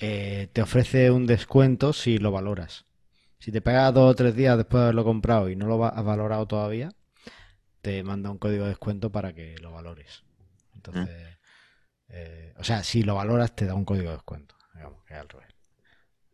eh, 0.01 0.49
te 0.53 0.63
ofrece 0.63 1.11
un 1.11 1.27
descuento 1.27 1.93
si 1.93 2.19
lo 2.19 2.31
valoras. 2.31 2.87
Si 3.39 3.53
te 3.53 3.61
pega 3.61 3.91
dos 3.93 4.11
o 4.11 4.15
tres 4.15 4.35
días 4.35 4.57
después 4.57 4.81
de 4.81 4.85
haberlo 4.85 5.05
comprado 5.05 5.49
y 5.49 5.57
no 5.57 5.67
lo 5.67 5.85
has 5.85 6.05
valorado 6.05 6.47
todavía, 6.47 6.93
te 7.83 8.03
manda 8.03 8.31
un 8.31 8.39
código 8.39 8.65
de 8.65 8.71
descuento 8.71 9.11
para 9.11 9.33
que 9.33 9.57
lo 9.59 9.73
valores. 9.73 10.25
Entonces, 10.75 11.39
eh, 12.09 12.55
o 12.57 12.65
sea, 12.65 12.83
si 12.83 13.03
lo 13.03 13.15
valoras 13.15 13.55
te 13.55 13.67
da 13.67 13.75
un 13.75 13.85
código 13.85 14.11
de 14.11 14.17
descuento, 14.17 14.57
digamos 14.75 15.05
que 15.05 15.15
es 15.15 15.21
al 15.21 15.29
revés. 15.29 15.55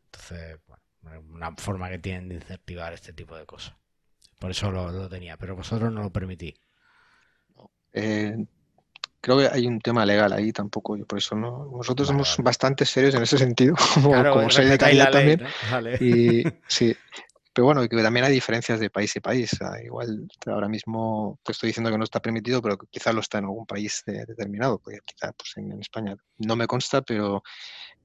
Entonces, 0.07 0.59
bueno, 1.03 1.21
una 1.33 1.53
forma 1.57 1.91
que 1.91 1.99
tienen 1.99 2.29
de 2.29 2.37
incentivar 2.37 2.93
este 2.93 3.13
tipo 3.13 3.37
de 3.37 3.47
cosas. 3.47 3.75
Por 4.39 4.51
eso 4.51 4.71
lo, 4.71 5.09
tenía, 5.09 5.37
pero 5.37 5.57
vosotros 5.57 5.93
no 5.93 6.03
lo 6.03 6.11
permitís. 6.11 6.55
Eh, 7.93 8.47
creo 9.25 9.39
que 9.39 9.49
hay 9.51 9.67
un 9.67 9.81
tema 9.81 10.05
legal 10.05 10.31
ahí 10.35 10.53
tampoco, 10.53 10.99
por 11.07 11.19
eso 11.19 11.35
no. 11.35 11.71
Nosotros 11.75 12.09
somos 12.09 12.37
bastante 12.43 12.85
serios 12.85 13.15
en 13.15 13.23
ese 13.23 13.39
sentido, 13.39 13.75
como, 13.95 14.11
como 14.11 14.49
también. 14.49 15.41
Y 16.01 16.45
sí, 16.69 16.95
pero 17.55 17.65
bueno, 17.65 17.89
que 17.89 18.03
también 18.03 18.27
hay 18.27 18.33
diferencias 18.35 18.81
de 18.81 18.91
país 18.91 19.17
y 19.17 19.21
país. 19.21 19.51
igual 19.83 20.29
ahora 20.45 20.69
mismo 20.69 21.39
te 21.43 21.53
estoy 21.53 21.69
diciendo 21.69 21.91
que 21.91 21.97
no 21.97 22.05
está 22.05 22.21
permitido, 22.21 22.61
pero 22.61 22.77
quizás 22.77 23.15
lo 23.15 23.21
está 23.21 23.39
en 23.39 23.45
algún 23.45 23.65
país 23.65 24.03
determinado, 24.05 24.79
porque 24.79 24.99
quizás 25.07 25.33
pues, 25.39 25.57
en, 25.57 25.81
España 25.81 26.17
no 26.37 26.55
me 26.55 26.67
consta, 26.67 27.01
pero 27.01 27.43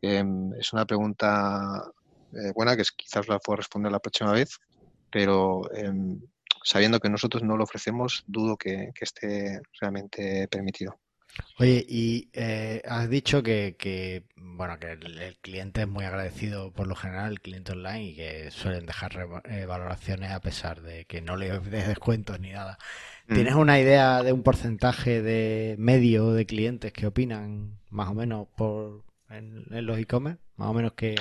em, 0.01 0.53
es 0.53 0.71
una 0.71 0.85
pregunta 0.85 1.83
eh, 2.31 2.53
buena 2.55 2.77
que 2.77 2.83
quizás 2.95 3.27
la 3.27 3.39
puedo 3.39 3.57
responder 3.57 3.91
la 3.91 3.99
próxima 3.99 4.31
vez, 4.31 4.57
pero 5.11 5.69
em, 5.73 6.21
sabiendo 6.63 7.01
que 7.01 7.09
nosotros 7.09 7.43
no 7.43 7.57
lo 7.57 7.65
ofrecemos, 7.65 8.23
dudo 8.25 8.55
que 8.55 8.91
esté 9.01 9.59
realmente 9.81 10.47
permitido. 10.47 10.97
Oye, 11.57 11.85
y 11.87 12.29
eh, 12.33 12.81
has 12.87 13.09
dicho 13.09 13.43
que, 13.43 14.23
bueno, 14.35 14.79
que 14.79 14.91
el, 14.93 15.37
cliente 15.41 15.81
es 15.81 15.87
muy 15.87 16.05
agradecido 16.05 16.71
por 16.71 16.87
lo 16.87 16.95
general, 16.95 17.33
el 17.33 17.41
cliente 17.41 17.73
online, 17.73 18.03
y 18.03 18.15
que 18.15 18.51
suelen 18.51 18.85
dejar 18.85 19.43
eh, 19.45 19.65
valoraciones 19.65 20.31
a 20.31 20.39
pesar 20.39 20.81
de 20.81 21.05
que 21.05 21.21
no 21.21 21.35
le 21.35 21.59
des 21.59 21.87
descuentos 21.87 22.39
ni 22.39 22.51
nada. 22.51 22.77
Mm. 23.27 23.33
¿Tienes 23.35 23.55
una 23.55 23.79
idea 23.79 24.23
de 24.23 24.33
un 24.33 24.43
porcentaje 24.43 25.21
de 25.21 25.75
medio 25.77 26.31
de 26.31 26.45
clientes 26.45 26.93
que 26.93 27.07
opinan 27.07 27.77
más 27.89 28.09
o 28.09 28.13
menos 28.13 28.47
por 28.55 29.03
en, 29.29 29.65
los 29.69 29.99
e-commerce? 29.99 30.39
Más 30.55 30.69
o 30.69 30.73
menos 30.73 30.93
qué, 30.93 31.15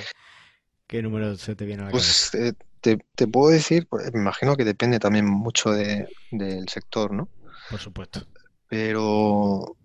qué 0.87 1.01
número 1.01 1.35
se 1.37 1.55
te 1.55 1.65
viene 1.65 1.83
a 1.83 1.85
la 1.85 1.91
pues, 1.91 2.29
cabeza. 2.31 2.55
Pues 2.81 2.97
te, 3.15 3.27
puedo 3.27 3.51
decir, 3.51 3.87
pues, 3.87 4.11
me 4.13 4.21
imagino 4.21 4.55
que 4.55 4.63
depende 4.63 4.99
también 4.99 5.25
mucho 5.25 5.71
del 5.71 6.69
sector, 6.69 7.11
¿no? 7.11 7.27
Por 7.69 7.79
supuesto. 7.79 8.25
Pero 8.69 9.75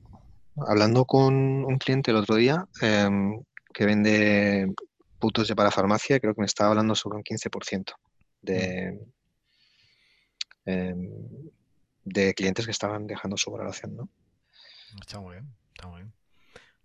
hablando 0.57 1.05
con 1.05 1.35
un 1.65 1.79
cliente 1.79 2.11
el 2.11 2.17
otro 2.17 2.37
día 2.37 2.67
em, 2.81 3.43
que 3.73 3.87
vende 3.87 4.73
putos 5.19 5.49
de 5.49 5.57
parafarmacia, 5.57 6.21
creo 6.21 6.35
que 6.35 6.41
me 6.41 6.47
estaba 6.47 6.71
hablando 6.71 6.95
sobre 6.95 7.17
un 7.17 7.25
15% 7.25 7.95
de, 8.43 9.01
em, 10.67 11.11
de 12.05 12.35
clientes 12.35 12.65
que 12.65 12.73
estaban 12.73 13.07
dejando 13.07 13.37
su 13.37 13.51
valoración, 13.51 13.97
¿no? 13.97 14.09
Está 15.01 15.21
muy 15.21 15.35
bien, 15.35 15.55
está 15.75 15.89
muy 15.89 16.03
bien. 16.03 16.13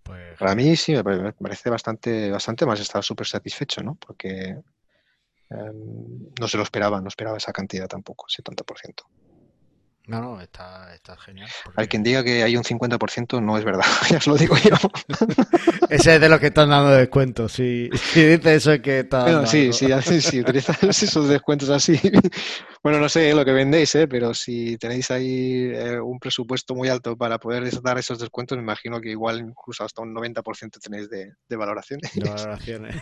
Pues 0.04 0.40
Para 0.40 0.56
mí 0.56 0.76
sí, 0.76 0.94
me 0.94 1.04
parece 1.34 1.70
bastante, 1.70 2.32
bastante 2.32 2.66
más, 2.66 2.80
estaba 2.80 3.04
súper 3.04 3.28
satisfecho, 3.28 3.84
¿no? 3.84 3.96
Porque 3.96 4.58
em, 5.50 6.30
no 6.40 6.48
se 6.48 6.58
lo 6.58 6.64
esperaba, 6.64 7.02
no 7.02 7.08
esperaba 7.10 7.38
esa 7.38 7.52
cantidad 7.52 7.88
tampoco, 7.88 8.26
ese 8.28 8.42
tanto 8.42 8.64
por 8.64 8.80
ciento. 8.80 9.04
No, 10.10 10.22
no, 10.22 10.42
está, 10.42 10.92
está 10.96 11.16
genial. 11.18 11.48
Hay 11.76 11.88
quien 11.88 12.02
diga 12.04 12.24
que 12.24 12.42
hay 12.42 12.58
un 12.58 12.64
50% 12.64 13.42
no 13.44 13.58
es 13.58 13.64
verdad, 13.64 13.86
ya 14.10 14.18
os 14.18 14.26
lo 14.26 14.36
digo 14.36 14.56
yo. 14.58 14.76
Ese 15.90 16.16
es 16.16 16.22
de 16.22 16.30
los 16.30 16.40
que 16.40 16.48
están 16.48 16.70
dando 16.70 16.90
descuentos. 16.90 17.54
Si, 17.54 17.90
si 17.94 18.24
dice 18.24 18.56
eso 18.56 18.74
es 18.74 18.82
que 18.82 19.00
está. 19.02 19.24
Bueno, 19.24 19.46
sí, 19.46 19.72
sí, 19.72 19.88
sí, 20.22 20.42
utilizas 20.42 20.82
esos 20.84 21.30
descuentos 21.30 21.70
así. 21.70 22.00
Bueno, 22.82 23.00
no 23.00 23.08
sé 23.10 23.34
lo 23.34 23.46
que 23.46 23.52
vendéis, 23.52 23.94
¿eh? 23.96 24.08
pero 24.08 24.34
si 24.34 24.78
tenéis 24.78 25.12
ahí 25.12 25.72
eh, 25.74 26.00
un 26.00 26.18
presupuesto 26.20 26.74
muy 26.74 26.90
alto 26.90 27.16
para 27.16 27.38
poder 27.38 27.70
dar 27.82 27.98
esos 27.98 28.20
descuentos, 28.20 28.58
me 28.58 28.64
imagino 28.64 29.00
que 29.00 29.10
igual 29.10 29.40
incluso 29.40 29.84
hasta 29.84 30.02
un 30.02 30.16
90% 30.16 30.80
tenéis 30.82 31.10
de, 31.10 31.34
de 31.48 31.56
valoraciones. 31.56 32.14
De 32.14 32.30
valoraciones. 32.30 32.96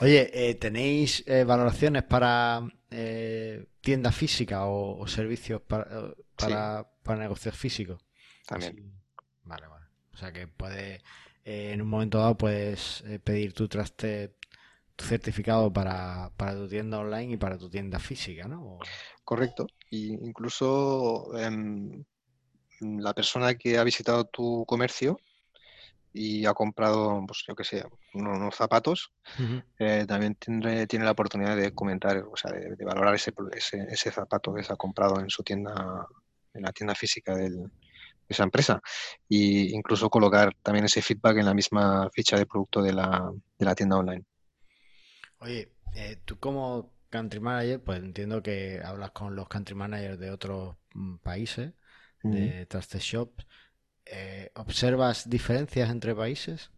Oye, 0.00 0.30
eh, 0.32 0.54
¿tenéis 0.56 1.24
eh, 1.26 1.44
valoraciones 1.44 2.02
para 2.02 2.60
eh, 2.90 3.64
tienda 3.86 4.10
física 4.10 4.66
o, 4.66 5.06
servicios 5.06 5.62
para, 5.62 6.12
para, 6.36 7.16
negocios 7.16 7.56
físicos? 7.56 8.04
También. 8.44 8.92
Vale, 9.44 9.68
vale. 9.68 9.86
O 10.12 10.16
sea 10.16 10.32
que 10.32 10.48
puedes, 10.48 11.00
en 11.44 11.80
un 11.80 11.88
momento 11.88 12.18
dado 12.18 12.36
puedes 12.36 13.04
pedir 13.22 13.52
tu 13.52 13.68
traste, 13.68 14.34
tu 14.96 15.04
certificado 15.04 15.72
para, 15.72 16.32
para, 16.36 16.54
tu 16.56 16.66
tienda 16.66 16.98
online 16.98 17.34
y 17.34 17.36
para 17.36 17.56
tu 17.56 17.70
tienda 17.70 18.00
física, 18.00 18.48
¿no? 18.48 18.80
Correcto. 19.22 19.68
Y 19.88 20.14
incluso 20.14 21.30
em, 21.38 22.04
la 22.80 23.14
persona 23.14 23.54
que 23.54 23.78
ha 23.78 23.84
visitado 23.84 24.24
tu 24.24 24.64
comercio 24.66 25.20
y 26.16 26.46
ha 26.46 26.54
comprado, 26.54 27.22
pues 27.26 27.44
yo 27.46 27.54
que 27.54 27.62
sé, 27.62 27.84
unos, 28.14 28.54
zapatos, 28.54 29.12
eh, 29.78 30.06
también 30.08 30.34
tiene, 30.36 30.86
tiene 30.86 31.04
la 31.04 31.10
oportunidad 31.10 31.54
de 31.54 31.74
comentar, 31.74 32.18
o 32.18 32.36
sea, 32.36 32.52
de, 32.52 32.84
valorar 32.84 33.14
ese, 33.14 33.34
ese, 33.54 34.10
zapato 34.10 34.54
que 34.54 34.62
se 34.62 34.72
ha 34.72 34.76
comprado 34.76 35.20
en 35.20 35.28
su 35.28 35.42
tienda, 35.42 36.06
en 36.54 36.62
la 36.62 36.72
tienda 36.72 36.94
física 36.94 37.34
del, 37.34 37.70
esa 38.28 38.44
empresa 38.44 38.80
e 39.28 39.68
incluso 39.72 40.08
colocar 40.08 40.54
también 40.62 40.86
ese 40.86 41.02
feedback 41.02 41.36
en 41.36 41.46
la 41.46 41.54
misma 41.54 42.08
ficha 42.10 42.38
de 42.38 42.46
producto 42.46 42.82
de 42.82 42.94
la, 42.94 43.30
de 43.58 43.64
la 43.64 43.74
tienda 43.74 43.96
online. 43.96 44.24
Oye, 45.40 45.70
eh, 45.94 46.18
tú 46.24 46.38
como 46.38 46.92
country 47.10 47.40
manager, 47.40 47.82
pues 47.84 47.98
entiendo 47.98 48.42
que 48.42 48.80
hablas 48.82 49.10
con 49.10 49.36
los 49.36 49.48
country 49.48 49.74
managers 49.74 50.18
de 50.18 50.30
otros 50.30 50.76
mm, 50.94 51.16
países, 51.16 51.72
de 52.22 52.66
Trusted 52.66 52.98
Shops. 52.98 53.46
Eh, 54.06 54.50
¿Observas 54.54 55.28
diferencias 55.28 55.90
entre 55.90 56.14
países? 56.14 56.70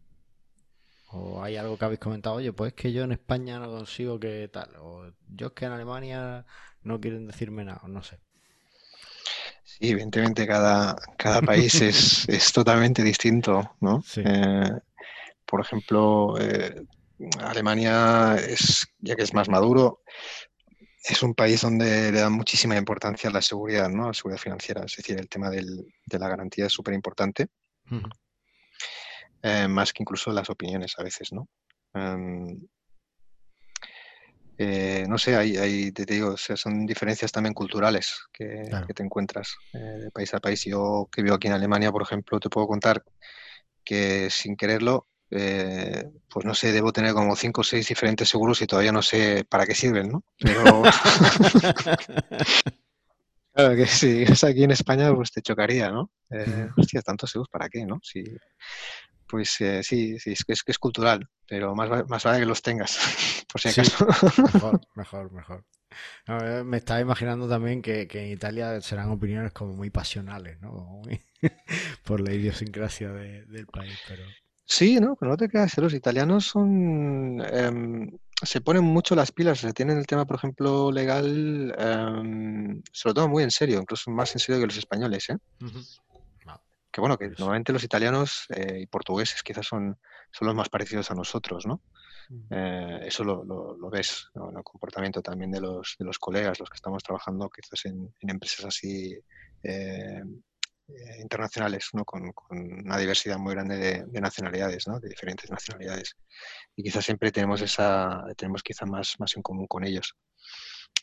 ¿O 1.11 1.43
hay 1.43 1.57
algo 1.57 1.79
que 1.79 1.85
habéis 1.85 2.01
comentado? 2.01 2.37
Oye, 2.37 2.53
pues 2.53 2.73
es 2.73 2.75
que 2.75 2.93
yo 2.93 3.05
en 3.05 3.13
España 3.13 3.59
no 3.59 3.71
consigo 3.71 4.19
que 4.19 4.49
tal. 4.53 4.77
O 4.77 5.11
yo 5.29 5.49
es 5.49 5.53
que 5.53 5.67
en 5.67 5.73
Alemania 5.73 6.45
no 6.83 7.01
quieren 7.01 7.27
decirme 7.27 7.65
nada, 7.65 7.83
no 7.87 8.03
sé. 8.03 8.19
Sí, 9.65 9.91
evidentemente 9.91 10.47
cada, 10.47 10.97
cada 11.17 11.43
país 11.43 11.75
es, 11.83 12.29
es, 12.29 12.53
totalmente 12.53 13.03
distinto, 13.03 13.77
¿no? 13.81 14.03
Eh, 14.17 14.71
por 15.45 15.61
ejemplo, 15.61 16.37
eh, 16.39 16.83
Alemania 17.41 18.37
es, 18.37 18.87
ya 19.01 19.17
que 19.17 19.23
es 19.23 19.35
más 19.35 19.49
maduro, 19.49 20.03
es 21.09 21.23
un 21.23 21.35
país 21.35 21.63
donde 21.63 22.13
le 22.13 22.21
dan 22.21 22.33
muchísima 22.33 22.77
importancia 22.77 23.31
a 23.31 23.33
la 23.33 23.43
seguridad, 23.43 23.89
¿no? 23.89 24.05
A 24.05 24.07
la 24.09 24.15
seguridad 24.15 24.41
financiera. 24.41 24.85
Es 24.85 24.97
decir, 24.97 25.19
el 25.19 25.29
tema 25.29 25.49
del, 25.49 25.87
de 26.05 26.19
la 26.19 26.29
garantía 26.29 26.67
es 26.67 26.73
súper 26.73 26.95
importante. 26.95 27.49
Eh, 29.43 29.69
más 29.69 29.93
que 29.93 30.03
incluso 30.03 30.31
las 30.33 30.51
opiniones 30.51 30.95
a 30.99 31.03
veces, 31.03 31.33
¿no? 31.33 31.49
Em, 31.95 32.61
eh, 34.59 35.07
no 35.09 35.17
sé, 35.17 35.37
hay, 35.37 35.93
te 35.93 36.05
digo, 36.05 36.37
son 36.37 36.85
diferencias 36.85 37.31
también 37.31 37.55
culturales 37.55 38.27
que, 38.33 38.69
te 38.93 39.03
encuentras 39.05 39.55
eh, 39.73 39.79
de 39.79 40.11
país 40.11 40.35
a 40.35 40.41
país. 40.41 40.65
Yo 40.65 41.09
que 41.13 41.23
vivo 41.23 41.37
aquí 41.37 41.47
en 41.47 41.55
Alemania, 41.55 41.93
por 41.93 42.03
ejemplo, 42.03 42.41
te 42.41 42.51
puedo 42.51 42.67
contar 42.67 43.05
que 43.85 44.29
sin 44.31 44.57
quererlo, 44.57 45.07
pues 45.31 46.45
no 46.45 46.55
sé, 46.55 46.73
debo 46.73 46.93
tener 46.93 47.13
como 47.13 47.37
cinco 47.37 47.61
o 47.61 47.65
seis 47.65 47.87
diferentes 47.89 48.29
seguros 48.29 48.63
y 48.63 48.67
todavía 48.67 48.93
no 48.93 49.03
sé 49.03 49.45
para 49.49 49.67
qué 49.67 49.75
sirven, 49.75 50.09
¿no? 50.09 50.25
Pero 50.39 50.63
claro 53.53 53.77
que 53.77 53.87
si 53.87 54.23
es 54.23 54.45
aquí 54.45 54.65
en 54.65 54.71
España, 54.71 55.15
pues 55.15 55.31
te 55.31 55.43
chocaría, 55.43 55.91
¿no? 55.91 56.11
hostia, 56.77 57.03
tantos 57.03 57.31
seguros, 57.31 57.51
¿para 57.51 57.69
qué, 57.69 57.85
no? 57.85 58.01
Si 58.03 58.25
pues 59.29 59.61
eh, 59.61 59.83
sí, 59.83 60.19
sí, 60.19 60.33
es 60.33 60.45
que, 60.45 60.55
es 60.55 60.65
que 60.65 60.73
es 60.73 60.79
cultural, 60.79 61.29
pero 61.47 61.75
más, 61.75 62.09
más 62.09 62.25
vale 62.25 62.41
que 62.41 62.47
los 62.47 62.63
tengas, 62.63 63.45
por 63.53 63.61
si 63.61 63.69
acaso. 63.69 64.07
mejor, 64.53 64.81
mejor, 64.97 65.33
mejor. 65.33 65.65
Eh, 66.27 66.63
me 66.65 66.79
estaba 66.79 67.01
imaginando 67.01 67.49
también 67.49 67.83
que, 67.83 68.09
en 68.11 68.33
Italia 68.33 68.81
serán 68.81 69.11
opiniones 69.11 69.53
como 69.53 69.75
muy 69.75 69.91
pasionales, 69.91 70.61
¿no? 70.61 71.03
por 72.05 72.21
la 72.21 72.33
idiosincrasia 72.33 73.13
del 73.13 73.67
país, 73.67 73.99
pero... 74.09 74.25
Sí, 74.71 75.01
¿no? 75.01 75.17
Pero 75.17 75.31
no 75.31 75.37
te 75.39 75.49
creas, 75.49 75.79
los 75.79 75.95
italianos 75.95 76.45
son... 76.45 77.43
Em, 77.51 78.11
se 78.43 78.61
ponen 78.61 78.85
mucho 78.85 79.15
las 79.17 79.33
pilas, 79.33 79.61
se 79.61 79.73
tienen 79.73 79.97
el 79.97 80.07
tema, 80.07 80.27
por 80.27 80.37
ejemplo, 80.37 80.93
legal, 80.93 81.75
em, 81.79 82.83
se 82.93 83.09
lo 83.09 83.15
toman 83.15 83.31
muy 83.31 83.43
en 83.43 83.51
serio, 83.51 83.81
incluso 83.81 84.11
más 84.11 84.33
en 84.35 84.41
serio 84.41 84.61
que 84.61 84.67
los 84.67 84.77
españoles, 84.77 85.31
¿eh? 85.31 85.39
que 86.91 87.01
bueno, 87.01 87.17
que 87.19 87.29
normalmente 87.29 87.73
los 87.73 87.85
italianos 87.85 88.47
eh, 88.51 88.81
y 88.83 88.87
portugueses 88.87 89.43
quizás 89.43 89.67
son, 89.67 89.99
son 90.33 90.47
los 90.49 90.55
más 90.55 90.69
parecidos 90.69 91.11
a 91.11 91.15
nosotros, 91.15 91.67
¿no? 91.67 91.81
Eh, 92.51 93.01
eso 93.07 93.25
lo, 93.25 93.43
lo, 93.45 93.91
ves 93.91 94.29
en 94.35 94.57
el 94.57 94.63
comportamiento 94.63 95.23
también 95.23 95.51
de 95.51 95.61
los, 95.61 95.97
de 95.99 96.05
los 96.05 96.19
colegas, 96.19 96.61
los 96.61 96.69
que 96.69 96.77
estamos 96.77 97.03
trabajando 97.03 97.49
quizás 97.49 97.87
en, 97.87 98.13
empresas 98.21 98.67
así 98.67 99.19
eh, 99.63 100.23
internacionales, 101.21 101.89
¿no? 101.93 102.05
Con, 102.05 102.33
una 102.51 102.97
diversidad 102.99 103.39
muy 103.39 103.55
grande 103.55 103.77
de, 104.07 104.21
nacionalidades, 104.21 104.87
¿no? 104.87 104.99
de 105.01 105.09
diferentes 105.09 105.51
nacionalidades. 105.51 106.17
Y 106.77 106.83
quizás 106.83 107.05
siempre 107.05 107.31
tenemos 107.31 107.61
esa, 107.61 108.25
tenemos 108.37 108.63
quizá 108.63 108.87
más, 108.87 109.17
más 109.19 109.37
en 109.37 109.43
común 109.43 109.67
con 109.67 109.85
ellos. 109.85 110.17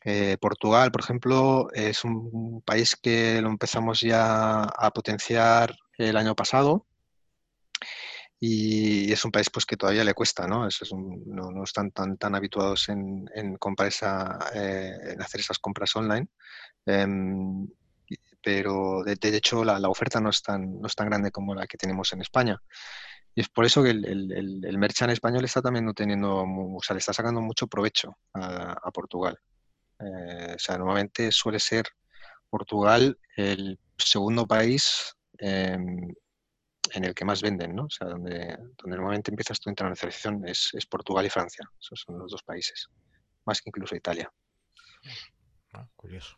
Eh, 0.03 0.37
Portugal, 0.39 0.91
por 0.91 1.01
ejemplo, 1.01 1.67
es 1.73 2.03
un 2.03 2.61
país 2.65 2.95
que 2.95 3.41
lo 3.41 3.49
empezamos 3.49 4.01
ya 4.01 4.63
a 4.63 4.91
potenciar 4.91 5.75
el 5.97 6.17
año 6.17 6.35
pasado 6.35 6.85
y 8.39 9.11
es 9.11 9.23
un 9.25 9.31
país 9.31 9.49
pues 9.49 9.65
que 9.65 9.77
todavía 9.77 10.03
le 10.03 10.13
cuesta, 10.13 10.47
¿no? 10.47 10.67
no, 11.25 11.63
están 11.63 11.91
tan, 11.91 12.17
tan 12.17 12.35
habituados 12.35 12.89
en, 12.89 13.25
comprar 13.57 13.91
eh, 14.53 14.93
en 15.13 15.21
hacer 15.21 15.41
esas 15.41 15.59
compras 15.59 15.95
online. 15.95 16.27
Em, 16.85 17.67
pero 18.45 19.01
de, 19.03 19.17
hecho 19.35 19.65
la, 19.65 19.89
oferta 19.89 20.21
no 20.21 20.29
es, 20.29 20.43
tan, 20.43 20.79
no 20.79 20.85
es 20.85 20.93
tan 20.93 21.07
grande 21.07 21.31
como 21.31 21.55
la 21.55 21.65
que 21.65 21.79
tenemos 21.79 22.13
en 22.13 22.21
España. 22.21 22.61
Y 23.33 23.41
es 23.41 23.49
por 23.49 23.65
eso 23.65 23.81
que 23.81 23.89
el, 23.89 24.05
el, 24.05 24.63
el, 24.63 24.77
merchant 24.77 25.11
español 25.11 25.43
está 25.43 25.63
también 25.63 25.83
no 25.83 25.95
teniendo, 25.95 26.43
o 26.43 26.79
sea, 26.83 26.93
le 26.93 26.99
está 26.99 27.11
sacando 27.11 27.41
mucho 27.41 27.65
provecho 27.65 28.15
a 28.35 28.91
Portugal. 28.91 29.39
Eh, 29.99 30.53
o 30.55 30.59
sea, 30.59 30.77
normalmente 30.77 31.31
suele 31.31 31.59
ser 31.59 31.85
Portugal 32.47 33.17
el 33.35 33.79
segundo 33.97 34.45
país 34.45 35.15
em, 35.39 36.13
en 36.93 37.03
el 37.03 37.15
que 37.15 37.25
más 37.25 37.41
venden, 37.41 37.75
¿no? 37.75 37.85
O 37.85 37.89
sea, 37.89 38.09
donde, 38.09 38.59
donde 38.77 38.95
normalmente 38.95 39.31
empiezas 39.31 39.59
tu 39.59 39.71
internacionalización 39.71 40.47
es, 40.47 40.69
es, 40.73 40.85
Portugal 40.85 41.25
y 41.25 41.31
Francia. 41.31 41.67
Esos 41.81 41.99
son 42.05 42.19
los 42.19 42.29
dos 42.29 42.43
países, 42.43 42.89
más 43.43 43.59
que 43.59 43.71
incluso 43.71 43.95
Italia. 43.95 44.31
Ah, 45.73 45.87
curioso. 45.95 46.37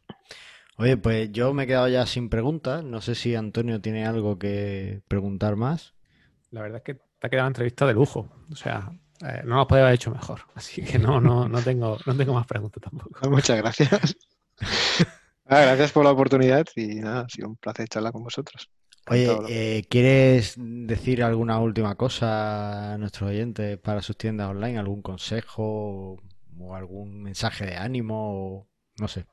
Oye, 0.77 0.95
pues 0.95 1.31
yo 1.31 1.53
me 1.53 1.63
he 1.63 1.67
quedado 1.67 1.87
ya 1.87 2.05
sin 2.05 2.29
preguntas. 2.29 2.83
No 2.83 3.01
sé 3.01 3.15
si 3.15 3.35
Antonio 3.35 3.81
tiene 3.81 4.05
algo 4.05 4.37
que 4.37 5.01
preguntar 5.07 5.55
más. 5.55 5.95
La 6.51 6.61
verdad 6.61 6.77
es 6.77 6.83
que 6.83 6.93
te 6.93 7.27
ha 7.27 7.29
quedado 7.29 7.47
entrevista 7.47 7.87
de 7.87 7.93
lujo. 7.93 8.29
O 8.51 8.55
sea, 8.55 8.91
eh, 9.25 9.41
no 9.43 9.55
lo 9.55 9.67
podía 9.67 9.83
haber 9.83 9.95
hecho 9.95 10.11
mejor. 10.11 10.41
Así 10.55 10.83
que 10.83 10.99
no, 10.99 11.19
no, 11.19 11.49
no, 11.49 11.61
tengo, 11.61 11.97
no 12.05 12.15
tengo 12.15 12.33
más 12.33 12.45
preguntas 12.45 12.81
tampoco. 12.81 13.29
Muchas 13.29 13.57
gracias. 13.57 14.15
Ah, 15.49 15.61
gracias 15.61 15.93
por 15.93 16.03
la 16.03 16.11
oportunidad 16.11 16.65
y 16.75 16.95
nada, 16.95 17.21
ha 17.21 17.29
sido 17.29 17.47
un 17.47 17.55
placer 17.55 17.87
charlar 17.87 18.11
con 18.11 18.21
vosotros. 18.21 18.69
Oye, 19.09 19.29
eh, 19.47 19.85
¿quieres 19.89 20.55
decir 20.57 21.23
alguna 21.23 21.57
última 21.61 21.95
cosa 21.95 22.95
a 22.95 22.97
nuestros 22.97 23.29
oyentes 23.29 23.77
para 23.77 24.01
sus 24.01 24.17
tiendas 24.17 24.49
online? 24.49 24.77
¿Algún 24.77 25.01
consejo 25.01 26.17
o 26.59 26.75
algún 26.75 27.23
mensaje 27.23 27.65
de 27.65 27.77
ánimo? 27.77 28.67
no 28.99 29.07
sé. 29.07 29.25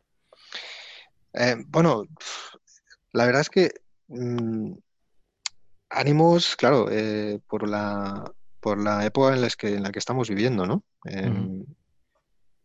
Eh, 1.34 1.56
bueno, 1.66 2.04
la 3.12 3.26
verdad 3.26 3.42
es 3.42 3.50
que 3.50 3.72
mm, 4.08 4.72
ánimos, 5.90 6.56
claro, 6.56 6.88
por 7.46 7.68
la 7.68 8.24
por 8.64 8.82
la 8.82 9.04
época 9.04 9.34
en 9.34 9.42
la 9.42 9.48
que, 9.50 9.74
en 9.74 9.82
la 9.82 9.92
que 9.92 9.98
estamos 9.98 10.30
viviendo, 10.30 10.64
¿no? 10.64 10.82
Em, 11.04 11.66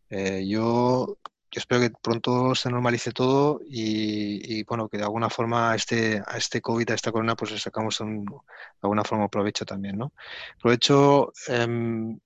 eh, 0.09 0.47
yo, 0.47 1.17
yo, 1.51 1.59
espero 1.59 1.81
que 1.81 1.91
pronto 2.01 2.55
se 2.55 2.69
normalice 2.69 3.11
todo 3.11 3.59
y, 3.67 4.63
bueno, 4.63 4.87
que 4.87 4.95
de 4.97 5.03
alguna 5.03 5.29
forma 5.29 5.71
a 5.71 5.75
este, 5.75 6.23
a 6.25 6.37
este 6.37 6.61
COVID, 6.61 6.91
a 6.91 6.93
esta 6.93 7.11
corona, 7.11 7.35
pues 7.35 7.51
le 7.51 7.59
sacamos 7.59 7.99
un, 7.99 8.23
de 8.23 8.31
alguna 8.81 9.03
forma 9.03 9.27
provecho 9.27 9.65
también, 9.65 9.97
¿no? 9.97 10.13
Provecho, 10.61 11.33
em, 11.49 12.17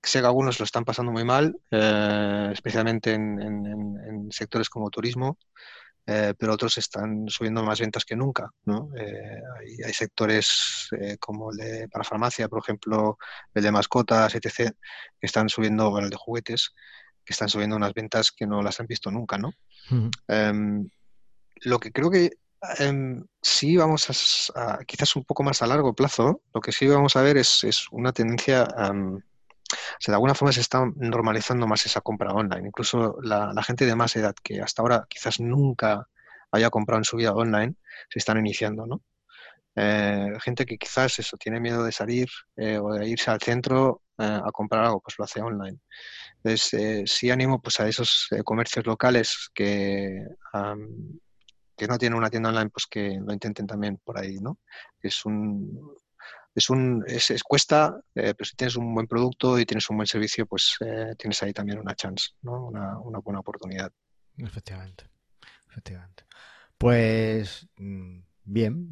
sé 0.00 0.20
que 0.20 0.26
algunos 0.26 0.60
lo 0.60 0.64
están 0.64 0.84
pasando 0.84 1.10
muy 1.10 1.24
mal, 1.24 1.58
eh, 1.72 2.50
especialmente 2.52 3.12
en, 3.12 4.28
sectores 4.30 4.70
como 4.70 4.90
turismo, 4.90 5.36
eh, 6.08 6.34
pero 6.38 6.52
otros 6.52 6.78
están 6.78 7.28
subiendo 7.28 7.64
más 7.64 7.80
ventas 7.80 8.04
que 8.04 8.14
nunca. 8.14 8.50
¿no? 8.64 8.90
Eh, 8.96 9.40
hay, 9.84 9.92
sectores 9.92 10.88
eh, 10.98 11.16
como 11.18 11.50
el 11.50 11.56
de 11.56 11.88
para 11.88 12.04
farmacia, 12.04 12.48
por 12.48 12.60
ejemplo, 12.60 13.18
el 13.52 13.62
de 13.62 13.72
mascotas, 13.72 14.34
etc., 14.36 14.72
que 15.18 15.26
están 15.26 15.48
subiendo, 15.48 15.90
bueno, 15.90 16.06
el 16.06 16.10
de 16.10 16.16
juguetes, 16.16 16.72
que 17.24 17.32
están 17.32 17.48
subiendo 17.48 17.74
unas 17.74 17.92
ventas 17.92 18.30
que 18.30 18.46
no 18.46 18.62
las 18.62 18.78
han 18.78 18.86
visto 18.86 19.10
nunca. 19.10 19.36
¿no? 19.36 19.52
Em, 20.28 20.88
lo 21.62 21.80
que 21.80 21.90
creo 21.90 22.08
que 22.08 22.30
em, 22.78 23.24
sí 23.42 23.76
vamos 23.76 24.52
a, 24.54 24.78
quizás 24.86 25.16
un 25.16 25.24
poco 25.24 25.42
más 25.42 25.60
a 25.60 25.66
largo 25.66 25.92
plazo, 25.92 26.42
lo 26.54 26.60
que 26.60 26.70
sí 26.70 26.86
vamos 26.86 27.16
a 27.16 27.22
ver 27.22 27.36
es, 27.36 27.64
es 27.64 27.86
una 27.90 28.12
tendencia 28.12 28.68
em, 28.78 29.20
o 29.72 30.10
de 30.10 30.14
alguna 30.14 30.34
forma 30.34 30.52
se 30.52 30.60
está 30.60 30.84
normalizando 30.96 31.66
más 31.66 31.84
esa 31.86 32.00
compra 32.00 32.32
online. 32.32 32.68
Incluso 32.68 33.18
la, 33.22 33.62
gente 33.62 33.86
de 33.86 33.96
más 33.96 34.14
edad 34.16 34.34
que 34.42 34.60
hasta 34.60 34.82
ahora 34.82 35.06
quizás 35.08 35.40
nunca 35.40 36.08
haya 36.52 36.70
comprado 36.70 37.00
en 37.00 37.04
su 37.04 37.16
vida 37.16 37.32
online, 37.32 37.74
se 38.08 38.18
están 38.18 38.38
iniciando, 38.38 38.86
¿no? 38.86 39.02
Eh, 39.74 40.32
gente 40.40 40.64
que 40.64 40.78
quizás 40.78 41.18
eso 41.18 41.36
tiene 41.36 41.60
miedo 41.60 41.84
de 41.84 41.92
salir 41.92 42.28
eh, 42.56 42.78
o 42.78 42.94
de 42.94 43.06
irse 43.08 43.30
al 43.30 43.42
centro 43.42 44.02
eh, 44.16 44.40
a 44.42 44.50
comprar 44.50 44.84
algo, 44.84 45.00
pues 45.00 45.16
lo 45.18 45.24
hace 45.24 45.42
online. 45.42 45.78
Entonces, 46.42 47.10
sí 47.10 47.30
animo 47.30 47.60
pues, 47.60 47.78
a 47.80 47.88
esos 47.88 48.28
comercios 48.44 48.86
locales 48.86 49.50
que, 49.52 50.24
que 51.76 51.86
no 51.86 51.98
tienen 51.98 52.16
una 52.16 52.30
tienda 52.30 52.48
online, 52.48 52.70
pues 52.70 52.86
que 52.86 53.18
lo 53.20 53.32
intenten 53.32 53.66
también 53.66 53.98
por 54.02 54.18
ahí, 54.18 54.38
¿no? 54.40 54.58
Es 55.02 55.26
un, 55.26 55.94
es 56.56 56.70
un, 56.70 57.04
es, 57.06 57.42
cuesta, 57.44 58.00
eh, 58.14 58.32
pero 58.34 58.44
si 58.46 58.56
tienes 58.56 58.76
un 58.76 58.94
buen 58.94 59.06
producto 59.06 59.58
y 59.58 59.66
tienes 59.66 59.88
un 59.90 59.96
buen 59.96 60.06
servicio, 60.06 60.46
pues 60.46 60.76
eh, 60.80 61.14
tienes 61.18 61.42
ahí 61.42 61.52
también 61.52 61.78
una 61.78 61.94
chance, 61.94 62.30
¿no? 62.40 62.68
una, 62.68 63.18
buena 63.18 63.40
oportunidad. 63.40 63.92
Efectivamente, 64.38 65.04
efectivamente. 65.68 66.24
Pues 66.78 67.68
mm, 67.76 68.20
bien, 68.46 68.88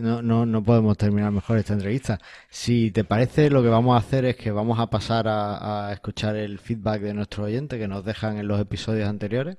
no, 0.00 0.22
no, 0.22 0.46
no, 0.46 0.62
podemos 0.62 0.96
terminar 0.96 1.32
mejor 1.32 1.58
esta 1.58 1.72
entrevista. 1.72 2.20
Si 2.48 2.92
te 2.92 3.02
parece, 3.02 3.50
lo 3.50 3.60
que 3.60 3.68
vamos 3.68 3.96
a 3.96 4.06
hacer 4.06 4.24
es 4.24 4.36
que 4.36 4.52
vamos 4.52 4.78
a 4.78 4.88
pasar 4.88 5.26
a, 5.26 5.90
escuchar 5.92 6.36
el 6.36 6.60
feedback 6.60 7.00
de 7.00 7.14
nuestros 7.14 7.46
oyentes 7.46 7.76
que 7.76 7.88
nos 7.88 8.04
dejan 8.04 8.38
en 8.38 8.46
los 8.46 8.60
episodios 8.60 9.08
anteriores, 9.08 9.58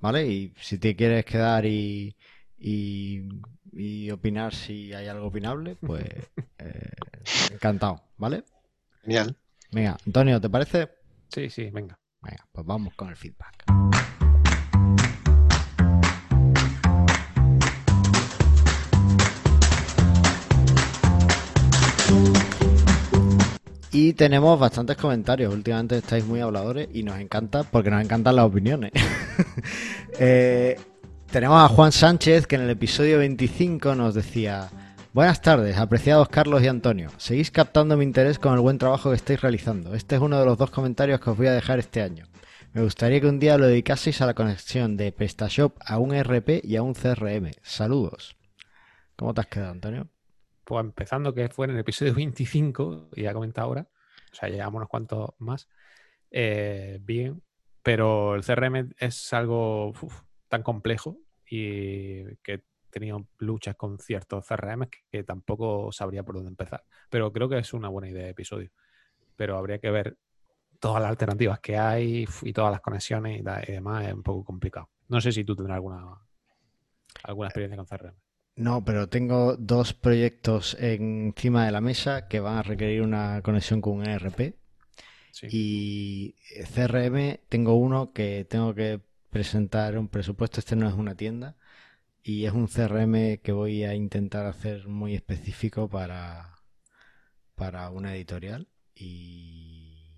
¿vale? 0.00 0.26
Y 0.26 0.52
si 0.60 0.78
te 0.78 0.96
quieres 0.96 1.24
quedar 1.24 1.64
y, 1.64 2.16
y, 2.58 4.10
opinar 4.10 4.54
si 4.54 4.92
hay 4.92 5.06
algo 5.06 5.26
opinable, 5.26 5.76
pues 5.76 6.04
eh, 6.58 6.90
encantado, 7.52 8.02
¿vale? 8.16 8.44
Genial. 9.02 9.36
Venga, 9.70 9.96
Antonio, 10.06 10.40
¿te 10.40 10.48
parece? 10.48 10.88
Sí, 11.28 11.50
sí, 11.50 11.70
venga. 11.70 11.98
Venga, 12.22 12.46
pues 12.52 12.66
vamos 12.66 12.94
con 12.94 13.08
el 13.08 13.16
feedback. 13.16 13.64
Y 23.90 24.12
tenemos 24.12 24.60
bastantes 24.60 24.96
comentarios. 24.96 25.52
Últimamente 25.52 25.98
estáis 25.98 26.24
muy 26.24 26.40
habladores 26.40 26.88
y 26.92 27.02
nos 27.02 27.18
encanta 27.18 27.64
porque 27.64 27.90
nos 27.90 28.02
encantan 28.02 28.36
las 28.36 28.44
opiniones. 28.46 28.92
Eh, 30.20 30.76
tenemos 31.30 31.62
a 31.62 31.68
Juan 31.68 31.92
Sánchez 31.92 32.46
que 32.46 32.56
en 32.56 32.62
el 32.62 32.70
episodio 32.70 33.18
25 33.18 33.94
nos 33.94 34.14
decía: 34.14 34.68
Buenas 35.12 35.42
tardes, 35.42 35.76
apreciados 35.76 36.28
Carlos 36.28 36.62
y 36.62 36.68
Antonio. 36.68 37.10
Seguís 37.16 37.50
captando 37.50 37.96
mi 37.96 38.04
interés 38.04 38.38
con 38.38 38.54
el 38.54 38.60
buen 38.60 38.78
trabajo 38.78 39.10
que 39.10 39.16
estáis 39.16 39.40
realizando. 39.40 39.94
Este 39.94 40.16
es 40.16 40.20
uno 40.20 40.38
de 40.38 40.46
los 40.46 40.58
dos 40.58 40.70
comentarios 40.70 41.20
que 41.20 41.30
os 41.30 41.36
voy 41.36 41.48
a 41.48 41.52
dejar 41.52 41.78
este 41.78 42.02
año. 42.02 42.26
Me 42.72 42.82
gustaría 42.82 43.20
que 43.20 43.26
un 43.26 43.38
día 43.38 43.58
lo 43.58 43.66
dedicaseis 43.66 44.20
a 44.20 44.26
la 44.26 44.34
conexión 44.34 44.96
de 44.96 45.12
PrestaShop 45.12 45.76
a 45.84 45.98
un 45.98 46.14
RP 46.14 46.60
y 46.64 46.76
a 46.76 46.82
un 46.82 46.94
CRM. 46.94 47.50
Saludos. 47.62 48.36
¿Cómo 49.16 49.34
te 49.34 49.40
has 49.40 49.46
quedado, 49.46 49.72
Antonio? 49.72 50.08
pues 50.68 50.84
empezando 50.84 51.34
que 51.34 51.48
fue 51.48 51.64
en 51.64 51.72
el 51.72 51.78
episodio 51.78 52.12
25, 52.14 53.08
y 53.16 53.22
ya 53.22 53.32
comentado 53.32 53.68
ahora, 53.68 53.88
o 54.30 54.34
sea, 54.34 54.50
llevamos 54.50 54.76
unos 54.76 54.88
cuantos 54.90 55.30
más, 55.38 55.66
eh, 56.30 56.98
bien, 57.00 57.42
pero 57.82 58.34
el 58.34 58.44
CRM 58.44 58.90
es 58.98 59.32
algo 59.32 59.94
tan 60.48 60.62
complejo 60.62 61.18
y 61.48 62.36
que 62.36 62.54
he 62.54 62.62
tenido 62.90 63.26
luchas 63.38 63.76
con 63.76 63.98
ciertos 63.98 64.46
CRM 64.46 64.88
que, 65.10 65.24
tampoco 65.24 65.92
sabría 65.92 66.22
por 66.22 66.36
dónde 66.36 66.50
empezar. 66.50 66.84
Pero 67.10 67.32
creo 67.32 67.48
que 67.48 67.58
es 67.58 67.72
una 67.72 67.88
buena 67.88 68.08
idea 68.08 68.24
de 68.24 68.30
episodio. 68.30 68.70
Pero 69.36 69.56
habría 69.56 69.78
que 69.78 69.90
ver 69.90 70.16
todas 70.80 71.02
las 71.02 71.10
alternativas 71.10 71.60
que 71.60 71.76
hay 71.76 72.26
y 72.42 72.52
todas 72.52 72.72
las 72.72 72.80
conexiones 72.80 73.40
y, 73.40 73.72
demás, 73.72 74.06
es 74.06 74.14
un 74.14 74.22
poco 74.22 74.44
complicado. 74.44 74.90
No 75.08 75.20
sé 75.20 75.32
si 75.32 75.44
tú 75.44 75.54
tendrás 75.54 75.76
alguna, 75.76 76.18
alguna 77.24 77.48
experiencia 77.48 77.76
con 77.76 77.86
CRM. 77.86 78.16
No, 78.56 78.84
pero 78.84 79.08
tengo 79.08 79.56
dos 79.56 79.94
proyectos 79.94 80.76
encima 80.80 81.64
de 81.64 81.72
la 81.72 81.80
mesa 81.80 82.26
que 82.26 82.40
van 82.40 82.56
a 82.56 82.62
requerir 82.62 83.02
una 83.02 83.40
conexión 83.42 83.80
con 83.80 83.98
un 83.98 84.08
ERP. 84.08 84.56
Y 85.42 86.34
CRM 86.74 87.38
tengo 87.48 87.74
uno 87.74 88.12
que 88.12 88.44
tengo 88.50 88.74
que 88.74 89.00
presentar 89.30 89.98
un 89.98 90.08
presupuesto. 90.08 90.60
Este 90.60 90.76
no 90.76 90.88
es 90.88 90.94
una 90.94 91.14
tienda. 91.14 91.56
Y 92.22 92.46
es 92.46 92.52
un 92.52 92.66
CRM 92.66 93.38
que 93.38 93.52
voy 93.52 93.84
a 93.84 93.94
intentar 93.94 94.46
hacer 94.46 94.86
muy 94.88 95.14
específico 95.14 95.88
para, 95.88 96.58
para 97.54 97.90
una 97.90 98.14
editorial. 98.14 98.68
Y, 98.94 100.12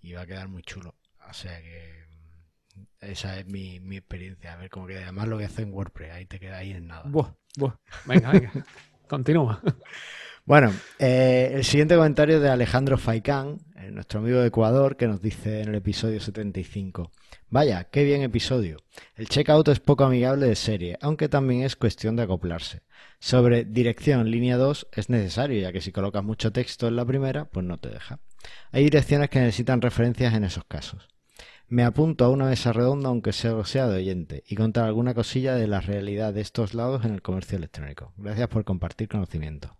y 0.00 0.12
va 0.12 0.22
a 0.22 0.26
quedar 0.26 0.48
muy 0.48 0.62
chulo. 0.62 0.94
O 1.28 1.32
sea 1.32 1.60
que 1.60 2.06
esa 3.00 3.38
es 3.38 3.46
mi, 3.46 3.76
experiencia. 3.96 4.52
A 4.52 4.56
ver 4.56 4.70
cómo 4.70 4.86
queda. 4.86 5.02
Además 5.02 5.28
lo 5.28 5.36
voy 5.36 5.44
a 5.44 5.48
hacer 5.48 5.64
en 5.64 5.72
WordPress. 5.72 6.12
Ahí 6.12 6.26
te 6.26 6.38
queda 6.38 6.58
ahí 6.58 6.72
en 6.72 6.88
nada. 6.88 7.04
Venga, 8.06 8.32
venga. 8.32 8.52
Continúa. 9.08 9.60
Bueno, 10.44 10.72
eh, 10.98 11.52
el 11.54 11.64
siguiente 11.64 11.94
comentario 11.94 12.40
de 12.40 12.48
Alejandro 12.48 12.96
Faicán, 12.98 13.58
eh, 13.76 13.90
nuestro 13.90 14.20
amigo 14.20 14.40
de 14.40 14.48
Ecuador, 14.48 14.96
que 14.96 15.06
nos 15.06 15.20
dice 15.20 15.60
en 15.60 15.68
el 15.68 15.74
episodio 15.76 16.20
75. 16.20 17.10
Vaya, 17.50 17.84
qué 17.84 18.04
bien 18.04 18.20
episodio. 18.20 18.76
El 19.16 19.26
checkout 19.26 19.68
es 19.68 19.80
poco 19.80 20.04
amigable 20.04 20.46
de 20.46 20.54
serie, 20.54 20.98
aunque 21.00 21.30
también 21.30 21.62
es 21.62 21.76
cuestión 21.76 22.14
de 22.14 22.24
acoplarse. 22.24 22.82
Sobre 23.20 23.64
dirección 23.64 24.30
línea 24.30 24.58
2 24.58 24.88
es 24.92 25.08
necesario, 25.08 25.58
ya 25.58 25.72
que 25.72 25.80
si 25.80 25.90
colocas 25.90 26.22
mucho 26.22 26.52
texto 26.52 26.88
en 26.88 26.96
la 26.96 27.06
primera, 27.06 27.46
pues 27.46 27.64
no 27.64 27.78
te 27.78 27.88
deja. 27.88 28.20
Hay 28.70 28.84
direcciones 28.84 29.30
que 29.30 29.40
necesitan 29.40 29.80
referencias 29.80 30.34
en 30.34 30.44
esos 30.44 30.64
casos. 30.64 31.08
Me 31.68 31.84
apunto 31.84 32.26
a 32.26 32.28
una 32.28 32.44
mesa 32.44 32.74
redonda, 32.74 33.08
aunque 33.08 33.32
sea, 33.32 33.64
sea 33.64 33.86
de 33.88 33.96
oyente, 33.96 34.44
y 34.46 34.54
contar 34.54 34.84
alguna 34.84 35.14
cosilla 35.14 35.54
de 35.54 35.68
la 35.68 35.80
realidad 35.80 36.34
de 36.34 36.42
estos 36.42 36.74
lados 36.74 37.06
en 37.06 37.14
el 37.14 37.22
comercio 37.22 37.56
electrónico. 37.56 38.12
Gracias 38.18 38.48
por 38.48 38.66
compartir 38.66 39.08
conocimiento. 39.08 39.74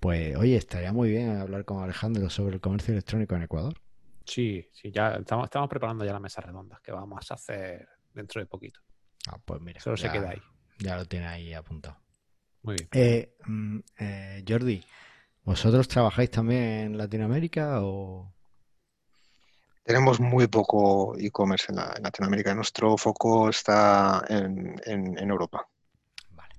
Pues, 0.00 0.36
oye, 0.36 0.56
estaría 0.56 0.94
muy 0.94 1.10
bien 1.10 1.36
hablar 1.36 1.66
con 1.66 1.82
Alejandro 1.82 2.30
sobre 2.30 2.54
el 2.54 2.62
comercio 2.62 2.92
electrónico 2.92 3.36
en 3.36 3.42
Ecuador. 3.42 3.74
Sí, 4.28 4.68
sí, 4.72 4.90
ya 4.92 5.14
estamos, 5.14 5.46
estamos 5.46 5.70
preparando 5.70 6.04
ya 6.04 6.12
la 6.12 6.20
mesa 6.20 6.42
redonda, 6.42 6.78
que 6.84 6.92
vamos 6.92 7.30
a 7.30 7.34
hacer 7.34 7.88
dentro 8.12 8.40
de 8.40 8.46
poquito. 8.46 8.80
Ah, 9.26 9.38
pues 9.42 9.60
mira. 9.62 9.80
Solo 9.80 9.96
se 9.96 10.10
queda 10.10 10.30
ahí. 10.30 10.42
Ya 10.78 10.96
lo 10.96 11.06
tiene 11.06 11.26
ahí 11.26 11.54
apuntado. 11.54 11.96
Muy 12.62 12.76
bien. 12.76 12.88
Eh, 12.92 13.36
mm, 13.46 13.78
eh, 13.98 14.44
Jordi, 14.46 14.84
¿vosotros 15.44 15.88
trabajáis 15.88 16.30
también 16.30 16.62
en 16.62 16.98
Latinoamérica 16.98 17.80
o...? 17.82 18.34
Tenemos 19.82 20.20
muy 20.20 20.46
poco 20.46 21.16
e-commerce 21.18 21.72
en, 21.72 21.76
Latinoamérica. 21.76 22.54
Nuestro 22.54 22.98
foco 22.98 23.48
está 23.48 24.22
en, 24.28 24.76
Europa. 25.18 25.66
Vale. 26.32 26.54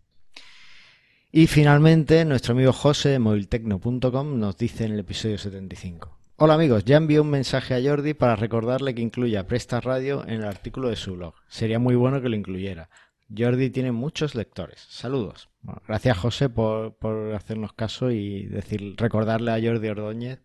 Y 1.31 1.45
finalmente, 1.45 2.25
nuestro 2.25 2.53
amigo 2.53 2.73
José 2.73 3.09
de 3.09 3.19
moviltecno.com 3.19 4.39
nos 4.39 4.57
dice 4.57 4.85
en 4.85 4.93
el 4.93 5.01
episodio 5.01 5.37
75. 5.37 6.18
Hola 6.41 6.53
amigos, 6.53 6.85
ya 6.85 6.95
envié 6.95 7.19
un 7.19 7.29
mensaje 7.29 7.75
a 7.75 7.81
Jordi 7.83 8.13
para 8.13 8.37
recordarle 8.37 8.95
que 8.95 9.01
incluya 9.01 9.45
Presta 9.45 9.81
Radio 9.81 10.23
en 10.23 10.35
el 10.35 10.45
artículo 10.45 10.87
de 10.87 10.95
su 10.95 11.17
blog. 11.17 11.33
Sería 11.49 11.79
muy 11.79 11.95
bueno 11.95 12.21
que 12.21 12.29
lo 12.29 12.37
incluyera. 12.37 12.89
Jordi 13.37 13.69
tiene 13.71 13.91
muchos 13.91 14.35
lectores. 14.35 14.87
Saludos. 14.87 15.49
gracias 15.85 16.17
José 16.17 16.47
por, 16.47 16.95
por, 16.95 17.35
hacernos 17.35 17.73
caso 17.73 18.09
y 18.09 18.45
decir, 18.45 18.95
recordarle 18.95 19.51
a 19.51 19.61
Jordi 19.61 19.89
Ordóñez 19.89 20.39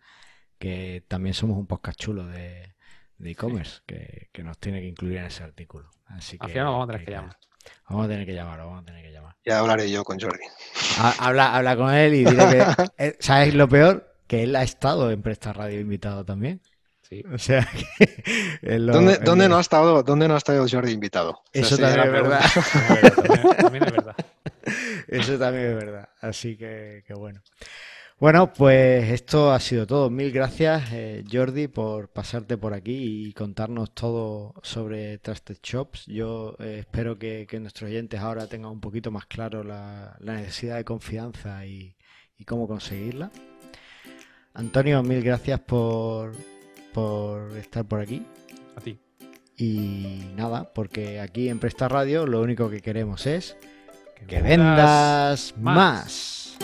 que 0.59 1.05
también 1.07 1.33
somos 1.33 1.57
un 1.57 1.69
podcast 1.69 1.97
chulo 1.97 2.27
de, 2.27 2.75
de 3.19 3.31
e-commerce 3.31 3.83
que, 3.87 4.31
nos 4.43 4.59
tiene 4.59 4.81
que 4.81 4.89
incluir 4.89 5.19
en 5.19 5.27
ese 5.27 5.45
artículo. 5.45 5.89
Así 6.07 6.39
que, 6.39 6.47
Al 6.47 6.51
final 6.51 6.67
vamos 6.67 6.89
a 6.89 6.93
tener 6.93 7.05
que, 7.05 7.13
llamar. 7.13 7.37
Vamos 7.89 8.05
a 8.05 8.09
tener 8.09 8.27
que 8.27 8.35
llamar, 8.35 8.59
vamos 8.59 8.83
a 8.83 8.85
tener 8.85 9.05
que 9.05 9.13
llamar. 9.13 9.37
Ya 9.47 9.61
hablaré 9.61 9.89
yo 9.89 10.03
con 10.03 10.19
Jordi. 10.19 10.43
Habla, 11.21 11.55
habla 11.55 11.77
con 11.77 11.95
él 11.95 12.15
y 12.15 12.25
dile 12.25 12.49
que. 12.49 12.65
Eh, 12.99 13.17
¿Sabes 13.21 13.55
lo 13.55 13.69
peor? 13.69 14.14
Que 14.27 14.43
él 14.45 14.57
ha 14.57 14.63
estado 14.63 15.11
en 15.11 15.23
Presta 15.23 15.53
Radio 15.53 15.81
invitado 15.81 16.25
también. 16.25 16.61
Sí. 17.03 17.23
O 17.33 17.39
sea, 17.39 17.69
¿Dónde, 18.63 19.49
no 19.49 19.59
ha 19.59 19.61
estado, 19.61 20.03
¿Dónde 20.03 20.27
no 20.27 20.35
ha 20.35 20.39
estado 20.39 20.67
Jordi 20.69 20.93
invitado? 20.93 21.43
Eso 21.53 21.77
también 21.77 22.07
es 22.07 22.13
verdad. 22.13 22.41
también, 23.59 23.85
es 23.85 23.93
verdad. 23.93 24.17
Eso 25.09 25.39
también 25.39 25.67
es 25.67 25.75
verdad. 25.75 26.09
Así 26.21 26.57
que, 26.57 27.05
que 27.07 27.13
bueno. 27.15 27.43
Bueno, 28.21 28.53
pues 28.53 29.11
esto 29.11 29.53
ha 29.53 29.59
sido 29.59 29.87
todo. 29.87 30.09
Mil 30.09 30.31
gracias, 30.31 30.93
eh, 30.93 31.25
Jordi, 31.31 31.67
por 31.67 32.09
pasarte 32.09 32.57
por 32.57 32.73
aquí 32.73 33.27
y 33.27 33.33
contarnos 33.33 33.93
todo 33.93 34.55
sobre 34.63 35.19
Trusted 35.19 35.59
Shops. 35.63 36.07
Yo 36.07 36.57
eh, 36.61 36.79
espero 36.81 37.19
que, 37.19 37.47
nuestros 37.61 37.91
oyentes 37.91 38.21
ahora 38.21 38.47
tengan 38.47 38.71
un 38.71 38.81
poquito 38.81 39.11
más 39.11 39.27
claro 39.27 39.65
la, 39.65 40.17
necesidad 40.21 40.77
de 40.77 40.85
confianza 40.85 41.67
y, 41.67 41.97
cómo 42.47 42.69
conseguirla. 42.69 43.31
Antonio, 44.55 45.03
mil 45.03 45.21
gracias 45.21 45.59
por, 45.59 46.33
por 46.93 47.57
estar 47.57 47.85
por 47.85 48.01
aquí. 48.01 48.25
A 48.77 48.81
ti. 48.81 48.99
Y 49.57 50.27
nada, 50.37 50.73
porque 50.73 51.19
aquí 51.21 51.49
en 51.49 51.59
Presta 51.59 51.89
Radio 51.89 52.25
lo 52.27 52.41
único 52.41 52.71
que 52.71 52.81
queremos 52.81 53.27
es 53.27 53.57
que, 54.29 54.41
vendas, 54.41 55.55
más. 55.59 56.57